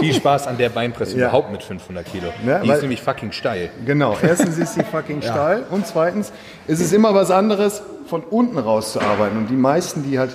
[0.00, 1.28] Viel Spaß an der Beinpresse Ja.
[1.28, 2.26] überhaupt mit 500 Kilo.
[2.46, 3.70] Ja, Die weil- ist nämlich fucking steil.
[3.86, 6.32] Genau, erstens ist sie fucking steil und zweitens
[6.66, 9.38] ist es immer was anderes, von unten raus zu arbeiten.
[9.38, 10.32] Und die meisten, die halt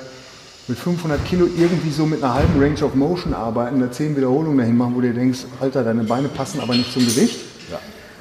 [0.67, 4.57] mit 500 Kilo irgendwie so mit einer halben Range of Motion arbeiten, eine 10 Wiederholungen
[4.57, 7.39] dahin machen, wo du dir denkst, Alter, deine Beine passen aber nicht zum Gewicht.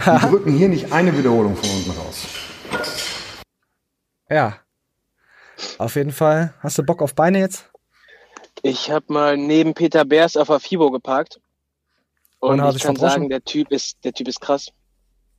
[0.01, 2.27] Die drücken hier nicht eine Wiederholung von unten raus.
[4.29, 4.59] Ja.
[5.79, 6.55] Auf jeden Fall.
[6.61, 7.71] Hast du Bock auf Beine jetzt?
[8.63, 11.41] Ich habe mal neben Peter Beers auf der FIBO geparkt.
[12.39, 14.71] Und Und, ich kann sagen, der Typ ist, der Typ ist krass.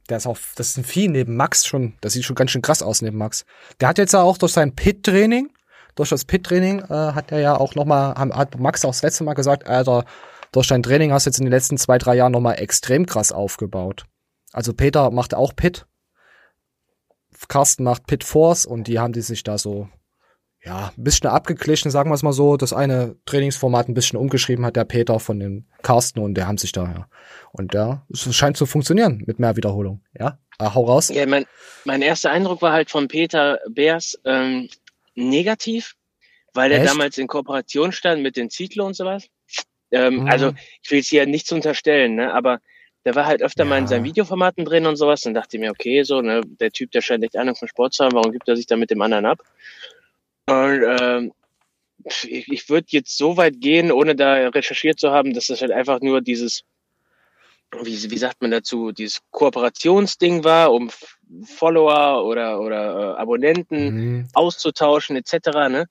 [0.10, 1.98] Der ist auch, das ist ein Vieh neben Max schon.
[2.02, 3.46] Das sieht schon ganz schön krass aus neben Max.
[3.80, 5.52] Der hat jetzt ja auch durch sein Pit-Training,
[5.98, 9.34] durch das Pit-Training, äh, hat er ja auch nochmal, hat Max auch das letzte Mal
[9.34, 10.06] gesagt, Alter,
[10.52, 13.32] durch dein Training hast du jetzt in den letzten zwei, drei Jahren nochmal extrem krass
[13.32, 14.06] aufgebaut.
[14.54, 15.86] Also Peter macht auch Pit.
[17.48, 19.90] Carsten macht Pit Force und die haben die sich da so,
[20.64, 22.58] ja, ein bisschen abgeglichen, sagen wir es mal so.
[22.58, 26.58] Das eine Trainingsformat ein bisschen umgeschrieben hat der Peter von dem Carsten und der haben
[26.58, 27.08] sich da, ja.
[27.52, 30.02] Und ja, es scheint zu funktionieren mit mehr Wiederholung.
[30.18, 31.10] Ja, äh, hau raus.
[31.10, 31.46] Ja, mein,
[31.86, 34.70] mein erster Eindruck war halt von Peter Beers ähm,
[35.18, 35.96] negativ,
[36.54, 39.28] weil er damals in Kooperation stand mit den Zietlow und sowas.
[39.92, 40.28] Ähm, Mhm.
[40.28, 42.34] Also ich will jetzt hier nichts unterstellen, ne?
[42.34, 42.60] aber
[43.06, 45.22] der war halt öfter mal in seinen Videoformaten drin und sowas.
[45.22, 47.94] Dann dachte ich mir, okay, so, ne, der Typ, der scheint echt Ahnung von Sport
[47.94, 49.40] zu haben, warum gibt er sich da mit dem anderen ab?
[50.48, 51.32] Und ähm,
[52.04, 55.72] ich, ich würde jetzt so weit gehen, ohne da recherchiert zu haben, dass das halt
[55.72, 56.64] einfach nur dieses,
[57.84, 60.90] wie, wie sagt man dazu, dieses Kooperationsding war, um
[61.46, 64.30] Follower oder, oder äh, Abonnenten Mhm.
[64.34, 65.48] auszutauschen etc.
[65.70, 65.86] Ne?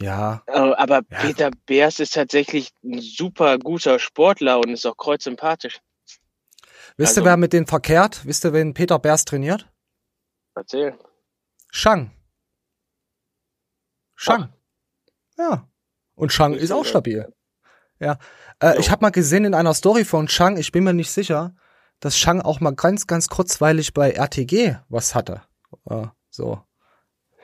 [0.00, 0.42] Ja.
[0.46, 5.78] Äh, aber Peter Beers ist tatsächlich ein super guter Sportler und ist auch kreuzsympathisch.
[6.96, 8.24] Wisst Also- ihr, wer mit denen verkehrt?
[8.26, 9.66] Wisst ihr, wen Peter Bers trainiert?
[10.54, 10.98] Erzähl.
[11.70, 12.10] Shang.
[14.16, 14.52] Shang.
[15.38, 15.66] Ja.
[16.14, 17.32] Und Shang ist auch stabil.
[18.00, 18.18] Ja.
[18.62, 21.54] Äh, ich habe mal gesehen in einer Story von Shang, ich bin mir nicht sicher,
[22.00, 25.42] dass Shang auch mal ganz, ganz kurzweilig bei RTG was hatte.
[25.88, 26.60] Äh, so.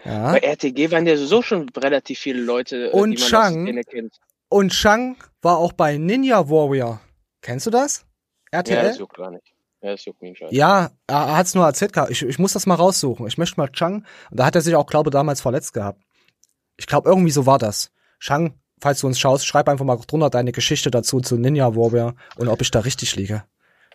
[0.05, 0.33] Ja.
[0.33, 4.11] Bei RTG waren ja so schon relativ viele Leute, äh, Und die man Chang-.
[4.49, 7.01] Und Shang war auch bei Ninja Warrior.
[7.43, 8.07] Kennst du das?
[8.53, 8.85] Ja, RTL?
[8.85, 9.53] das juckt gar nicht.
[9.83, 10.53] Ja, das juckt mich nicht.
[10.53, 12.11] Ja, er, er hat's nur erzählt gehabt.
[12.11, 13.27] Ich, ich muss das mal raussuchen.
[13.27, 14.07] Ich möchte mal Chang.
[14.31, 16.01] Und da hat er sich auch, glaube damals verletzt gehabt.
[16.77, 17.91] Ich glaube, irgendwie so war das.
[18.21, 22.15] Chang, falls du uns schaust, schreib einfach mal drunter deine Geschichte dazu zu Ninja Warrior
[22.37, 23.45] und ob ich da richtig liege.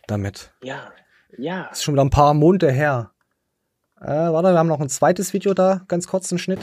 [0.07, 0.51] Damit.
[0.63, 0.91] Ja,
[1.37, 1.67] ja.
[1.69, 3.11] Das ist schon wieder ein paar Monate her.
[4.01, 6.59] Äh, warte, wir haben noch ein zweites Video da, ganz kurz einen Schnitt.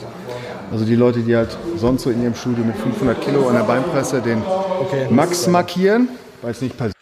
[0.71, 3.63] Also die Leute, die halt sonst so in ihrem Studio mit 500 Kilo an der
[3.63, 4.43] Beinpresse den
[5.09, 6.09] Max markieren,
[6.41, 6.95] weiß nicht persönlich.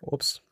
[0.00, 0.42] Ups.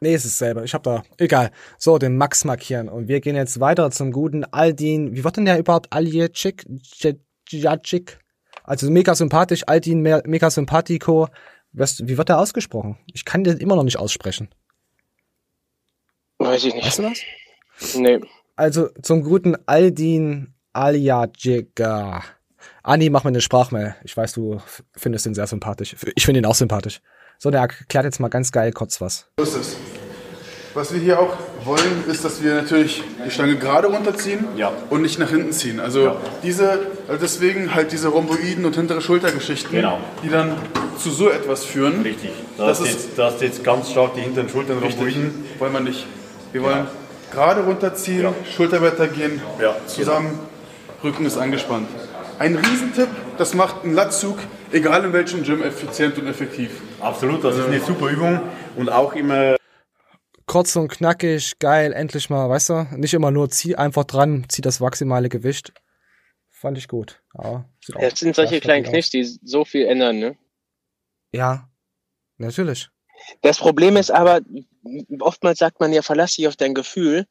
[0.00, 0.64] Nee, es ist selber.
[0.64, 1.02] Ich hab da.
[1.18, 1.50] Egal.
[1.78, 2.88] So, den Max markieren.
[2.88, 5.14] Und wir gehen jetzt weiter zum guten Aldin.
[5.14, 5.92] Wie wird denn der überhaupt?
[5.92, 6.66] Aljecik?
[7.48, 8.18] Jacik?
[8.64, 9.62] Also mega sympathisch.
[9.68, 11.28] Aldin, me- mega sympathico.
[11.72, 12.98] Was, wie wird der ausgesprochen?
[13.12, 14.48] Ich kann den immer noch nicht aussprechen.
[16.38, 16.86] Weiß ich nicht.
[16.86, 17.18] Weißt du das?
[17.96, 18.20] Nee.
[18.56, 22.22] Also zum guten Aldin Aljacika.
[22.82, 23.96] Ani, mach mir eine Sprachmail.
[24.04, 24.60] Ich weiß, du
[24.96, 25.96] findest ihn sehr sympathisch.
[26.14, 27.00] Ich finde ihn auch sympathisch.
[27.38, 29.28] So, der erklärt jetzt mal ganz geil kurz was.
[29.38, 29.76] So ist es.
[30.74, 34.44] Was wir hier auch wollen, ist, dass wir natürlich die Stange gerade runterziehen
[34.90, 35.78] und nicht nach hinten ziehen.
[35.78, 36.68] Also diese,
[37.06, 40.00] also deswegen halt diese Rhomboiden und hintere Schultergeschichten, Genau.
[40.24, 40.56] die dann
[40.98, 42.02] zu so etwas führen.
[42.02, 42.30] Richtig.
[42.58, 44.78] Da Das ist jetzt, da hast jetzt ganz stark die hinteren Schultern.
[44.78, 45.44] Rhomboiden.
[45.60, 46.06] Wollen wir nicht.
[46.52, 46.86] Wir wollen
[47.32, 49.40] gerade runterziehen, Schulterblätter gehen,
[49.86, 50.38] zusammen,
[51.04, 51.88] Rücken ist angespannt.
[52.40, 53.08] Ein Riesentipp,
[53.38, 54.38] das macht einen Latzug,
[54.72, 56.70] egal in welchem Gym, effizient und effektiv.
[57.00, 58.40] Absolut, das ist eine super Übung
[58.76, 59.54] und auch immer
[60.46, 62.86] kurz und knackig, geil, endlich mal, weißt du?
[62.96, 65.72] Nicht immer nur zieh einfach dran, zieh das maximale Gewicht.
[66.50, 67.22] Fand ich gut.
[67.42, 67.68] Ja,
[67.98, 68.84] Das sind solche kleinen.
[68.84, 70.36] Kniffs, die so viel ändern, ne?
[71.32, 71.68] Ja,
[72.38, 72.88] natürlich.
[73.42, 74.40] Das Problem ist aber,
[75.20, 77.26] oftmals sagt man ja, verlass dich auf dein Gefühl.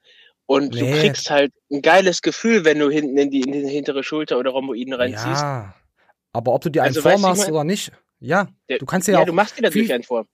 [0.46, 1.00] Und du Nee.
[1.00, 4.52] kriegst halt ein geiles Gefühl, wenn du hinten in die, in die hintere Schulter oder
[4.52, 5.42] Rhomboiden reinziehst.
[5.42, 5.74] Ja.
[6.34, 8.50] Aber ob du dir einen Also, du, vormachst ich mein- oder nicht, ja.
[8.68, 9.26] Der- Du kannst dir ja, auch.
[9.26, 10.26] du machst dir natürlich wie, einen vor.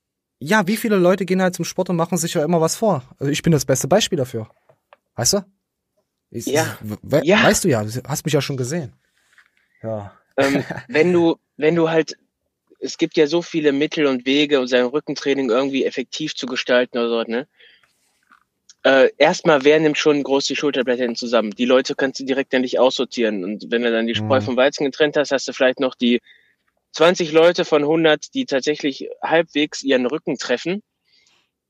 [0.42, 3.02] Ja, wie viele Leute gehen halt zum Sport und machen sich ja immer was vor?
[3.18, 4.48] Also ich bin das beste Beispiel dafür.
[5.14, 5.44] Weißt du?
[6.30, 6.78] Ich, Ja.
[6.80, 7.42] we Ja.
[7.44, 8.94] Weißt du ja, du hast mich ja schon gesehen.
[9.82, 10.12] Ja.
[10.36, 12.16] ähm, wenn du, wenn du halt,
[12.78, 16.96] es gibt ja so viele Mittel und Wege, um sein Rückentraining irgendwie effektiv zu gestalten
[16.98, 17.46] oder so, ne?
[18.82, 21.50] Äh, erstmal, wer nimmt schon groß die Schulterblätter hinten zusammen?
[21.50, 23.44] Die Leute kannst du direkt dann nicht aussortieren.
[23.44, 24.44] Und wenn du dann die Spreu Mhm.
[24.44, 26.22] vom Weizen getrennt hast, hast du vielleicht noch die
[26.92, 30.82] 20 Leute von 100, die tatsächlich halbwegs ihren Rücken treffen.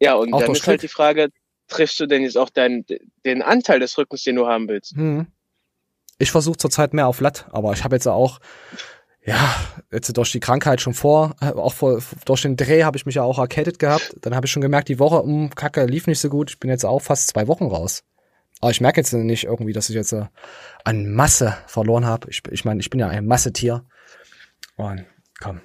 [0.00, 0.90] Ja, und Auch dann ist halt Klick.
[0.90, 1.28] die Frage,
[1.68, 2.84] triffst du denn jetzt auch deinen,
[3.24, 4.92] den Anteil des Rückens, den du haben willst?
[4.96, 5.26] Hm.
[6.18, 8.40] Ich versuche zurzeit mehr auf Latt, aber ich habe jetzt auch,
[9.24, 9.54] ja,
[9.90, 13.14] jetzt durch die Krankheit schon vor, äh, auch vor, durch den Dreh habe ich mich
[13.14, 14.16] ja auch erkältet gehabt.
[14.22, 16.50] Dann habe ich schon gemerkt, die Woche um Kacke lief nicht so gut.
[16.50, 18.02] Ich bin jetzt auch fast zwei Wochen raus.
[18.60, 20.26] Aber ich merke jetzt nicht irgendwie, dass ich jetzt äh,
[20.84, 22.28] an Masse verloren habe.
[22.30, 23.86] Ich, ich meine, ich bin ja ein Massetier.
[24.80, 25.04] Und
[25.42, 25.60] komm.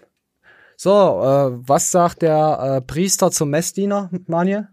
[0.76, 4.68] So, äh, was sagt der äh, Priester zum Messdiener, Maniel?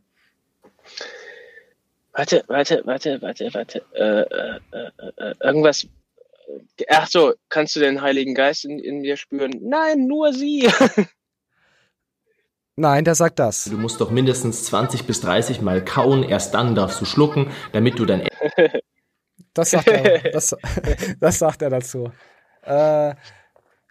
[2.12, 3.84] Warte, warte, warte, warte, warte.
[3.94, 5.86] Äh, äh, äh, äh, irgendwas.
[6.90, 9.52] Ach so, kannst du den Heiligen Geist in, in dir spüren?
[9.60, 10.68] Nein, nur sie.
[12.76, 13.66] Nein, der sagt das.
[13.66, 17.98] Du musst doch mindestens 20 bis 30 Mal kauen, erst dann darfst du schlucken, damit
[17.98, 18.26] du dann.
[19.54, 20.56] Das sagt er, das,
[21.20, 22.10] das sagt er dazu.
[22.62, 23.14] Äh,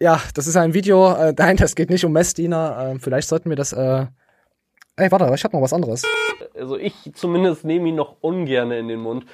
[0.02, 1.14] ja, das ist ein Video.
[1.14, 2.93] Äh, nein, das geht nicht um Messdiener.
[2.95, 3.72] Äh, vielleicht sollten wir das.
[3.72, 4.08] Äh,
[4.97, 6.04] ey, warte, ich hab noch was anderes.
[6.56, 9.26] Also ich zumindest nehme ihn noch ungern in den Mund.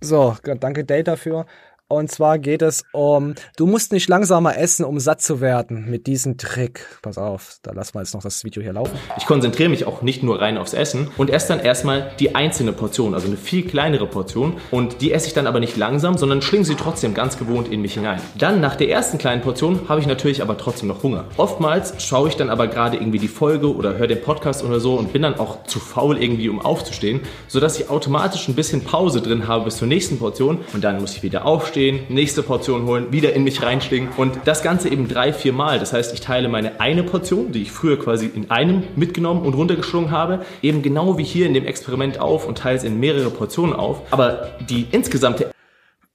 [0.00, 1.46] So, danke Date dafür.
[1.86, 6.06] Und zwar geht es um, du musst nicht langsamer essen, um satt zu werden mit
[6.06, 6.86] diesem Trick.
[7.02, 8.98] Pass auf, da lassen wir jetzt noch das Video hier laufen.
[9.18, 12.72] Ich konzentriere mich auch nicht nur rein aufs Essen und esse dann erstmal die einzelne
[12.72, 14.54] Portion, also eine viel kleinere Portion.
[14.70, 17.82] Und die esse ich dann aber nicht langsam, sondern schlinge sie trotzdem ganz gewohnt in
[17.82, 18.18] mich hinein.
[18.38, 21.26] Dann nach der ersten kleinen Portion habe ich natürlich aber trotzdem noch Hunger.
[21.36, 24.94] Oftmals schaue ich dann aber gerade irgendwie die Folge oder höre den Podcast oder so
[24.94, 29.20] und bin dann auch zu faul irgendwie, um aufzustehen, sodass ich automatisch ein bisschen Pause
[29.20, 33.12] drin habe bis zur nächsten Portion und dann muss ich wieder aufstehen nächste Portion holen,
[33.12, 35.78] wieder in mich reinschlingen und das Ganze eben drei, vier Mal.
[35.78, 39.54] Das heißt, ich teile meine eine Portion, die ich früher quasi in einem mitgenommen und
[39.54, 43.30] runtergeschlungen habe, eben genau wie hier in dem Experiment auf und teile es in mehrere
[43.30, 44.00] Portionen auf.
[44.12, 45.50] Aber die insgesamte...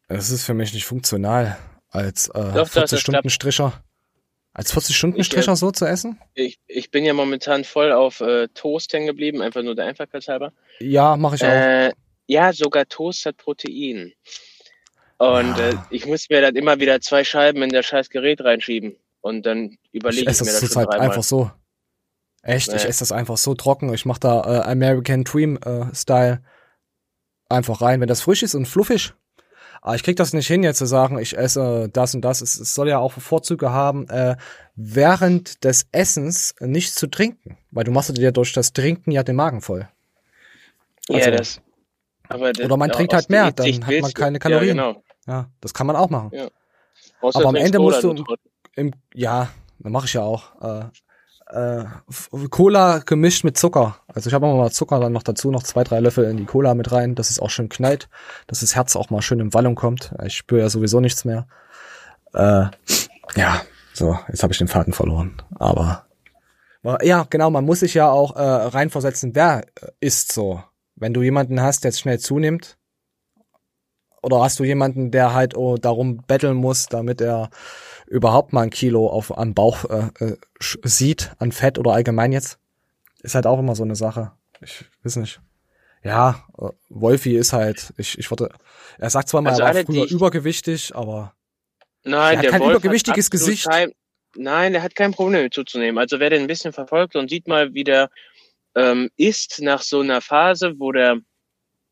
[0.08, 1.58] Es ist für mich nicht funktional,
[1.90, 3.74] als äh, Doch, 40-Stunden-Stricher.
[4.54, 6.20] Als 40-Stunden-Stricher so zu essen?
[6.34, 10.28] Ich, ich bin ja momentan voll auf äh, Toast hängen geblieben, einfach nur der Einfachheit
[10.28, 10.52] halber.
[10.80, 11.48] Ja, mache ich auch.
[11.48, 11.92] Äh,
[12.30, 14.14] ja, sogar Toast hat Protein.
[15.20, 18.96] Und äh, ich muss mir dann immer wieder zwei Scheiben in das scheiß Gerät reinschieben.
[19.22, 21.08] Und dann überlege Ich ich, esse mir das das zurzeit dreimal.
[21.10, 21.52] einfach so.
[22.42, 22.90] Echt, ich Nee.
[22.90, 23.94] esse das einfach so trocken.
[23.94, 26.42] Ich mache da äh, American Dream äh, Style
[27.50, 29.14] einfach rein, wenn das frisch ist und fluffig.
[29.82, 32.42] Aber ich krieg das nicht hin, jetzt zu sagen, ich esse das und das.
[32.42, 34.36] Es, es soll ja auch Vorzüge haben, äh,
[34.76, 37.58] während des Essens nichts zu trinken.
[37.72, 39.90] Weil du machst dir durch das Trinken ja den Magen voll.
[41.10, 41.62] Ja, Also- das.
[42.32, 44.78] Aber das, Oder man ja, trinkt aus halt mehr, dann hat man keine Kalorien.
[44.78, 45.04] Ja, genau.
[45.30, 46.32] Ja, das kann man auch machen.
[46.34, 46.48] Ja.
[47.22, 48.26] Aber am Ende musst du im,
[48.76, 50.60] im ja, mache ich ja auch.
[50.60, 50.86] Äh,
[51.52, 51.86] äh,
[52.50, 53.98] Cola gemischt mit Zucker.
[54.08, 56.46] Also ich habe auch mal Zucker dann noch dazu, noch zwei, drei Löffel in die
[56.46, 58.10] Cola mit rein, dass es auch schön knallt,
[58.48, 60.14] dass das Herz auch mal schön in Wallung kommt.
[60.26, 61.48] Ich spüre ja sowieso nichts mehr.
[62.34, 62.66] Äh,
[63.36, 63.62] ja,
[63.94, 65.42] so, jetzt habe ich den Faden verloren.
[65.56, 66.08] Aber
[67.04, 70.64] ja, genau, man muss sich ja auch äh, reinversetzen, wer äh, ist so.
[70.96, 72.79] Wenn du jemanden hast, der jetzt schnell zunimmt,
[74.22, 77.50] oder hast du jemanden, der halt oh, darum betteln muss, damit er
[78.08, 82.60] überhaupt mal ein Kilo auf am Bauch äh, äh, sieht, an Fett oder allgemein jetzt?
[83.22, 84.32] Ist halt auch immer so eine Sache.
[84.62, 85.42] Ich weiß nicht.
[86.04, 88.50] Ja, äh, Wolfi ist halt, ich, ich wollte,
[88.98, 91.34] er sagt zwar mal, Also er war früher übergewichtig, aber
[92.04, 93.70] Nein, Er hat kein Wolf übergewichtiges hat Gesicht.
[93.70, 93.92] Kein,
[94.36, 95.98] nein, der hat kein Problem mit zuzunehmen.
[95.98, 98.10] Also wer den ein bisschen verfolgt und sieht mal, wie der
[98.76, 101.18] ähm, isst nach so einer Phase, wo der,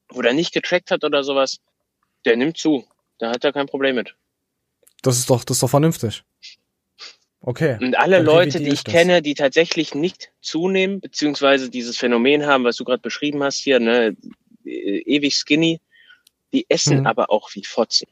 [0.10, 1.58] wo der nicht getrackt hat oder sowas,
[2.28, 2.86] der nimmt zu.
[3.18, 4.16] Da hat er kein Problem mit.
[5.02, 6.24] das ist doch, das ist doch vernünftig.
[7.42, 7.78] Okay.
[7.80, 8.94] Und alle Leute, die ich das.
[8.94, 13.80] kenne, die tatsächlich nicht zunehmen, beziehungsweise dieses Phänomen haben, was du gerade beschrieben hast hier,
[13.80, 14.16] ne,
[14.66, 15.80] äh, ewig skinny,
[16.52, 17.08] die essen Mhm.
[17.08, 18.08] aber auch wie Fotzen.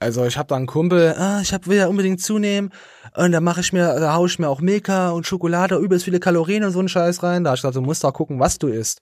[0.00, 2.72] Also ich habe da einen Kumpel, ah, ich hab, will ja unbedingt zunehmen
[3.16, 6.20] und da mache ich mir, da hau ich mir auch Milka und Schokolade, übelst viele
[6.20, 7.42] Kalorien und so einen Scheiß rein.
[7.42, 9.00] Da ich gesagt, du musst da gucken, was du isst.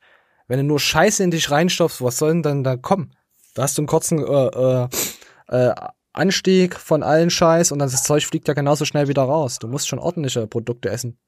[0.48, 3.14] Wenn du nur Scheiße in dich reinstopfst, was soll denn dann da kommen?
[3.56, 4.88] Da hast du einen kurzen äh, äh,
[5.48, 5.74] äh,
[6.12, 9.58] Anstieg von allen Scheiß und dann das Zeug fliegt ja genauso schnell wieder raus.
[9.58, 11.18] Du musst schon ordentliche Produkte essen.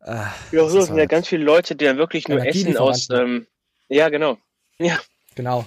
[0.00, 3.46] Äh, Ja, so sind ja ganz viele Leute, die dann wirklich nur essen aus, ähm,
[3.88, 4.38] ja, genau.
[4.78, 4.98] Ja.
[5.34, 5.66] Genau.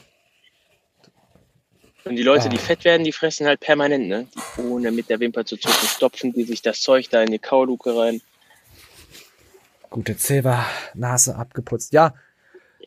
[2.05, 2.49] Und die Leute, Ah.
[2.49, 4.27] die fett werden, die fressen halt permanent, ne?
[4.57, 7.37] Die ohne mit der Wimper zu zucken, stopfen die sich das Zeug da in die
[7.39, 8.21] Kauluke rein.
[9.91, 11.93] Gute Silber, Nase abgeputzt.
[11.93, 12.15] Ja.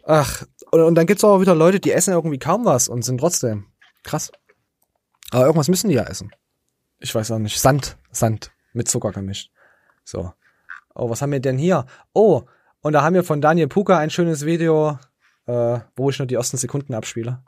[0.07, 0.43] Ach,
[0.75, 3.67] und, und dann gibt's auch wieder Leute, die essen irgendwie kaum was und sind trotzdem
[4.03, 4.33] krass.
[5.31, 6.35] Aber irgendwas müssen die ja essen.
[6.99, 7.61] Ich weiß auch nicht.
[7.61, 9.53] Sand, Sand mit Zucker gemischt.
[10.03, 10.33] So.
[10.97, 11.87] Oh, was haben wir denn hier?
[12.13, 12.43] Oh,
[12.81, 14.99] und da haben wir von Daniel Puka ein schönes Video,
[15.47, 17.41] äh, wo ich nur die ersten Sekunden abspiele.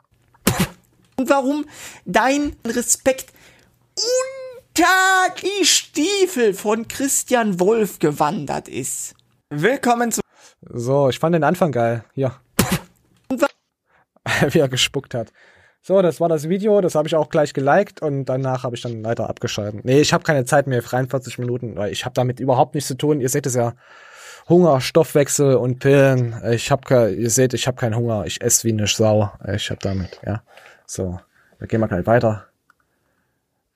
[1.17, 1.65] Und warum
[2.05, 3.33] dein Respekt
[3.95, 9.15] unter die Stiefel von Christian Wolf gewandert ist.
[9.49, 10.21] Willkommen zu.
[10.61, 12.05] So, ich fand den Anfang geil.
[12.13, 12.39] Hier.
[14.49, 15.31] Wie er gespuckt hat.
[15.81, 18.81] So, das war das Video, das habe ich auch gleich geliked und danach habe ich
[18.81, 19.85] dann leider abgeschaltet.
[19.85, 22.95] Nee, ich habe keine Zeit mehr, 43 Minuten, weil ich habe damit überhaupt nichts zu
[22.97, 23.21] tun.
[23.21, 23.73] Ihr seht es ja.
[24.49, 26.41] Hunger, Stoffwechsel und Pillen.
[26.51, 28.25] Ich habe ihr seht, ich habe keinen Hunger.
[28.25, 29.31] Ich esse wie eine Sau.
[29.53, 30.41] Ich habe damit, ja.
[30.85, 31.19] So,
[31.59, 32.47] wir gehen mal gleich weiter.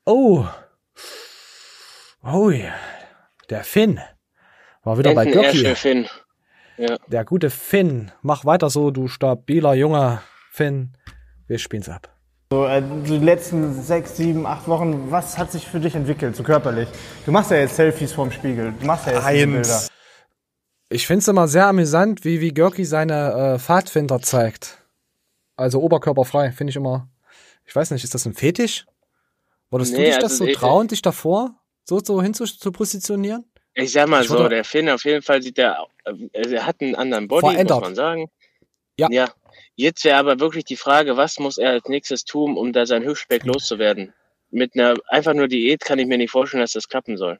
[0.05, 0.45] Oh.
[2.23, 2.73] Oh ja.
[3.49, 3.99] Der Finn
[4.83, 5.75] war wieder bei Entenersche Göcki.
[5.75, 6.07] Finn.
[6.77, 6.97] Ja.
[7.07, 8.11] Der gute Finn.
[8.21, 10.91] Mach weiter so, du stabiler junger Finn.
[11.47, 12.13] Wir spielen's ab.
[12.51, 16.43] So, äh, die letzten sechs, sieben, acht Wochen, was hat sich für dich entwickelt, so
[16.43, 16.89] körperlich?
[17.25, 19.87] Du machst ja jetzt Selfies vorm Spiegel, du machst ja jetzt Bilder.
[20.89, 24.79] Ich find's immer sehr amüsant, wie, wie Görki seine äh, Pfadfinder zeigt.
[25.55, 27.07] Also oberkörperfrei, finde ich immer.
[27.65, 28.85] Ich weiß nicht, ist das ein Fetisch?
[29.69, 32.73] Würdest du Nee, dich das also so trauen, dich davor so, so hin zu, zu
[32.73, 33.45] positionieren?
[33.73, 36.81] Ich sag mal Ich so, der Finn auf jeden Fall sieht der, äh, er hat
[36.81, 37.79] einen anderen Body, Verändert.
[37.79, 38.29] muss man sagen.
[38.97, 39.07] Ja.
[39.09, 39.29] ja.
[39.75, 43.03] Jetzt wäre aber wirklich die Frage, was muss er als nächstes tun, um da sein
[43.03, 44.13] Hüftspeck loszuwerden?
[44.49, 47.39] Mit einer einfach nur Diät kann ich mir nicht vorstellen, dass das klappen soll.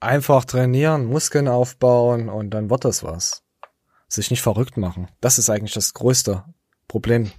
[0.00, 3.42] Einfach trainieren, Muskeln aufbauen und dann wird das was.
[4.08, 5.08] Sich nicht verrückt machen.
[5.20, 6.44] Das ist eigentlich das größte
[6.86, 7.32] Problem.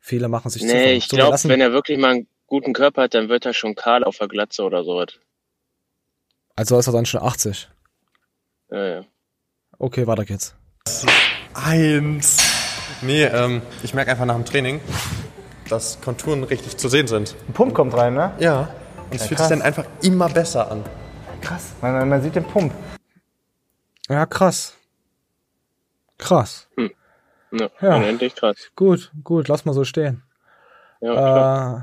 [0.00, 0.96] Viele machen sich zu Nee, verrückt.
[0.96, 4.02] ich glaube, wenn er wirklich mal einen guten Körper hat, dann wird er schon kahl
[4.04, 5.18] auf der Glatze oder sowas.
[6.56, 7.68] Also ist er dann schon 80.
[8.70, 9.04] Ja, ja.
[9.78, 10.56] Okay, weiter geht's.
[11.54, 12.55] Eins.
[13.02, 14.80] Nee, ähm, ich merke einfach nach dem Training,
[15.68, 17.34] dass Konturen richtig zu sehen sind.
[17.48, 18.32] Ein Pump kommt rein, ne?
[18.38, 18.68] Ja.
[19.10, 20.84] Und es Ja, fühlt sich dann einfach immer besser an.
[21.40, 22.72] Krass, man, man sieht den Pump.
[24.08, 24.74] Ja, krass.
[26.18, 26.68] Krass.
[27.52, 27.96] Ja, Ja.
[27.96, 28.56] unendlich krass.
[28.74, 30.22] Gut, gut, lass mal so stehen.
[31.00, 31.82] Ja, äh,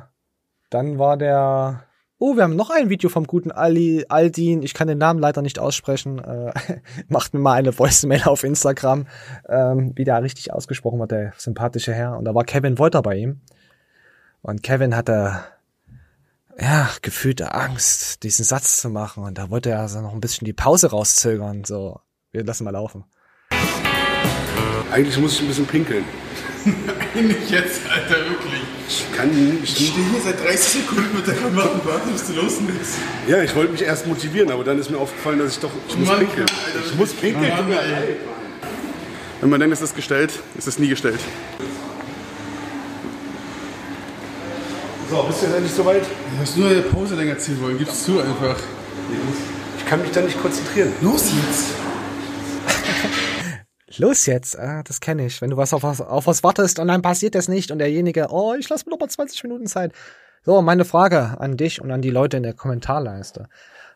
[0.69, 1.83] dann war der.
[2.25, 4.63] Oh, wir haben noch ein Video vom guten Ali Aldin.
[4.63, 6.19] Ich kann den Namen leider nicht aussprechen.
[6.19, 6.53] Äh,
[7.09, 9.07] macht mir mal eine Voicemail auf Instagram,
[9.49, 12.17] ähm, wie der richtig ausgesprochen wird, der sympathische Herr.
[12.17, 13.41] Und da war Kevin Wolter bei ihm.
[14.41, 15.43] Und Kevin hatte
[16.57, 19.25] ja gefühlte Angst, diesen Satz zu machen.
[19.25, 21.65] Und da wollte er so noch ein bisschen die Pause rauszögern.
[21.65, 21.99] So,
[22.31, 23.03] wir lassen mal laufen.
[24.93, 26.05] Eigentlich muss ich ein bisschen pinkeln.
[27.15, 28.62] Nicht jetzt, Alter, wirklich.
[28.95, 29.63] Ich kann nicht.
[29.63, 32.93] Ich stehe hier seit 30 Sekunden mit der Kamera und warte, bis du loslegst.
[33.27, 35.71] Ja, ich wollte mich erst motivieren, aber dann ist mir aufgefallen, dass ich doch.
[35.89, 36.45] Ich muss Mann, pinkeln.
[36.47, 37.49] Alter, Ich muss pinkeln.
[37.49, 37.77] Mann.
[39.41, 41.19] Wenn man denkt, es ist gestellt, ist es nie gestellt.
[45.09, 46.03] So, bist du jetzt endlich soweit?
[46.03, 48.57] Du hast nur eine Pause länger ziehen wollen, gib's zu einfach.
[49.77, 50.91] Ich kann mich da nicht konzentrieren.
[51.01, 51.65] Los jetzt!
[53.99, 55.41] Los jetzt, ah, das kenne ich.
[55.41, 58.27] Wenn du was auf, was auf was wartest und dann passiert das nicht und derjenige,
[58.29, 59.93] oh, ich lasse mir noch mal 20 Minuten Zeit.
[60.43, 63.47] So, meine Frage an dich und an die Leute in der Kommentarleiste.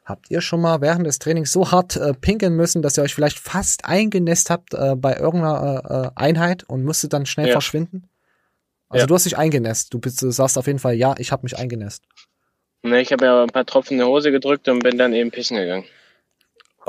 [0.05, 3.13] Habt ihr schon mal während des Trainings so hart äh, pinkeln müssen, dass ihr euch
[3.13, 7.53] vielleicht fast eingenässt habt äh, bei irgendeiner äh, Einheit und musstet dann schnell Ja.
[7.53, 8.07] verschwinden?
[8.87, 9.07] Also Ja.
[9.07, 9.93] du hast dich eingenässt.
[9.93, 12.03] Du, bist, du sagst auf jeden Fall, ja, ich habe mich eingenässt.
[12.83, 15.31] Ne, ich habe ja ein paar Tropfen in die Hose gedrückt und bin dann eben
[15.31, 15.83] pissen gegangen.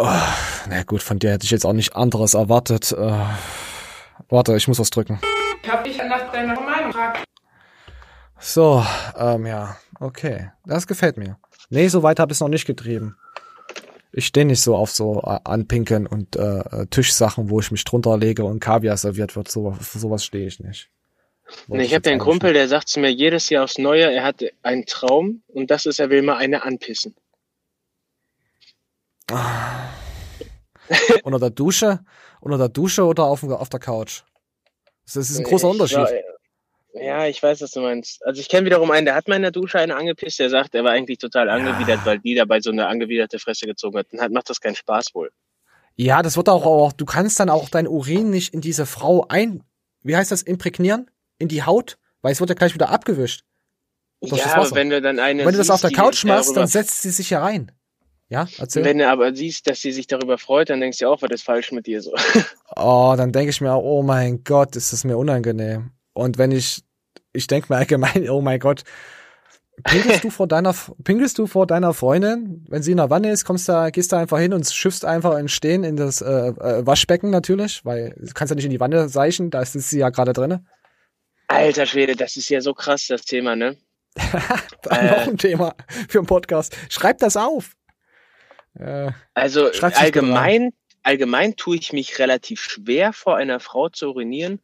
[0.00, 0.06] Oh,
[0.68, 2.92] na gut, von dir hätte ich jetzt auch nicht anderes erwartet.
[2.92, 3.18] Äh,
[4.28, 5.18] warte, ich muss was drücken.
[5.60, 7.24] Ich habe dich nach deiner Meinung gefragt.
[8.38, 8.84] So,
[9.18, 10.52] ähm, ja, okay.
[10.64, 11.36] Das gefällt mir.
[11.68, 13.16] Nee, so weit habe ich es noch nicht getrieben.
[14.12, 17.82] Ich stehe nicht so auf so äh, Anpinkeln und äh, äh, Tischsachen, wo ich mich
[17.82, 19.50] drunter lege und Kaviar serviert wird.
[19.50, 20.90] So, für sowas stehe ich nicht.
[21.66, 24.44] Nee, ich habe einen Kumpel, der sagt zu mir jedes Jahr aufs Neue, er hat
[24.62, 27.16] einen Traum und das ist, er will mal eine anpissen.
[31.22, 32.00] Unter der Dusche?
[32.40, 34.22] Unter der Dusche oder auf, auf der Couch?
[35.04, 36.24] Das ist ein großer Ich Unterschied.
[36.94, 38.24] ja, ich weiß, was du meinst.
[38.24, 40.74] Also ich kenne wiederum einen, der hat mal in der Dusche eine angepisst, der sagt,
[40.74, 44.06] er war eigentlich total angewidert, weil die dabei so eine angewiderte Fresse gezogen hat.
[44.12, 45.30] Dann hat, macht das keinen Spaß wohl.
[45.96, 49.26] Ja, das wird auch, auch, du kannst dann auch dein Urin nicht in diese Frau
[49.28, 49.64] ein,
[50.02, 51.10] wie heißt das, imprägnieren?
[51.38, 51.98] In die Haut?
[52.22, 53.44] Weil es wird ja gleich wieder abgewischt.
[54.20, 57.02] Ja, aber wenn du dann eine Wenn du das auf der Couch machst, dann setzt
[57.02, 57.72] sie sich ja rein.
[58.30, 58.84] Ja, erzähl.
[58.84, 61.44] Wenn du aber siehst, dass sie sich darüber freut, dann denkst du auch, was ist
[61.44, 62.12] falsch mit dir so.
[62.76, 65.90] Oh, dann denke ich mir, oh mein Gott, ist das mir unangenehm.
[66.12, 66.84] Und wenn ich,
[67.32, 68.84] ich denke mir allgemein, oh mein Gott,
[69.82, 73.44] pinkelst du vor deiner, pinkelst du vor deiner Freundin, wenn sie in der Wanne ist,
[73.44, 76.86] kommst da, gehst da einfach hin und schiffst einfach in Stehen in das äh, äh,
[76.86, 80.10] Waschbecken natürlich, weil du kannst ja nicht in die Wanne seichen, da ist sie ja
[80.10, 80.64] gerade drinne.
[81.48, 83.76] Alter Schwede, das ist ja so krass, das Thema, ne?
[84.90, 85.10] Äh.
[85.10, 85.74] noch ein Thema
[86.08, 86.76] für einen Podcast.
[86.88, 87.72] Schreib das auf.
[88.78, 90.72] Äh, Also allgemein,
[91.02, 94.60] allgemein tue ich mich relativ schwer, vor einer Frau zu urinieren,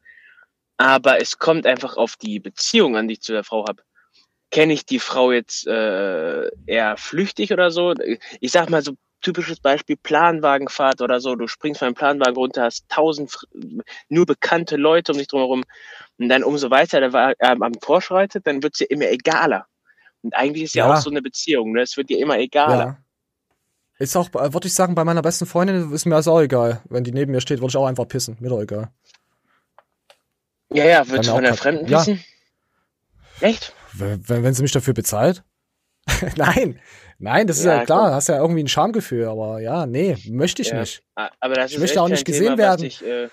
[0.77, 3.83] aber es kommt einfach auf die Beziehung an, die ich zu der Frau habe.
[4.51, 7.93] Kenne ich die Frau jetzt äh, eher flüchtig oder so?
[8.39, 11.35] Ich sag mal so typisches Beispiel Planwagenfahrt oder so.
[11.35, 13.35] Du springst von einem Planwagen runter, hast tausend
[14.07, 15.63] nur bekannte Leute um dich drumherum.
[16.19, 19.65] Und dann umso weiter der Wagen ähm, am vorschreitet, dann wird's dir immer egaler.
[20.21, 20.93] Und eigentlich ist ja, Ja.
[20.93, 21.81] auch so eine Beziehung, ne?
[21.81, 22.85] Es wird dir immer egaler.
[22.85, 22.97] Ja.
[23.97, 26.81] Ist auch, äh, würde ich sagen, bei meiner besten Freundin ist mir das auch egal.
[26.89, 28.35] Wenn die neben mir steht, würde ich auch einfach pissen.
[28.39, 28.89] Mir doch egal.
[30.71, 31.99] Ja, ja, würdest du von der Fremden Ja.
[32.01, 32.23] wissen?
[33.41, 33.73] Echt?
[33.93, 35.43] Wenn, wenn wenn sie mich dafür bezahlt?
[36.35, 36.79] Nein.
[37.17, 40.61] Nein, das ist Ja, ja, klar, hast ja irgendwie ein Schamgefühl, aber ja, nee, möchte
[40.61, 40.79] ich Ja.
[40.81, 41.01] nicht.
[41.15, 42.85] Aber das Ich ist möchte auch nicht gesehen Thema, werden.
[42.85, 43.29] Ich, äh,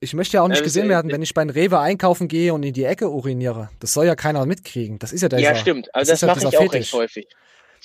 [0.00, 2.52] Ich möchte ja auch nicht Ja, das- gesehen werden, wenn ich beim Rewe einkaufen gehe
[2.52, 3.70] und in die Ecke uriniere.
[3.80, 4.98] Das soll ja keiner mitkriegen.
[4.98, 5.92] Das ist ja der ja, stimmt.
[5.94, 6.74] Also das, ja mache dieser ich auch Fetisch.
[6.80, 7.28] recht häufig.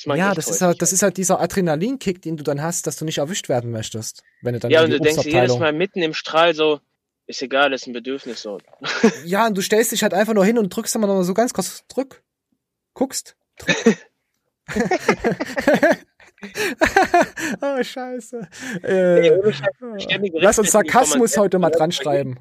[0.06, 2.96] Das Ja, das ist halt, das ist halt dieser Adrenalinkick, den du dann hast, dass
[2.98, 5.58] du nicht erwischt werden möchtest, wenn du dann ja, und du denkst dir jedes.
[5.58, 6.80] Mal mitten im Strahl so,
[7.28, 8.60] ist egal, das ist ein Bedürfnis so.
[9.26, 11.54] Ja, und du stellst dich halt einfach nur hin und drückst immer noch so ganz
[11.54, 12.24] kurz drück.
[12.94, 13.36] Guckst.
[17.62, 18.48] oh, scheiße.
[18.84, 22.40] Äh, Ey, ohne Scheiß, ständige lass uns Sarkasmus heute mal Mann- dran schreiben.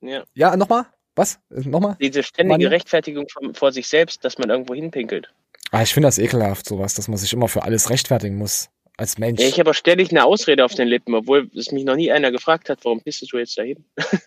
[0.00, 0.24] Ja.
[0.34, 0.86] Ja, nochmal?
[1.16, 1.40] Was?
[1.50, 1.96] Äh, Nochmal?
[2.00, 2.68] Diese ständige Manuel?
[2.68, 5.32] Rechtfertigung vor sich selbst, dass man irgendwo hinpinkelt.
[5.70, 8.70] Ah, ich finde das ekelhaft, sowas, dass man sich immer für alles rechtfertigen muss.
[8.96, 9.40] Als Mensch.
[9.40, 12.32] Ja, ich habe ständig eine Ausrede auf den Lippen, obwohl es mich noch nie einer
[12.32, 13.84] gefragt hat, warum bist du jetzt dahin?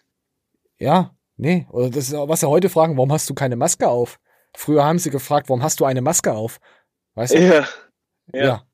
[0.78, 1.68] Ja, nee.
[1.70, 4.20] Oder das ist was sie heute fragen, warum hast du keine Maske auf?
[4.56, 6.60] Früher haben sie gefragt, warum hast du eine Maske auf?
[7.14, 7.40] Weißt du?
[7.40, 7.68] Ja.
[8.34, 8.66] Ja.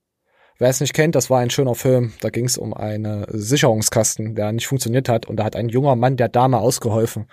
[0.58, 2.14] Wer es nicht kennt, das war ein schöner Film.
[2.22, 5.26] Da ging es um einen Sicherungskasten, der nicht funktioniert hat.
[5.26, 7.30] Und da hat ein junger Mann der Dame ausgeholfen.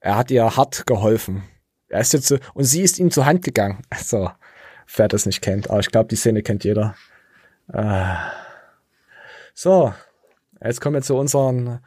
[0.00, 1.44] Er hat ihr hart geholfen.
[1.88, 3.82] Er ist jetzt so, und sie ist ihm zur Hand gegangen.
[4.02, 4.28] So,
[4.94, 5.70] wer das nicht kennt.
[5.70, 6.94] Aber ich glaube, die Szene kennt jeder.
[7.72, 8.14] Äh.
[9.54, 9.92] So,
[10.62, 11.80] jetzt kommen wir zu unseren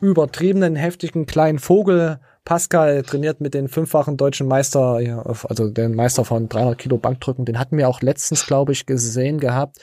[0.00, 2.20] übertriebenen, heftigen kleinen Vogel.
[2.44, 5.00] Pascal trainiert mit den fünffachen deutschen Meister,
[5.48, 7.44] also den Meister von 300 Kilo Bankdrücken.
[7.44, 9.78] Den hatten wir auch letztens, glaube ich, gesehen gehabt,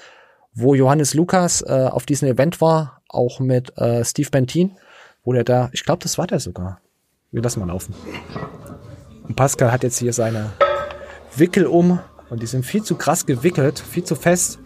[0.53, 4.77] wo Johannes Lukas äh, auf diesem Event war, auch mit äh, Steve Bentin,
[5.23, 6.79] wo der da, ich glaube, das war der sogar.
[7.31, 7.93] Wir lassen mal laufen.
[9.27, 10.51] Und Pascal hat jetzt hier seine
[11.35, 11.99] Wickel um
[12.33, 14.57] und die sind viel zu krass gewickelt, viel zu fest.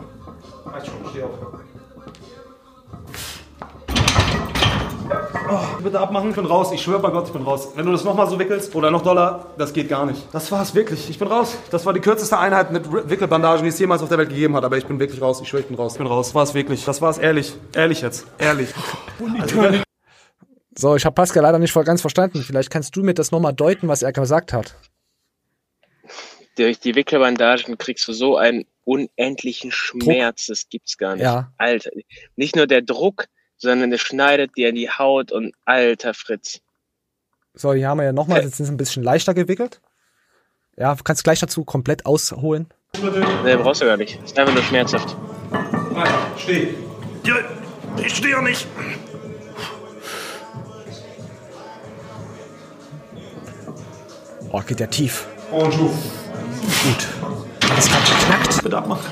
[5.49, 6.71] Oh, bitte abmachen, ich bin raus.
[6.71, 7.69] Ich schwöre bei Gott, ich bin raus.
[7.75, 10.27] Wenn du das nochmal so wickelst oder noch doller, das geht gar nicht.
[10.31, 11.09] Das war's wirklich.
[11.09, 11.57] Ich bin raus.
[11.69, 14.63] Das war die kürzeste Einheit mit Wickelbandagen, die es jemals auf der Welt gegeben hat.
[14.63, 15.41] Aber ich bin wirklich raus.
[15.41, 15.93] Ich schwöre, ich bin raus.
[15.93, 16.27] Ich bin raus.
[16.27, 16.85] Das war's wirklich.
[16.85, 17.53] Das war's ehrlich.
[17.75, 18.27] Ehrlich jetzt.
[18.37, 18.69] Ehrlich.
[19.41, 19.61] Also,
[20.77, 22.41] So, ich habe Pascal leider nicht voll ganz verstanden.
[22.43, 24.75] Vielleicht kannst du mir das nochmal deuten, was er gesagt hat.
[26.57, 31.23] Durch die Wickelbandagen kriegst du so einen unendlichen Schmerz, das gibt's gar nicht.
[31.23, 31.51] Ja.
[31.57, 31.91] Alter,
[32.35, 33.25] nicht nur der Druck,
[33.57, 36.61] sondern es schneidet dir in die Haut und alter Fritz.
[37.53, 39.81] So, hier haben wir ja nochmal, jetzt sind sie ein bisschen leichter gewickelt.
[40.77, 42.67] Ja, du kannst gleich dazu komplett ausholen.
[43.43, 44.19] Nee, brauchst du gar nicht.
[44.23, 45.15] Ist einfach nur schmerzhaft.
[46.37, 46.73] Steh.
[47.23, 47.35] Ja,
[48.03, 48.67] ich stehe ja nicht.
[54.51, 55.27] Oh, geht der tief.
[55.51, 55.93] Und du.
[56.83, 57.07] Gut.
[57.75, 58.63] Das hat geknackt.
[58.63, 59.05] Bitte abmachen.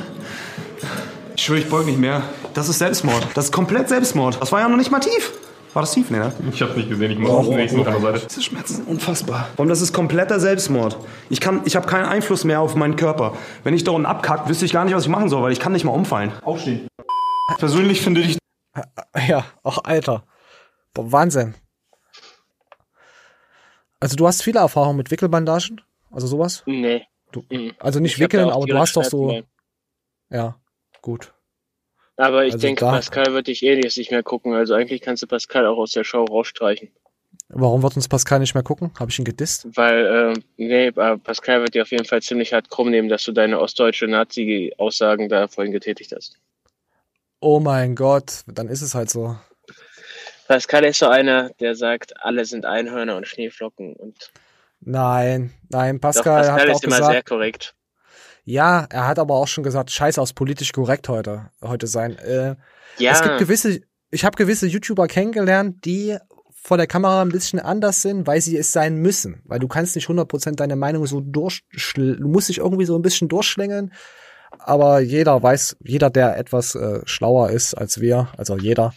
[1.36, 2.24] Ich schwöre, ich beug nicht mehr.
[2.54, 3.28] Das ist Selbstmord.
[3.34, 4.42] Das ist komplett Selbstmord.
[4.42, 5.34] Das war ja noch nicht mal tief.
[5.74, 6.32] War das tief, ne?
[6.54, 8.28] Ich hab's nicht gesehen, ich muss Oh, auf nächsten auf der Seite.
[8.30, 9.50] Diese Schmerzen sind unfassbar.
[9.58, 10.98] Und das ist kompletter Selbstmord.
[11.30, 13.34] Ich kann, ich habe keinen Einfluss mehr auf meinen Körper.
[13.66, 15.60] Wenn ich da unten abkacke, wüsste ich gar nicht, was ich machen soll, weil ich
[15.60, 16.32] kann nicht mal umfallen.
[16.44, 16.88] Aufstehen.
[17.58, 18.38] Persönlich finde ich
[19.28, 20.24] Ja, ach, Alter.
[20.94, 21.56] Boah, Wahnsinn.
[24.00, 25.82] Also du hast viele Erfahrungen mit Wickelbandagen?
[26.10, 26.64] Also sowas?
[26.66, 27.04] Nee.
[27.36, 27.74] Du, Mhm.
[27.80, 29.44] also nicht Ich wickeln, aber du hast doch so.
[30.30, 30.58] Ja,
[31.02, 31.34] gut.
[32.16, 34.54] Aber ich Also denke, Pascal wird dich eh nicht mehr gucken.
[34.54, 36.90] Also eigentlich kannst du Pascal auch aus der Show rausstreichen.
[37.50, 38.92] Warum wird uns Pascal nicht mehr gucken?
[38.98, 39.68] Habe ich ihn gedisst?
[39.76, 43.26] Weil, ähm, nee, äh, Pascal wird dir auf jeden Fall ziemlich hart krumm nehmen, dass
[43.26, 46.38] du deine ostdeutsche Nazi-Aussagen da vorhin getätigt hast.
[47.42, 49.38] Oh mein Gott, dann ist es halt so.
[50.48, 54.32] Pascal ist so einer, der sagt, alle sind Einhörner und Schneeflocken und
[54.86, 57.12] Nein, nein, Pascal, Doch, Pascal hat ist auch immer gesagt.
[57.12, 57.76] sehr korrekt.
[58.44, 62.18] Ja, er hat aber auch schon gesagt, scheiß aus politisch korrekt heute, heute sein.
[62.20, 62.56] Äh,
[62.98, 63.12] Ja.
[63.12, 63.82] Es gibt gewisse,
[64.12, 66.18] ich habe gewisse YouTuber kennengelernt, die
[66.54, 69.42] vor der Kamera ein bisschen anders sind, weil sie es sein müssen.
[69.46, 73.02] Weil du kannst nicht 100% deine Meinung so durchschl, du musst dich irgendwie so ein
[73.02, 73.92] bisschen durchschlängeln.
[74.60, 78.94] Aber jeder weiß, jeder, der etwas äh, schlauer ist als wir, also jeder,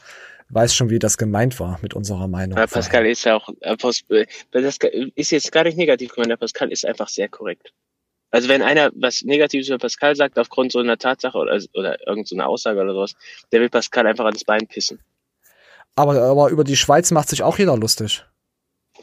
[0.51, 2.59] weiß schon, wie das gemeint war mit unserer Meinung.
[2.59, 4.78] Ja, Pascal ist ja auch, äh, äh, das
[5.14, 7.72] ist jetzt gar nicht negativ gemeint, der Pascal ist einfach sehr korrekt.
[8.30, 12.44] Also wenn einer was Negatives über Pascal sagt, aufgrund so einer Tatsache oder, oder irgendeiner
[12.44, 13.14] so Aussage oder sowas,
[13.53, 15.01] der will Pascal einfach ans Bein pissen.
[15.96, 18.24] Aber, aber über die Schweiz macht sich auch jeder lustig.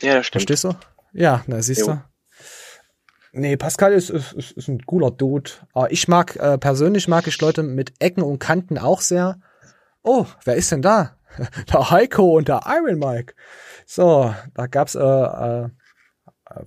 [0.02, 0.44] Ja, das stimmt.
[0.44, 0.76] Verstehst du?
[1.14, 1.88] Ja, na siehst Jo.
[1.88, 2.04] du.
[3.32, 5.52] Nee, Pascal ist, ist, ist, ist ein cooler Dude.
[5.74, 9.40] Aber ich mag, äh, persönlich mag ich Leute mit Ecken und Kanten auch sehr.
[10.04, 11.18] Oh, wer ist denn da?
[11.74, 13.34] Der Heiko und der Iron Mike.
[13.86, 15.70] So, da gab's, äh, äh, äh,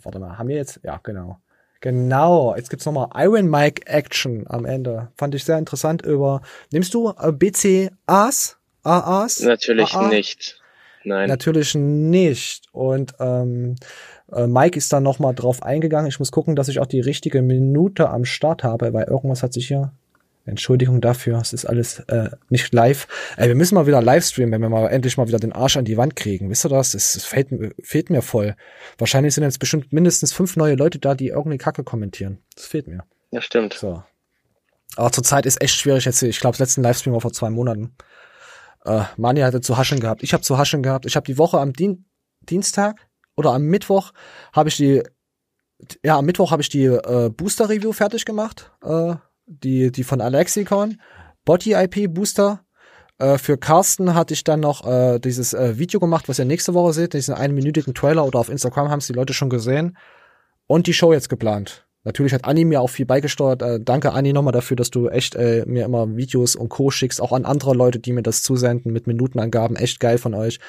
[0.02, 0.80] warte mal, haben wir jetzt?
[0.82, 1.38] Ja, genau.
[1.80, 5.12] Genau, jetzt gibt's nochmal Iron Mike Action am Ende.
[5.16, 6.42] Fand ich sehr interessant über.
[6.72, 8.58] Nimmst du äh, BCAs?
[8.82, 9.40] AAs?
[9.40, 10.08] Natürlich AA?
[10.08, 10.60] nicht.
[11.04, 11.28] Nein.
[11.28, 12.66] Natürlich nicht.
[12.72, 13.76] Und ähm,
[14.32, 16.08] äh, Mike ist dann nochmal drauf eingegangen.
[16.08, 19.52] Ich muss gucken, dass ich auch die richtige Minute am Start habe, weil irgendwas hat
[19.52, 19.92] sich hier.
[20.48, 23.06] Entschuldigung dafür, es ist alles äh, nicht live.
[23.36, 25.84] Ey, wir müssen mal wieder Livestreamen, wenn wir mal endlich mal wieder den Arsch an
[25.84, 26.50] die Wand kriegen.
[26.50, 26.94] Wisst ihr das?
[26.94, 28.56] Es, es fehlt, mir- fehlt mir voll.
[28.98, 32.38] Wahrscheinlich sind jetzt bestimmt mindestens fünf neue Leute da, die irgendeine Kacke kommentieren.
[32.54, 33.04] Das fehlt mir.
[33.30, 33.74] Ja, stimmt.
[33.74, 34.02] So.
[34.96, 36.22] Aber zurzeit ist echt schwierig jetzt.
[36.22, 37.94] Ich glaube, das letzten Livestream war vor zwei Monaten.
[38.84, 40.22] Äh, Mani hatte zu haschen gehabt.
[40.22, 41.06] Ich habe zu haschen gehabt.
[41.06, 42.06] Ich habe die Woche am Dien
[42.40, 44.12] Dienstag oder am Mittwoch
[44.52, 45.02] habe ich die
[46.02, 49.14] ja, am Mittwoch habe ich die äh, Booster Review fertig gemacht, äh,
[49.48, 51.00] die die von Alexicon,
[51.44, 52.60] Body IP Booster.
[53.18, 56.74] Äh, für Carsten hatte ich dann noch äh, dieses äh, Video gemacht, was ihr nächste
[56.74, 59.96] Woche seht, diesen einminütigen Trailer oder auf Instagram haben es die Leute schon gesehen
[60.66, 61.84] und die Show jetzt geplant.
[62.04, 63.60] Natürlich hat Anni mir auch viel beigesteuert.
[63.60, 67.20] Äh, danke Anni nochmal dafür, dass du echt äh, mir immer Videos und Co schickst,
[67.20, 69.76] auch an andere Leute, die mir das zusenden mit Minutenangaben.
[69.76, 70.60] Echt geil von euch.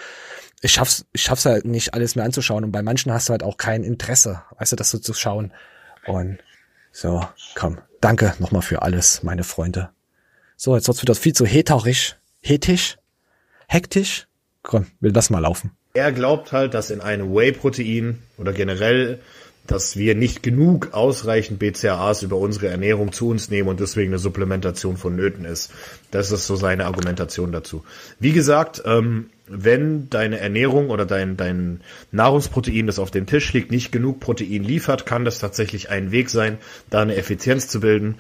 [0.62, 3.44] Ich schaff's, ich schaff's halt nicht alles mir anzuschauen und bei manchen hast du halt
[3.44, 5.54] auch kein Interesse, weißt du, das so zu schauen.
[6.06, 6.40] Und
[6.92, 7.24] so,
[7.56, 9.90] komm, danke nochmal für alles, meine Freunde.
[10.56, 12.98] So, jetzt wird's wieder viel zu heterisch, hetisch,
[13.68, 14.28] hektisch.
[14.62, 15.72] Komm, will das mal laufen.
[15.94, 19.20] Er glaubt halt, dass in einem Whey-Protein oder generell,
[19.66, 24.20] dass wir nicht genug ausreichend BCAAs über unsere Ernährung zu uns nehmen und deswegen eine
[24.20, 25.72] Supplementation vonnöten ist.
[26.12, 27.84] Das ist so seine Argumentation dazu.
[28.20, 31.82] Wie gesagt, ähm, wenn deine Ernährung oder dein, dein
[32.12, 36.30] Nahrungsprotein, das auf dem Tisch liegt, nicht genug Protein liefert, kann das tatsächlich ein Weg
[36.30, 36.58] sein,
[36.90, 38.16] da eine Effizienz zu bilden.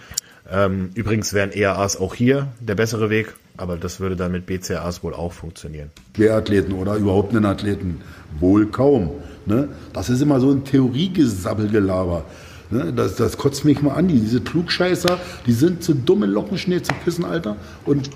[0.52, 5.04] Ähm, übrigens wären EAAs auch hier der bessere Weg, aber das würde dann mit BCAAs
[5.04, 5.92] wohl auch funktionieren.
[6.16, 8.02] Schwerathleten oder überhaupt einen Athleten?
[8.40, 9.12] Wohl kaum.
[9.46, 9.70] Ne?
[9.94, 12.26] Das ist immer so ein Theoriegesabbelgelaber.
[12.72, 12.94] Ne?
[12.94, 14.08] Das, das kotzt mich mal an.
[14.08, 17.58] Die, diese Klugscheißer, die sind zu dumme Lockenschnee zu pissen, Alter.
[17.86, 18.10] Und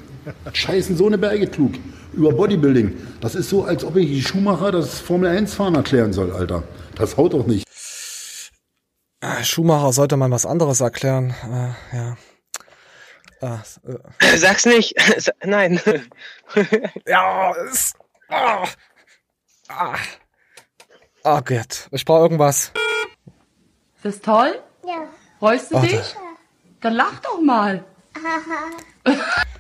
[0.51, 1.74] scheißen so eine Berge klug.
[2.13, 2.95] Über Bodybuilding.
[3.21, 6.63] Das ist so, als ob ich die Schuhmacher das Formel 1 fahren erklären soll, Alter.
[6.95, 7.65] Das haut doch nicht.
[9.21, 11.34] Äh, Schumacher sollte mal was anderes erklären.
[11.43, 12.17] Äh, ja.
[13.41, 13.59] Ah,
[14.19, 14.38] äh.
[14.38, 14.95] Sag's nicht.
[15.43, 15.80] Nein.
[17.07, 17.93] ja, es.
[18.30, 18.65] Ah,
[19.69, 19.95] ah.
[21.24, 22.71] Oh Gott, ich brauche irgendwas.
[23.95, 24.61] Ist das toll?
[24.86, 25.07] Ja.
[25.39, 26.15] Freust du Ach, dich?
[26.82, 27.84] Dann lach doch mal.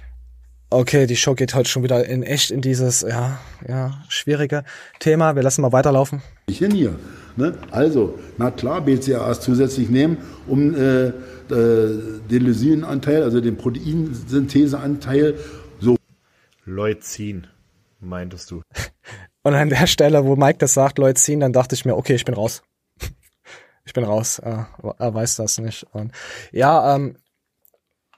[0.73, 4.63] Okay, die Show geht heute schon wieder in echt in dieses, ja, ja, schwierige
[4.99, 5.35] Thema.
[5.35, 6.23] Wir lassen mal weiterlaufen.
[6.47, 6.95] Ich hin hier.
[7.35, 7.55] Ne?
[7.69, 10.17] Also, na klar, BCAAs zusätzlich nehmen,
[10.47, 11.13] um äh, äh,
[12.27, 15.35] den Lysinanteil, also den Proteinsyntheseanteil,
[15.79, 15.95] so.
[16.65, 17.45] Leucin,
[17.99, 18.63] meintest du.
[19.43, 22.25] Und an der Stelle, wo Mike das sagt, Leucin, dann dachte ich mir, okay, ich
[22.25, 22.63] bin raus.
[23.85, 24.39] ich bin raus.
[24.39, 25.85] Er, er weiß das nicht.
[25.91, 26.13] Und
[26.51, 27.15] ja, ähm,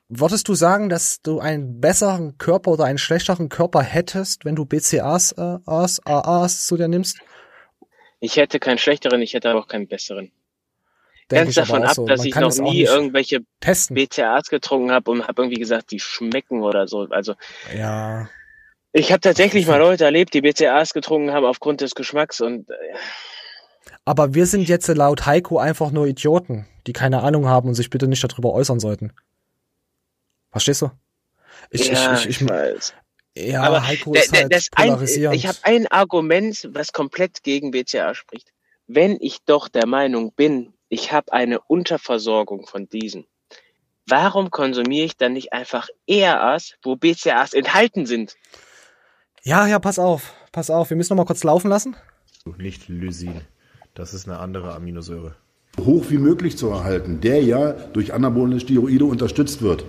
[0.09, 4.65] würdest du sagen, dass du einen besseren Körper oder einen schlechteren Körper hättest, wenn du
[4.65, 7.17] BCAs, äh, As, AAs zu dir nimmst?
[8.19, 10.31] Ich hätte keinen schlechteren, ich hätte aber auch keinen besseren.
[11.31, 12.05] Denk Ganz davon ab, so.
[12.05, 13.95] dass ich noch nie irgendwelche testen.
[13.95, 17.07] BCAAs getrunken habe und habe irgendwie gesagt, die schmecken oder so.
[17.09, 17.33] Also
[17.75, 18.29] Ja.
[18.91, 22.73] ich habe tatsächlich mal Leute erlebt, die BCAAs getrunken haben aufgrund des Geschmacks und äh,
[24.05, 27.89] Aber wir sind jetzt laut Heiko einfach nur Idioten, die keine Ahnung haben und sich
[27.89, 29.11] bitte nicht darüber äußern sollten.
[30.55, 30.91] Verstehst du?
[31.69, 32.93] Ich, ja, ich, ich, ich, weiß.
[33.35, 35.35] Ja, aber Heiko ist halt das ein, polarisierend.
[35.35, 38.53] ich habe ein Argument, was komplett gegen BCA spricht.
[38.87, 43.25] Wenn ich doch der Meinung bin, ich habe eine Unterversorgung von diesen,
[44.07, 48.37] warum konsumiere ich dann nicht einfach ERAs, wo BCAs enthalten sind?
[49.43, 50.89] Ja, ja, pass auf, pass auf.
[50.89, 51.97] Wir müssen noch mal kurz laufen lassen.
[52.57, 53.41] Nicht Lysin.
[53.93, 55.35] Das ist eine andere Aminosäure.
[55.77, 59.83] hoch wie möglich zu erhalten, der ja durch anabole Steroide unterstützt wird.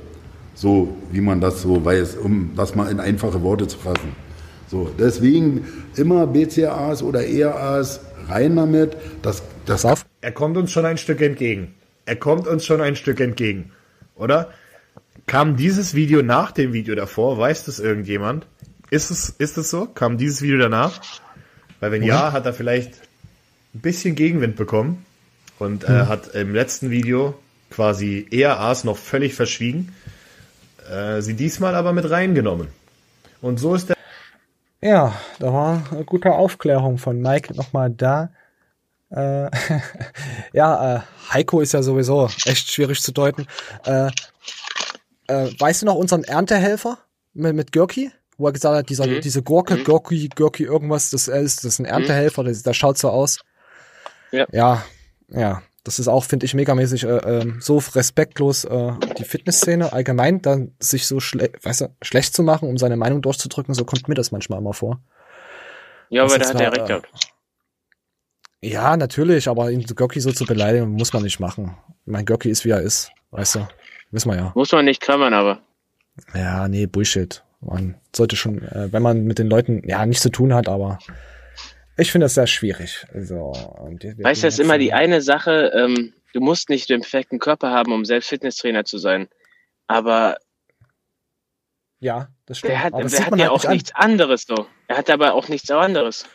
[0.57, 4.17] So wie man das so weiß, um das mal in einfache Worte zu fassen.
[4.69, 5.67] So, deswegen
[5.97, 8.97] immer BCAAs oder ERAs rein damit.
[9.23, 9.87] Das, das.
[10.23, 11.75] Er kommt uns schon ein Stück entgegen.
[12.07, 13.71] Er kommt uns schon ein Stück entgegen.
[14.17, 14.51] Oder?
[15.27, 17.39] Kam dieses Video nach dem Video davor?
[17.39, 18.47] Weiß das irgendjemand?
[18.91, 19.87] Ist es, ist es so?
[19.87, 21.01] Kam dieses Video danach?
[21.81, 22.95] Weil wenn ja, hat er vielleicht
[23.75, 25.05] ein bisschen Gegenwind bekommen
[25.59, 26.09] und äh, Hm.
[26.09, 27.35] hat im letzten Video
[27.71, 29.93] quasi ERAs noch völlig verschwiegen,
[30.91, 32.69] äh, sie diesmal aber mit reingenommen.
[33.43, 33.97] Und so ist der
[34.81, 38.31] Ja, da war eine gute Aufklärung von Mike nochmal da.
[39.11, 39.51] Äh,
[40.53, 41.01] ja, äh,
[41.33, 43.47] Heiko ist ja sowieso echt schwierig zu deuten.
[43.85, 44.11] Äh,
[45.29, 46.99] äh, weißt du noch unseren Erntehelfer
[47.35, 48.11] mit, mit Görki?
[48.39, 49.21] Wo er gesagt hat, dieser, Mhm.
[49.23, 49.85] diese Gurke, Mhm.
[49.85, 53.39] Görki, Görki irgendwas, das ist, das ist ein Erntehelfer, das, das schaut so aus.
[54.31, 54.47] Ja.
[54.53, 54.85] Ja,
[55.29, 55.63] ja.
[55.87, 60.75] Das ist auch, finde ich, megamäßig äh, ähm, so respektlos äh, die Fitnessszene allgemein, dann
[60.81, 64.17] sich so schle weißt du, schlecht zu machen, um seine Meinung durchzudrücken, so kommt mir
[64.17, 65.01] das manchmal immer vor.
[66.09, 67.31] Ja, aber Das da hat er zwar, recht äh, gehabt.
[68.63, 71.77] Ja, natürlich, aber ihn Göcki so zu beleidigen, muss man nicht machen.
[72.05, 73.69] Mein Göcki ist, wie er ist, weißt du.
[74.11, 74.53] Wissen wir ja.
[74.57, 75.61] Muss man nicht klammern, aber.
[76.35, 77.45] Ja, nee, Bullshit.
[77.61, 80.99] Man sollte schon, äh, wenn man mit den Leuten, ja, nichts zu tun hat, aber
[81.97, 83.07] ich finde das sehr schwierig.
[83.15, 86.89] So, und wir Weißt du, das ist immer die eine Sache, ähm, du musst nicht
[86.91, 89.29] den perfekten Körper haben, um selbst Fitnesstrainer zu sein.
[89.87, 90.37] Aber
[92.01, 92.73] Ja, das stimmt.
[92.75, 93.73] er hat, aber er hat ja halt auch nicht an.
[93.73, 94.67] nichts anderes so.
[94.89, 96.27] Er hat aber auch nichts anderes.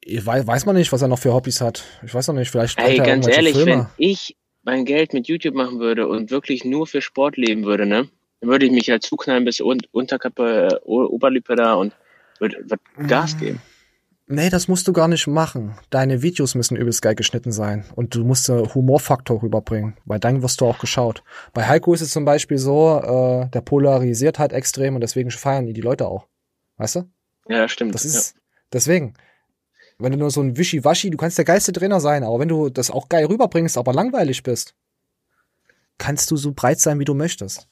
[0.00, 1.84] Ich Weiß, weiß man nicht, was er noch für Hobbys hat.
[2.04, 3.90] Ich weiß noch nicht, vielleicht Ey, ganz ehrlich, wenn Filme.
[3.98, 8.08] ich mein Geld mit YouTube machen würde und wirklich nur für Sport leben würde, ne,
[8.40, 11.94] dann würde ich mich halt zuknallen bis un Unterkappe, äh, Oberlippe da und
[12.38, 13.38] würde würd Gas Mm.
[13.38, 13.62] geben.
[14.30, 15.78] Nee, das musst du gar nicht machen.
[15.88, 17.86] Deine Videos müssen übelst geil geschnitten sein.
[17.96, 21.22] Und du musst äh, Humorfaktor rüberbringen, weil dann wirst du auch geschaut.
[21.54, 25.64] Bei Heiko ist es zum Beispiel so, äh, der polarisiert halt extrem und deswegen feiern
[25.64, 26.26] die die Leute auch.
[26.76, 27.10] Weißt du?
[27.48, 27.94] Ja, stimmt.
[27.94, 28.34] Das ist,
[28.72, 29.14] deswegen.
[29.98, 32.68] Wenn du nur so ein Wischiwaschi, du kannst der geilste Trainer sein, aber wenn du
[32.68, 34.74] das auch geil rüberbringst, aber langweilig bist,
[35.96, 37.66] kannst du so breit sein, wie du möchtest.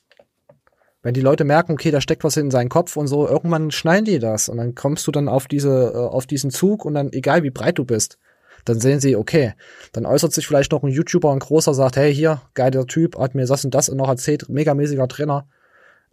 [1.07, 4.07] Wenn die Leute merken, okay, da steckt was in seinen Kopf und so, irgendwann schneiden
[4.07, 7.13] die das und dann kommst du dann auf diese, äh, auf diesen Zug und dann,
[7.13, 8.19] egal wie breit du bist,
[8.65, 9.55] dann sehen sie, okay,
[9.93, 13.37] dann äußert sich vielleicht noch ein YouTuber, ein großer, sagt, hey, hier, geiler Typ, hat
[13.37, 15.47] mir das und das noch erzählt, megamäßiger Trainer.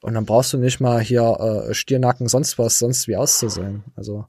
[0.04, 1.24] Und dann brauchst du nicht mal hier
[1.70, 3.84] äh, Stiernacken, sonst was, sonst wie auszusehen.
[3.96, 4.28] Also,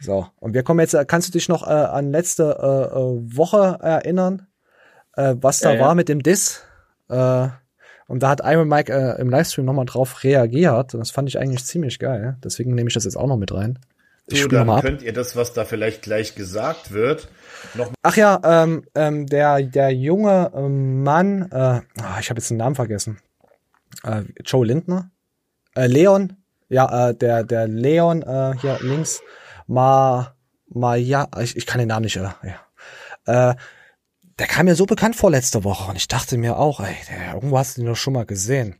[0.00, 0.26] so.
[0.40, 3.78] Und wir kommen jetzt, äh, kannst du dich noch äh, an letzte äh, äh, Woche
[3.82, 4.48] erinnern,
[5.14, 5.84] äh, was da Ja, ja.
[5.84, 6.64] war mit dem Diss?
[7.08, 7.50] Äh,
[8.12, 10.92] und da hat Iron Mike äh, im Livestream nochmal drauf reagiert.
[10.92, 12.36] Und das fand ich eigentlich ziemlich geil.
[12.44, 13.78] Deswegen nehme ich das jetzt auch noch mit rein.
[14.26, 14.82] Ich So, dann ab.
[14.82, 17.28] könnt ihr das, was da vielleicht gleich gesagt wird,
[17.72, 22.50] noch Ach ja, ähm, ähm, der, der junge ähm, Mann, äh, ah, ich habe jetzt
[22.50, 23.16] den Namen vergessen.
[24.04, 25.10] Äh, Joe Lindner?
[25.74, 26.36] Äh, Leon?
[26.68, 29.22] Ja, äh, der, der Leon äh, hier links.
[29.66, 30.34] Ma,
[30.68, 33.52] Ma, ja, ich, ich kann den Namen nicht, äh, ja.
[33.52, 33.54] Äh,
[34.42, 37.34] der kam mir so bekannt vor letzte Woche und ich dachte mir auch, ey, der,
[37.34, 38.74] irgendwo hast du den doch schon mal gesehen.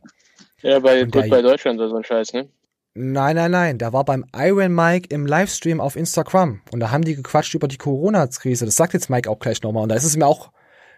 [0.61, 2.49] Ja, bei der- Goodbye Deutschland oder so ein Scheiß, ne?
[2.95, 7.05] Nein, nein, nein, der war beim Iron Mike im Livestream auf Instagram und da haben
[7.05, 8.65] die gequatscht über die Corona-Krise.
[8.65, 10.51] Das sagt jetzt Mike auch gleich nochmal und da ist es mir auch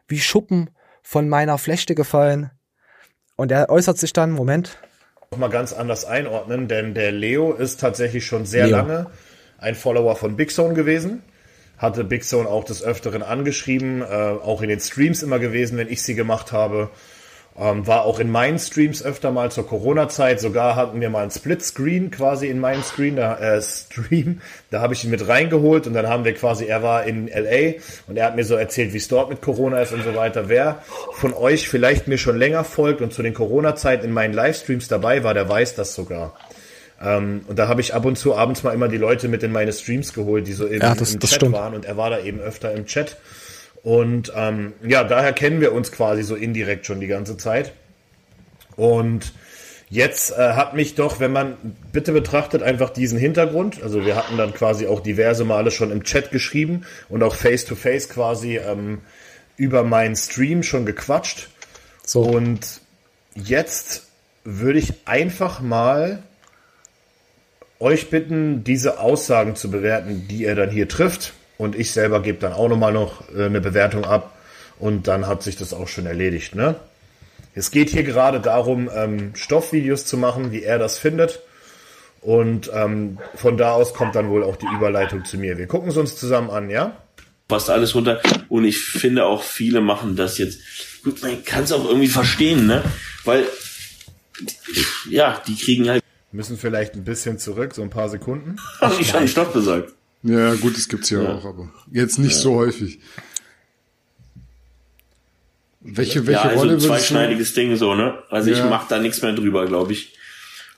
[0.08, 0.72] wie Schuppen
[1.04, 2.50] von meiner Flechte gefallen.
[3.36, 4.80] Und er äußert sich dann, Moment,
[5.30, 8.78] noch mal ganz anders einordnen, denn der Leo ist tatsächlich schon sehr Leo.
[8.78, 9.12] lange
[9.60, 11.22] ein Follower von Big Zone gewesen.
[11.78, 15.90] Hatte Big Zone auch des Öfteren angeschrieben, äh, auch in den Streams immer gewesen, wenn
[15.90, 16.90] ich sie gemacht habe.
[17.58, 20.42] Ähm, war auch in meinen Streams öfter mal zur Corona-Zeit.
[20.42, 24.42] Sogar hatten wir mal einen Split-Screen quasi in meinen Screen, da, äh, Stream.
[24.72, 27.80] Da habe ich ihn mit reingeholt und dann haben wir quasi, er war in LA
[28.08, 30.50] und er hat mir so erzählt, wie es dort mit Corona ist und so weiter.
[30.50, 30.84] Wer
[31.14, 35.24] von euch vielleicht mir schon länger folgt und zu den Corona-Zeiten in meinen Livestreams dabei
[35.24, 36.34] war, der weiß das sogar.
[37.02, 39.52] Ähm, und da habe ich ab und zu abends mal immer die Leute mit in
[39.52, 41.54] meine Streams geholt, die so im, Ja, das- im Chat stimmt.
[41.54, 43.18] waren und er war da eben öfter im Chat.
[43.84, 47.74] Und ähm, ja, daher kennen wir uns quasi so indirekt schon die ganze Zeit.
[48.76, 49.34] Und
[49.90, 51.56] jetzt äh, hat mich doch, wenn man
[51.92, 56.04] bitte betrachtet einfach diesen Hintergrund, also wir hatten dann quasi auch diverse Male schon im
[56.04, 59.02] Chat geschrieben und auch face to face quasi ähm,
[59.58, 61.50] über meinen Stream schon gequatscht.
[62.06, 62.22] So.
[62.22, 62.82] Und
[63.36, 64.08] jetzt
[64.44, 66.24] würde ich einfach mal
[67.80, 71.34] euch bitten, diese Aussagen zu bewerten, die er dann hier trifft.
[71.58, 74.38] Und ich selber gebe dann auch nochmal noch äh, eine Bewertung ab.
[74.78, 76.76] Und dann hat sich das auch schon erledigt, ne?
[77.58, 81.40] Es geht hier gerade darum, ähm, Stoffvideos zu machen, wie er das findet.
[82.20, 85.58] Und ähm, von da aus kommt dann wohl auch die Überleitung zu mir.
[85.58, 86.98] Wir gucken es uns zusammen an, ja?
[87.48, 88.22] fast alles runter.
[88.50, 90.60] Und ich finde auch viele machen das jetzt.
[91.04, 92.84] Gut, man kann es auch irgendwie verstehen, ne?
[93.24, 93.46] Weil,
[95.10, 96.04] ja, die kriegen halt.
[96.36, 98.58] Müssen vielleicht ein bisschen zurück, so ein paar Sekunden.
[98.82, 99.94] Hab ich schon Stopp gesagt.
[100.24, 101.36] Ja, gut, das gibt's ja, Ja.
[101.36, 102.40] auch, aber jetzt nicht Ja.
[102.42, 103.00] so häufig.
[105.82, 106.90] Welche, welche ja, also Rolle ein würdest du...
[106.90, 108.18] zweischneidiges Ding so, ne?
[108.30, 108.68] Also ich Ja.
[108.70, 110.14] mach da nichts mehr drüber, glaube ich.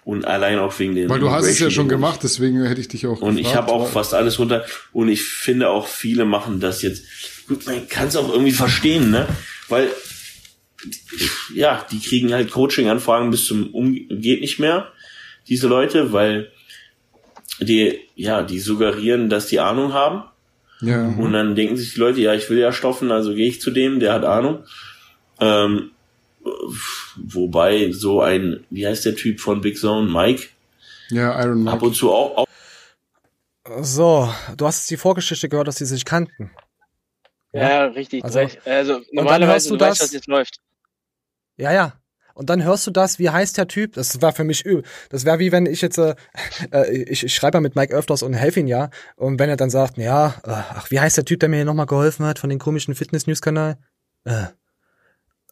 [0.03, 2.87] Und allein auch wegen den Weil du hast es ja schon gemacht, deswegen hätte ich
[2.87, 4.65] dich auch Und ich gefragt, habe auch weil- fast alles runter.
[4.93, 7.03] Und ich finde auch viele machen das jetzt.
[7.47, 9.27] Gut, man kann es auch irgendwie verstehen, ne?
[9.69, 9.89] Weil
[11.53, 14.91] ja, die kriegen halt Coaching-Anfragen bis zum um geht nicht mehr,
[15.47, 16.51] diese Leute, weil
[17.59, 20.23] die, ja, die suggerieren, dass die Ahnung haben.
[20.81, 21.07] Ja.
[21.07, 23.71] Und dann denken sich die Leute, ja, ich will ja stoffen, also gehe ich zu
[23.71, 24.63] dem, der hat Ahnung.
[25.39, 25.91] Ähm,
[27.15, 30.49] wobei so ein, wie heißt der Typ von Big Zone, Mike,
[31.09, 31.71] Ja, Iron Mike.
[31.77, 32.47] ab und zu auch, auch
[33.81, 36.51] So, du hast jetzt die Vorgeschichte gehört, dass die sich kannten.
[37.53, 38.23] Ja, richtig.
[38.23, 40.57] Also- Also, normalerweise, du, weißt, das- was jetzt läuft.
[41.57, 41.93] Ja, ja.
[42.37, 43.93] Und dann hörst du das, wie heißt der Typ?
[43.93, 44.83] Das war für mich übel.
[45.09, 46.13] Das wäre wie wenn ich jetzt, äh,
[46.71, 48.91] äh, ich, ich schreibe ja mit Mike öfters und helfe ihn ja.
[49.15, 51.65] Und wenn er dann sagt, ja, äh, ach, wie heißt der Typ, der mir hier
[51.65, 53.77] nochmal geholfen hat von den komischen Fitness-News-Kanal?
[54.25, 54.43] Äh,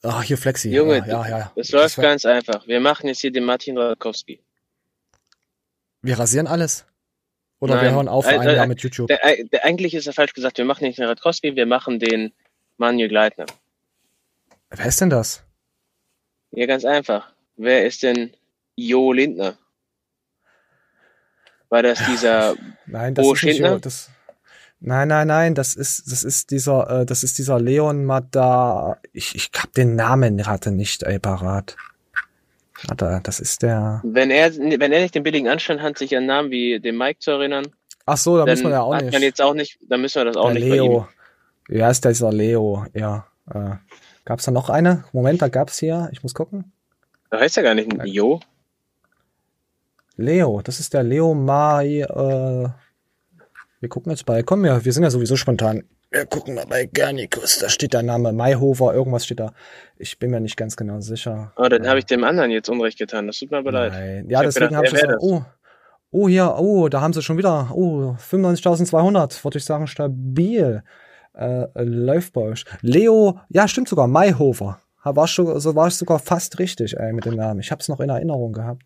[0.04, 0.70] ach, hier Flexi.
[0.70, 1.52] Junge, Ah, ja, ja.
[1.56, 2.68] das läuft ganz einfach.
[2.68, 4.40] Wir machen jetzt hier den Martin Radkowski.
[6.04, 6.86] Wir rasieren alles.
[7.60, 7.96] Oder wir Nein.
[7.96, 9.08] hören auf für Äh, ein Jahr mit YouTube.
[9.08, 9.20] Der,
[9.52, 10.60] der, eigentlich ist er falsch gesagt.
[10.60, 12.32] Wir machen nicht den Radkowski, wir machen den
[12.78, 13.48] Manuel Gleitner.
[14.70, 15.45] Wer ist denn das?
[16.56, 17.32] Ja, ganz einfach.
[17.58, 18.32] Wer ist denn
[18.76, 19.58] Jo Lindner?
[21.70, 22.56] War das dieser
[22.86, 23.74] Nein, das Bo ist nicht Schindler?
[23.74, 24.10] Jo, das,
[24.82, 29.00] Nein, nein, nein, das ist, das ist dieser, äh, das ist dieser Leon Mada.
[29.14, 31.76] Ich, ich hab den Namen gerade nicht, ey, parat.
[32.88, 34.02] Warte, das ist der.
[34.04, 37.20] Wenn er, wenn er nicht den billigen Anstand hat, sich an Namen wie den Mike
[37.20, 37.66] zu erinnern,
[38.06, 39.14] Ach so, da dann muss man ja auch nicht.
[39.14, 40.70] man jetzt auch nicht, dann müssen wir das auch der nicht.
[40.70, 41.08] Leo.
[41.70, 43.26] Ja, ist dieser Leo, ja.
[43.52, 43.78] Äh,
[44.26, 45.06] gab's da noch eine?
[45.14, 46.72] Moment, da gab's hier, ich muss gucken.
[47.30, 48.40] Da heißt ja gar nicht Jo.
[50.18, 52.70] Leo, das ist der Leo Mai, äh,
[53.80, 55.84] wir gucken jetzt bei, komm ja, wir sind ja sowieso spontan.
[56.12, 59.52] Wir gucken mal bei Gernikus, da steht der Name Mayhofer, irgendwas steht da.
[59.98, 61.52] Ich bin mir nicht ganz genau sicher.
[61.58, 63.28] Oh, dann habe ich dem anderen jetzt Unrecht getan.
[63.28, 63.92] Das tut mir aber leid.
[63.92, 64.30] Nein.
[64.30, 65.18] Ja, Ich deswegen habe ich das.
[65.20, 65.44] Oh,
[66.12, 70.84] oh, hier, oh, da haben sie schon wieder, oh, 95.200, würde ich sagen, stabil.
[71.38, 72.66] Äh, läuft bei euch.
[72.82, 74.80] Leo, ja, stimmt sogar, Mayhofer.
[75.04, 77.60] Ha- War schon, so war ich sogar fast richtig, ey, mit dem Namen.
[77.60, 78.84] Ich habe es noch in Erinnerung gehabt.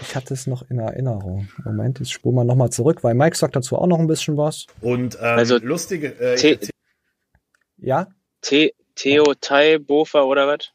[0.00, 1.48] Ich hatte es noch in Erinnerung.
[1.64, 4.66] Moment, jetzt spulen wir nochmal zurück, weil Mike sagt dazu auch noch ein bisschen was.
[4.80, 6.08] Und ähm, Also, lustige.
[6.18, 6.58] Äh, T-
[7.78, 8.08] Ja?
[8.42, 10.70] The Theo Tai Bofa oder was?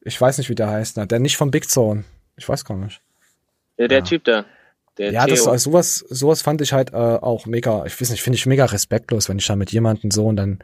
[0.00, 0.96] Ich weiß nicht, wie der heißt.
[0.96, 2.04] Na, der nicht von Big Zone.
[2.36, 3.00] Ich weiß gar nicht.
[3.76, 4.44] Ja, der Typ da.
[4.98, 5.52] Der ja, das Theo.
[5.52, 8.64] also sowas, sowas fand ich halt äh, auch mega, ich weiß nicht, finde ich mega
[8.64, 10.58] respektlos, wenn ich da mit jemandem so und dann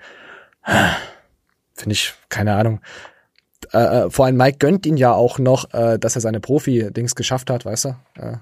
[1.74, 2.80] finde ich, keine Ahnung.
[3.72, 7.14] Äh, äh, vor allem Mike gönnt ihn ja auch noch, äh, dass er seine Profi-Dings
[7.14, 7.88] geschafft hat, weißt du?
[8.16, 8.36] Äh,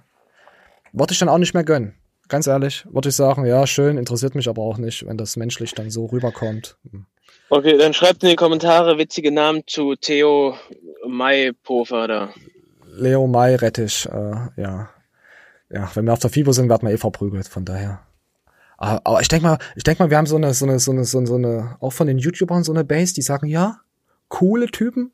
[0.93, 1.95] wollte ich dann auch nicht mehr gönnen.
[2.29, 5.75] Ganz ehrlich, würde ich sagen, ja, schön, interessiert mich aber auch nicht, wenn das menschlich
[5.75, 6.77] dann so rüberkommt.
[7.51, 10.57] Okay, dann schreibt in die Kommentare witzige Namen zu Theo
[11.07, 12.31] Mai Pofa da.
[12.87, 14.89] Leo Mai Rettich, äh, ja.
[15.73, 18.01] Ja, wenn wir auf der FIBO sind, werden wir eh verprügelt, von daher.
[18.77, 20.93] Aber, aber ich denk mal, ich denk mal, wir haben so eine, so eine, so
[20.93, 23.81] eine, so eine, so eine, auch von den YouTubern so eine Base, die sagen, ja,
[24.29, 25.13] coole Typen,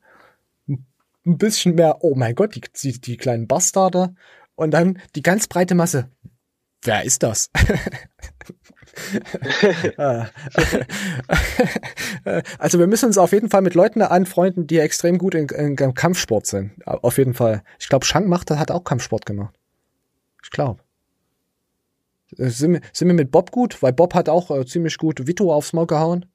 [0.67, 4.15] ein bisschen mehr, oh mein Gott, die, die, die kleinen Bastarde,
[4.55, 6.09] und dann die ganz breite Masse.
[6.83, 7.49] Wer ist das?
[9.97, 10.25] Äh,
[12.57, 16.45] also wir müssen uns auf jeden Fall mit Leuten anfreunden, die extrem gut in Kampfsport
[16.45, 16.85] sind.
[16.85, 17.63] Auf jeden Fall.
[17.79, 19.58] Ich glaube, Shank macht, hat auch Kampfsport gemacht.
[20.43, 20.81] Ich glaube.
[22.31, 23.81] Sind, wir- sind wir mit Bob gut?
[23.81, 26.25] Weil Bob hat auch äh, ziemlich gut Vito aufs Maul gehauen,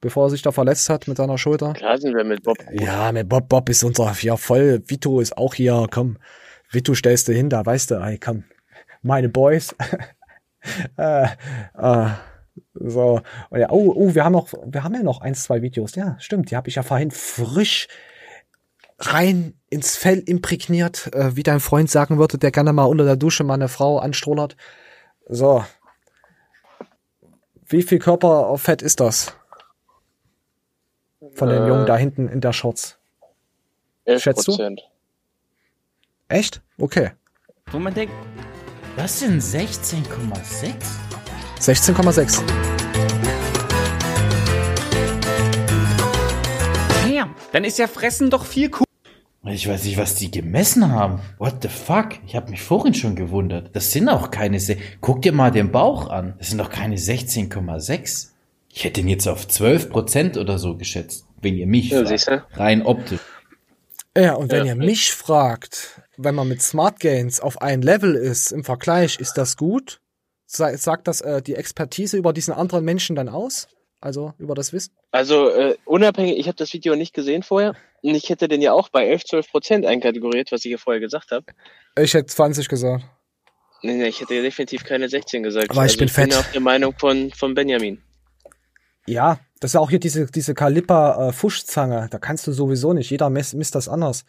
[0.00, 1.72] bevor er sich da verletzt hat mit seiner Schulter.
[1.74, 2.58] Klar sind wir mit Bob.
[2.72, 6.18] Ja, mit Bob, Bob ist unser, ja voll, Vito ist auch hier, komm,
[6.70, 8.44] Vito stellst du hin, da weißt du, ey, komm,
[9.02, 9.76] meine Boys.
[10.96, 11.26] äh,
[11.78, 12.08] äh,
[12.74, 13.20] so,
[13.50, 16.16] und ja, oh, oh, wir haben noch, wir haben ja noch eins, zwei Videos, ja,
[16.18, 17.86] stimmt, die habe ich ja vorhin frisch
[18.98, 23.16] rein ins Fell imprägniert, äh, wie dein Freund sagen würde, der gerne mal unter der
[23.16, 24.56] Dusche mal eine Frau anstrollert.
[25.28, 25.64] So.
[27.66, 29.34] Wie viel Körperfett ist das?
[31.34, 32.98] Von den Äh, Jungen da hinten in der Shorts.
[34.04, 34.52] 11 Schätzt du?
[34.52, 34.88] Prozent.
[36.28, 36.62] Echt?
[36.78, 37.10] Okay.
[37.72, 38.14] Wo man denkt,
[38.96, 40.74] was sind 16,6?
[41.58, 42.42] 16,6.
[47.12, 48.84] Ja, dann ist ja Fressen doch viel cool.
[49.46, 51.20] Ich weiß nicht, was die gemessen haben.
[51.38, 52.10] What the fuck?
[52.26, 53.70] Ich habe mich vorhin schon gewundert.
[53.76, 54.58] Das sind auch keine.
[54.58, 56.34] Se Guck dir mal den Bauch an.
[56.38, 58.30] Das sind doch keine 16,6.
[58.70, 62.58] Ich hätte ihn jetzt auf 12% oder so geschätzt, wenn ihr mich Ja, fragt.
[62.58, 63.20] Rein optisch.
[64.16, 64.72] Ja, und wenn Ja.
[64.72, 69.34] ihr mich fragt, wenn man mit Smart Gains auf ein Level ist im Vergleich, ist
[69.34, 70.00] das gut?
[70.46, 73.68] Sa- Sagt das äh, die Expertise über diesen anderen Menschen dann aus?
[74.00, 74.92] Also über das Wissen?
[75.10, 78.72] Also äh, unabhängig, ich habe das Video nicht gesehen vorher und ich hätte den ja
[78.72, 81.46] auch bei 11, 12 Prozent einkategoriert, was ich ja vorher gesagt habe.
[81.98, 83.04] Ich hätte 20 gesagt.
[83.82, 85.70] Nee, nee, ich hätte definitiv keine 16 gesagt.
[85.70, 86.38] Aber ich also bin ich bin fett.
[86.38, 88.02] auf der Meinung von, von Benjamin.
[89.06, 92.08] Ja, das ist ja auch hier diese, diese Kaliper äh.
[92.10, 93.08] Da kannst du sowieso nicht.
[93.08, 94.26] Jeder misst, misst das anders.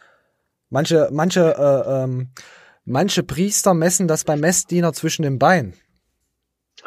[0.69, 2.31] Manche, manche, äh, ähm,
[2.85, 5.73] manche Priester messen das beim Messdiener zwischen den Beinen.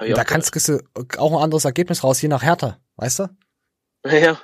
[0.01, 0.81] Ich Und da kannst du
[1.19, 3.28] auch ein anderes Ergebnis raus, je nach Härte, weißt du?
[4.10, 4.40] Ja.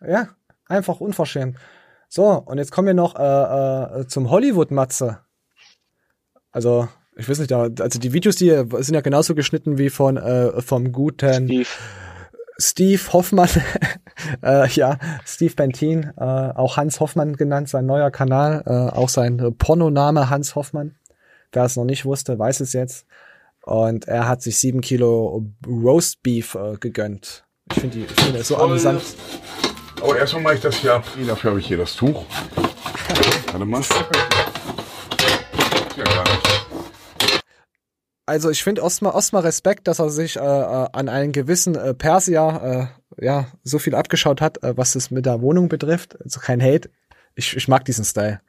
[0.00, 0.35] Ja,
[0.66, 1.56] einfach unverschämt.
[2.08, 5.20] So, und jetzt kommen wir noch äh, äh, zum Hollywood-Matze.
[6.52, 10.60] Also, ich weiß nicht, also die Videos, die sind ja genauso geschnitten wie von äh,
[10.62, 11.68] vom guten Steve,
[12.58, 13.48] Steve Hoffmann.
[14.42, 19.38] äh, ja, Steve Bentin, äh, auch Hans Hoffmann genannt, sein neuer Kanal, äh, auch sein
[19.38, 20.94] äh, Pornoname Hans Hoffmann.
[21.52, 23.06] Wer es noch nicht wusste, weiß es jetzt.
[23.62, 27.44] Und er hat sich sieben Kilo Roast Beef äh, gegönnt.
[27.72, 28.66] Ich finde die, ich finde das so Voll.
[28.66, 29.02] amüsant.
[30.00, 31.04] Aber erstmal mache ich das hier ab.
[31.26, 32.24] Dafür habe ich hier das Tuch.
[33.52, 33.82] Warte mal.
[35.96, 37.42] Ja, gar nicht.
[38.26, 41.94] Also ich finde erstmal erstmal Respekt, dass er sich äh, äh, an einen gewissen äh,
[41.94, 42.90] Persier
[43.20, 46.20] äh, ja so viel abgeschaut hat, äh, was es mit der Wohnung betrifft.
[46.22, 46.90] Also kein Hate.
[47.36, 48.40] Ich, ich mag diesen Style.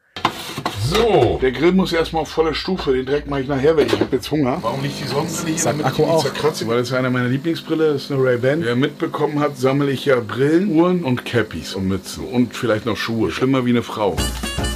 [0.89, 2.93] So, der Grill muss erstmal auf volle Stufe.
[2.93, 3.87] Den Dreck mache ich nachher weg.
[3.93, 4.59] Ich habe jetzt Hunger.
[4.61, 6.23] Warum liegt die sonst nicht damit Akku ich die auch.
[6.23, 6.67] zerkratze?
[6.67, 7.93] Weil das ist eine meiner Lieblingsbrille.
[7.93, 8.63] Das ist eine Ray-Ban.
[8.63, 12.23] Wer mitbekommen hat, sammle ich ja Brillen, Uhren und Cappies und Mützen.
[12.25, 13.31] Und vielleicht noch Schuhe.
[13.31, 14.15] Schlimmer wie eine Frau.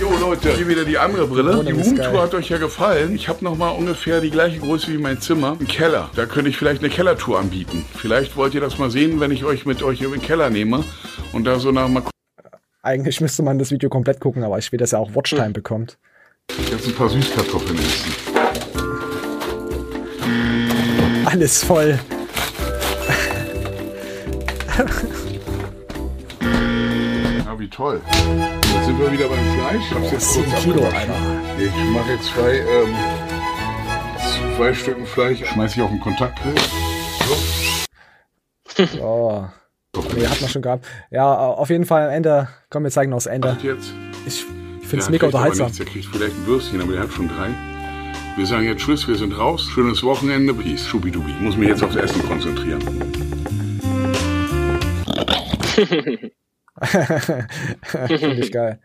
[0.01, 1.63] Jo Leute, hier wieder die andere Brille.
[1.63, 2.07] Die ist geil.
[2.07, 3.15] Roomtour hat euch ja gefallen.
[3.15, 5.55] Ich habe noch mal ungefähr die gleiche Größe wie mein Zimmer.
[5.59, 6.09] Ein Keller.
[6.15, 7.85] Da könnte ich vielleicht eine Kellertour anbieten.
[7.95, 10.83] Vielleicht wollt ihr das mal sehen, wenn ich euch mit euch in den Keller nehme
[11.31, 12.03] und da so nach mal
[12.83, 15.99] Eigentlich müsste man das Video komplett gucken, aber ich will, dass er auch Watchtime bekommt.
[16.49, 18.11] jetzt ein paar Süßkartoffeln essen.
[21.25, 21.99] Alles voll.
[27.45, 28.01] Ja, wie toll.
[28.73, 29.83] Jetzt sind wir wieder beim Fleisch.
[29.87, 30.87] Ich hab's jetzt kurz Kilo.
[31.59, 32.95] Ich mache jetzt zwei, ähm,
[34.57, 35.45] zwei Stücken Fleisch.
[35.45, 36.55] Schmeiß ich auf den Kontaktgrill.
[38.99, 39.45] Oh.
[40.15, 40.85] Nee, hat man schon gehabt.
[41.09, 42.47] Ja, auf jeden Fall am Ende.
[42.69, 43.57] Komm, wir zeigen noch das Ende.
[43.61, 43.93] Jetzt.
[44.25, 44.45] Ich,
[44.83, 45.65] finde es mega unterhaltsam.
[45.65, 45.79] Nichts.
[45.79, 47.49] Der kriegt vielleicht ein Würstchen, aber der hat schon drei.
[48.37, 49.67] Wir sagen jetzt Tschüss, wir sind raus.
[49.69, 50.53] Schönes Wochenende.
[50.53, 50.87] Peace.
[50.87, 51.31] Schubidubi.
[51.31, 52.81] Ich muss mich jetzt aufs Essen konzentrieren.
[58.07, 58.79] finde ich geil.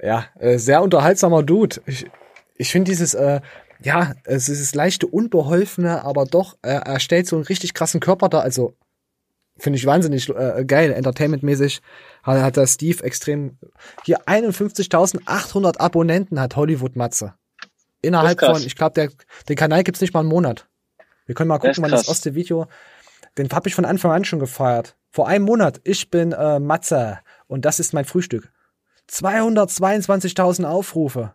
[0.00, 1.80] Ja, äh, sehr unterhaltsamer Dude.
[1.86, 2.06] Ich,
[2.56, 3.40] ich finde dieses, äh,
[3.80, 8.00] ja, es ist das leichte Unbeholfene, aber doch, äh, er stellt so einen richtig krassen
[8.00, 8.40] Körper da.
[8.40, 8.74] Also
[9.62, 11.80] finde ich wahnsinnig äh, geil, entertainmentmäßig.
[12.22, 13.58] Hat, hat der Steve extrem.
[14.04, 17.34] Hier 51.800 Abonnenten hat Hollywood Matze.
[18.02, 19.10] Innerhalb Das von, ich glaube, der
[19.48, 20.68] den Kanal gibt's nicht mal einen Monat.
[21.26, 22.66] Wir können mal Das gucken, wann das erste Video.
[23.38, 24.96] Den habe ich von Anfang an schon gefeiert.
[25.10, 25.80] Vor einem Monat.
[25.84, 28.50] Ich bin äh, Matze und das ist mein Frühstück.
[29.10, 31.34] 222.000 Aufrufe.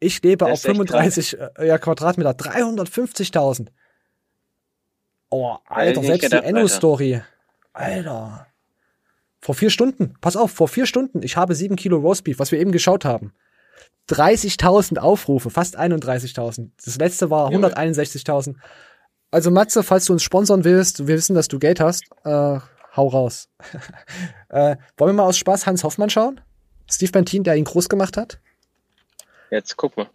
[0.00, 2.30] Ich lebe Das auf ist echt 35 äh, ja, Quadratmeter.
[2.30, 3.68] 350.000.
[5.30, 6.44] Oh, Alter, selbst die gedacht.
[6.44, 7.22] Enno-Story.
[7.78, 8.46] Alter.
[9.40, 10.14] Vor vier Stunden.
[10.20, 11.22] Pass auf, vor vier Stunden.
[11.22, 13.32] Ich habe sieben Kilo Roastbeef, was wir eben geschaut haben.
[14.10, 16.70] 30.000 Aufrufe, fast 31.000.
[16.84, 18.56] Das letzte war 161.000.
[19.30, 22.58] Also Matze, falls du uns sponsern willst, wir wissen, dass du Geld hast, äh,
[22.96, 23.48] hau raus.
[24.48, 26.40] äh, wollen wir mal aus Spaß Hans Hoffmann schauen?
[26.90, 28.40] Steve Bentin, der ihn groß gemacht hat?
[29.50, 30.08] Jetzt guck mal.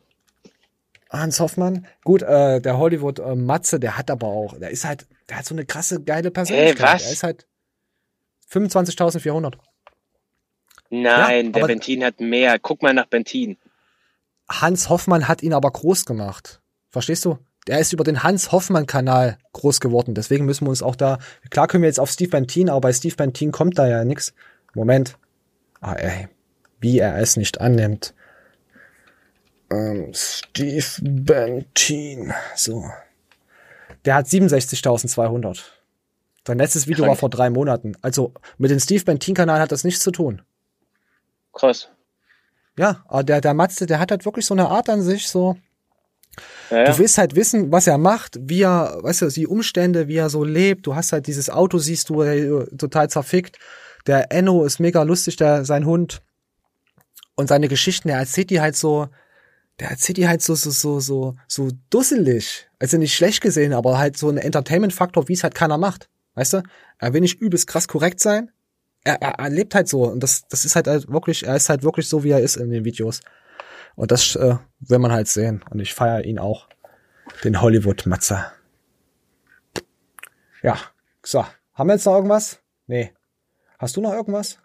[1.11, 1.85] Hans Hoffmann.
[2.03, 5.45] Gut, äh, der Hollywood äh, Matze, der hat aber auch, der ist halt, der hat
[5.45, 6.95] so eine krasse, geile Persönlichkeit.
[6.95, 7.03] was?
[7.03, 7.45] Der ist halt
[8.51, 9.55] 25.400.
[10.89, 12.59] Nein, Ja, der Bentin hat mehr.
[12.59, 13.57] Guck mal nach Bentin.
[14.49, 16.61] Hans Hoffmann hat ihn aber groß gemacht.
[16.91, 17.39] Verstehst du?
[17.67, 20.13] Der ist über den Hans Hoffmann-Kanal groß geworden.
[20.13, 21.17] Deswegen müssen wir uns auch da.
[21.49, 24.33] Klar können wir jetzt auf Steve Bentin, aber bei Steve Bentin kommt da ja nichts.
[24.75, 25.17] Moment.
[25.79, 26.27] Ah, ey.
[26.79, 28.13] Wie er es nicht annimmt.
[29.71, 32.33] Ähm, Steve Bentin.
[32.55, 32.89] So.
[34.05, 35.61] Der hat 67.200.
[36.45, 37.09] Sein letztes Video Krank.
[37.09, 37.95] war vor drei Monaten.
[38.01, 40.41] Also mit dem Steve Bentin-Kanal hat das nichts zu tun.
[41.53, 41.89] Krass.
[42.77, 45.55] Ja, aber der, der Matze, der hat halt wirklich so eine Art an sich, so.
[46.71, 46.91] Ja, ja.
[46.91, 50.29] Du willst halt wissen, was er macht, wie er, weißt du, die Umstände, wie er
[50.29, 50.87] so lebt.
[50.87, 53.59] Du hast halt dieses Auto, siehst du, total zerfickt.
[54.07, 56.21] Der Enno ist mega lustig, der, sein Hund.
[57.35, 59.07] Und seine Geschichten, der erzählt die halt so,
[59.79, 62.67] der erzählt die halt so, so, so, so, so dusselig.
[62.79, 66.09] Also nicht schlecht gesehen, aber halt so ein Entertainment-Faktor, wie es halt keiner macht.
[66.35, 66.63] Weißt du?
[66.99, 68.51] Er will nicht übelst krass korrekt sein.
[69.03, 70.03] Er, er, er lebt halt so.
[70.03, 72.55] Und das, das ist halt, halt wirklich, er ist halt wirklich so, wie er ist
[72.55, 73.21] in den Videos.
[73.95, 75.63] Und das äh, will man halt sehen.
[75.69, 76.67] Und ich feiere ihn auch.
[77.43, 78.51] Den Hollywood-Matzer.
[80.61, 80.79] Ja,
[81.23, 81.45] so.
[81.73, 82.61] Haben wir jetzt noch irgendwas?
[82.87, 83.13] Nee.
[83.79, 84.59] Hast du noch irgendwas?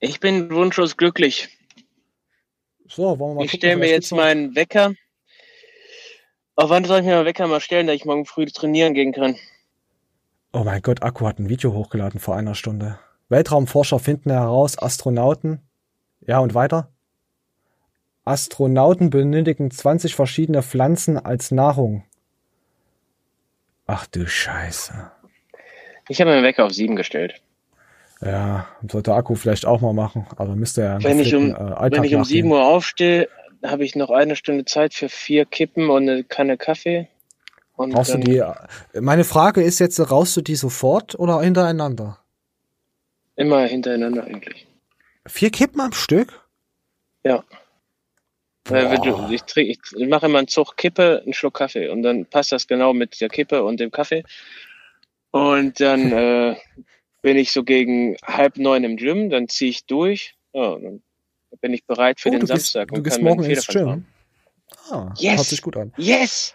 [0.00, 1.48] Ich bin wunschlos glücklich.
[2.88, 4.94] So, wollen wir mal Ich stelle mir jetzt meinen Wecker.
[6.54, 9.12] Auf wann soll ich mir meinen Wecker mal stellen, dass ich morgen früh trainieren gehen
[9.12, 9.36] kann?
[10.56, 12.98] Oh mein Gott, Akku hat ein Video hochgeladen vor einer Stunde.
[13.28, 15.60] Weltraumforscher finden heraus, Astronauten.
[16.26, 16.88] Ja, und weiter?
[18.24, 22.04] Astronauten benötigen 20 verschiedene Pflanzen als Nahrung.
[23.86, 25.10] Ach du Scheiße.
[26.08, 27.42] Ich habe meinen Wecker auf sieben gestellt.
[28.22, 31.04] Ja, sollte Akku vielleicht auch mal machen, aber müsste ja.
[31.04, 32.24] Wenn ich um, äh, wenn ich um nachgehen.
[32.24, 33.28] sieben Uhr aufstehe,
[33.62, 37.08] habe ich noch eine Stunde Zeit für vier Kippen und eine Kanne Kaffee.
[37.76, 41.40] Und Brauchst du dann- die, äh, meine Frage ist jetzt, rauchst du die sofort oder
[41.42, 42.18] hintereinander?
[43.36, 44.66] Immer hintereinander eigentlich.
[45.26, 46.40] Vier Kippen am Stück?
[47.24, 47.44] Ja.
[48.68, 52.26] Wenn du, ich, trink, ich mache immer einen Zug Kippe, einen Schluck Kaffee und dann
[52.26, 54.24] passt das genau mit der Kippe und dem Kaffee.
[55.30, 56.56] Und dann äh,
[57.22, 60.34] bin ich so gegen halb neun im Gym, dann ziehe ich durch.
[60.52, 61.02] Ja, dann
[61.60, 62.88] bin ich bereit für Oh, den du gehst, Samstag.
[62.94, 64.06] du gehst morgen ins Gym.
[64.90, 65.36] Ah, Yes!
[65.36, 65.92] hört sich gut an.
[65.96, 66.54] Yes!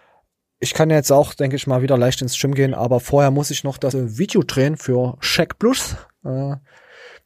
[0.62, 3.50] Ich kann jetzt auch, denke ich mal, wieder leicht ins Gym gehen, aber vorher muss
[3.50, 5.96] ich noch das äh, Video drehen für Check Plus.
[6.24, 6.54] Äh,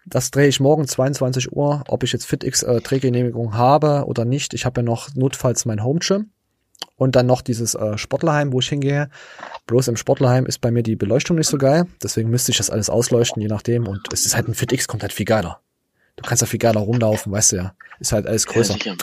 [0.06, 4.54] das drehe ich morgen 22 Uhr, ob ich jetzt FitX äh, Drehgenehmigung habe oder nicht.
[4.54, 6.30] Ich habe ja noch notfalls mein Home Gym
[6.96, 9.10] und dann noch dieses äh, Sportlerheim, wo ich hingehe.
[9.66, 12.70] Bloß im Sportlerheim ist bei mir die Beleuchtung nicht so geil, deswegen müsste ich das
[12.70, 13.86] alles ausleuchten, je nachdem.
[13.86, 15.60] Und es ist halt ein FitX, kommt halt viel geiler.
[16.16, 17.74] Du kannst da viel geiler rumlaufen, weißt du ja.
[18.00, 18.72] Ist halt alles größer.
[18.72, 18.96] sicher.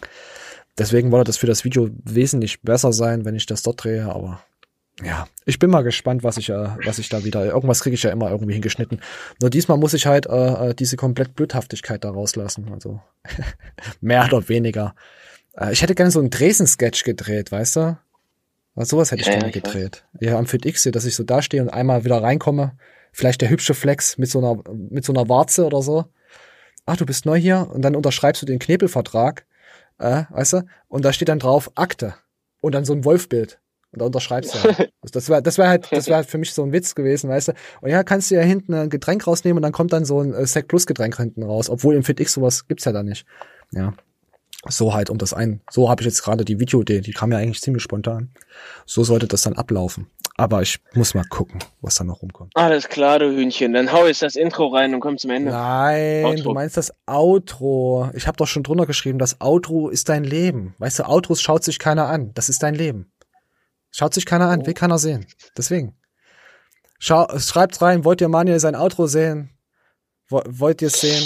[0.78, 4.42] Deswegen wollte das für das Video wesentlich besser sein, wenn ich das dort drehe, aber
[5.04, 7.44] ja, ich bin mal gespannt, was ich, äh, was ich da wieder.
[7.46, 9.02] Irgendwas kriege ich ja immer irgendwie hingeschnitten.
[9.42, 12.72] Nur diesmal muss ich halt äh, äh, diese komplett Blödhaftigkeit da rauslassen.
[12.72, 13.02] Also
[14.02, 14.94] mehr oder weniger.
[15.58, 17.98] Äh, ich hätte gerne so einen Dresden-Sketch gedreht, weißt du?
[18.76, 19.72] Also sowas hätte ich Ja, ja, gerne ich weiß.
[19.74, 20.06] gedreht.
[20.20, 22.78] Ja, am FitX hier, dass ich so dastehe und einmal wieder reinkomme.
[23.12, 26.06] Vielleicht der hübsche Flex mit so einer, mit so einer Warze oder so.
[26.86, 29.46] Ach, du bist neu hier und dann unterschreibst du den Knebelvertrag,
[30.04, 30.66] äh, weißt du?
[30.88, 32.16] Und da steht dann drauf Akte
[32.62, 33.60] und dann so ein Wolfbild.
[33.92, 34.60] Und da unterschreibst du.
[34.60, 34.90] Halt.
[35.12, 37.50] Das wäre das wär halt, das wäre halt für mich so ein Witz gewesen, weißt
[37.50, 37.54] du?
[37.82, 40.34] Und ja, kannst du ja hinten ein Getränk rausnehmen und dann kommt dann so ein
[40.34, 43.26] äh, Sec Plus Getränk hinten raus, obwohl im FitX sowas gibt's ja da nicht.
[43.72, 43.94] Ja.
[44.68, 45.62] So halt um das ein.
[45.70, 48.32] So habe ich jetzt gerade die Videoidee, die kam ja eigentlich ziemlich spontan.
[48.86, 50.08] So sollte das dann ablaufen.
[50.36, 52.52] Aber ich muss mal gucken, was da noch rumkommt.
[52.56, 53.74] Alles klar, du Hühnchen.
[53.74, 55.52] Dann hau jetzt das Intro rein und komm zum Ende.
[55.52, 56.44] Nein, Outro.
[56.44, 58.10] du meinst das Outro.
[58.16, 60.74] Ich habe doch schon drunter geschrieben, das Outro ist dein Leben.
[60.80, 62.32] Weißt du, Outros schaut sich keiner an.
[62.34, 63.12] Das ist dein Leben.
[63.92, 65.28] Schaut sich keiner an, will keiner sehen.
[65.56, 65.96] Deswegen.
[66.98, 69.52] Schau, schreibt's rein, wollt ihr Manuel sein Outro sehen?
[70.30, 71.24] Wo, wollt ihr es sehen?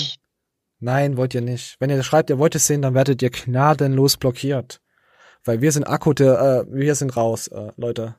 [0.79, 1.77] Nein, wollt ihr nicht.
[1.79, 4.81] Wenn ihr schreibt, ihr wollt es sehen, dann werdet ihr gnadenlos blockiert.
[5.45, 8.15] Weil wir sind Akku, der, äh, wir sind raus, äh, Leute.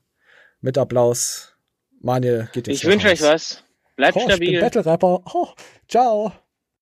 [0.61, 1.55] Mit Applaus.
[2.01, 3.63] Manuel geht jetzt Ich wünsche euch was.
[3.97, 4.61] Bleibt oh, Ich bin stabil.
[4.61, 5.23] Battle Rapper.
[5.33, 5.49] Oh,
[5.89, 6.33] ciao.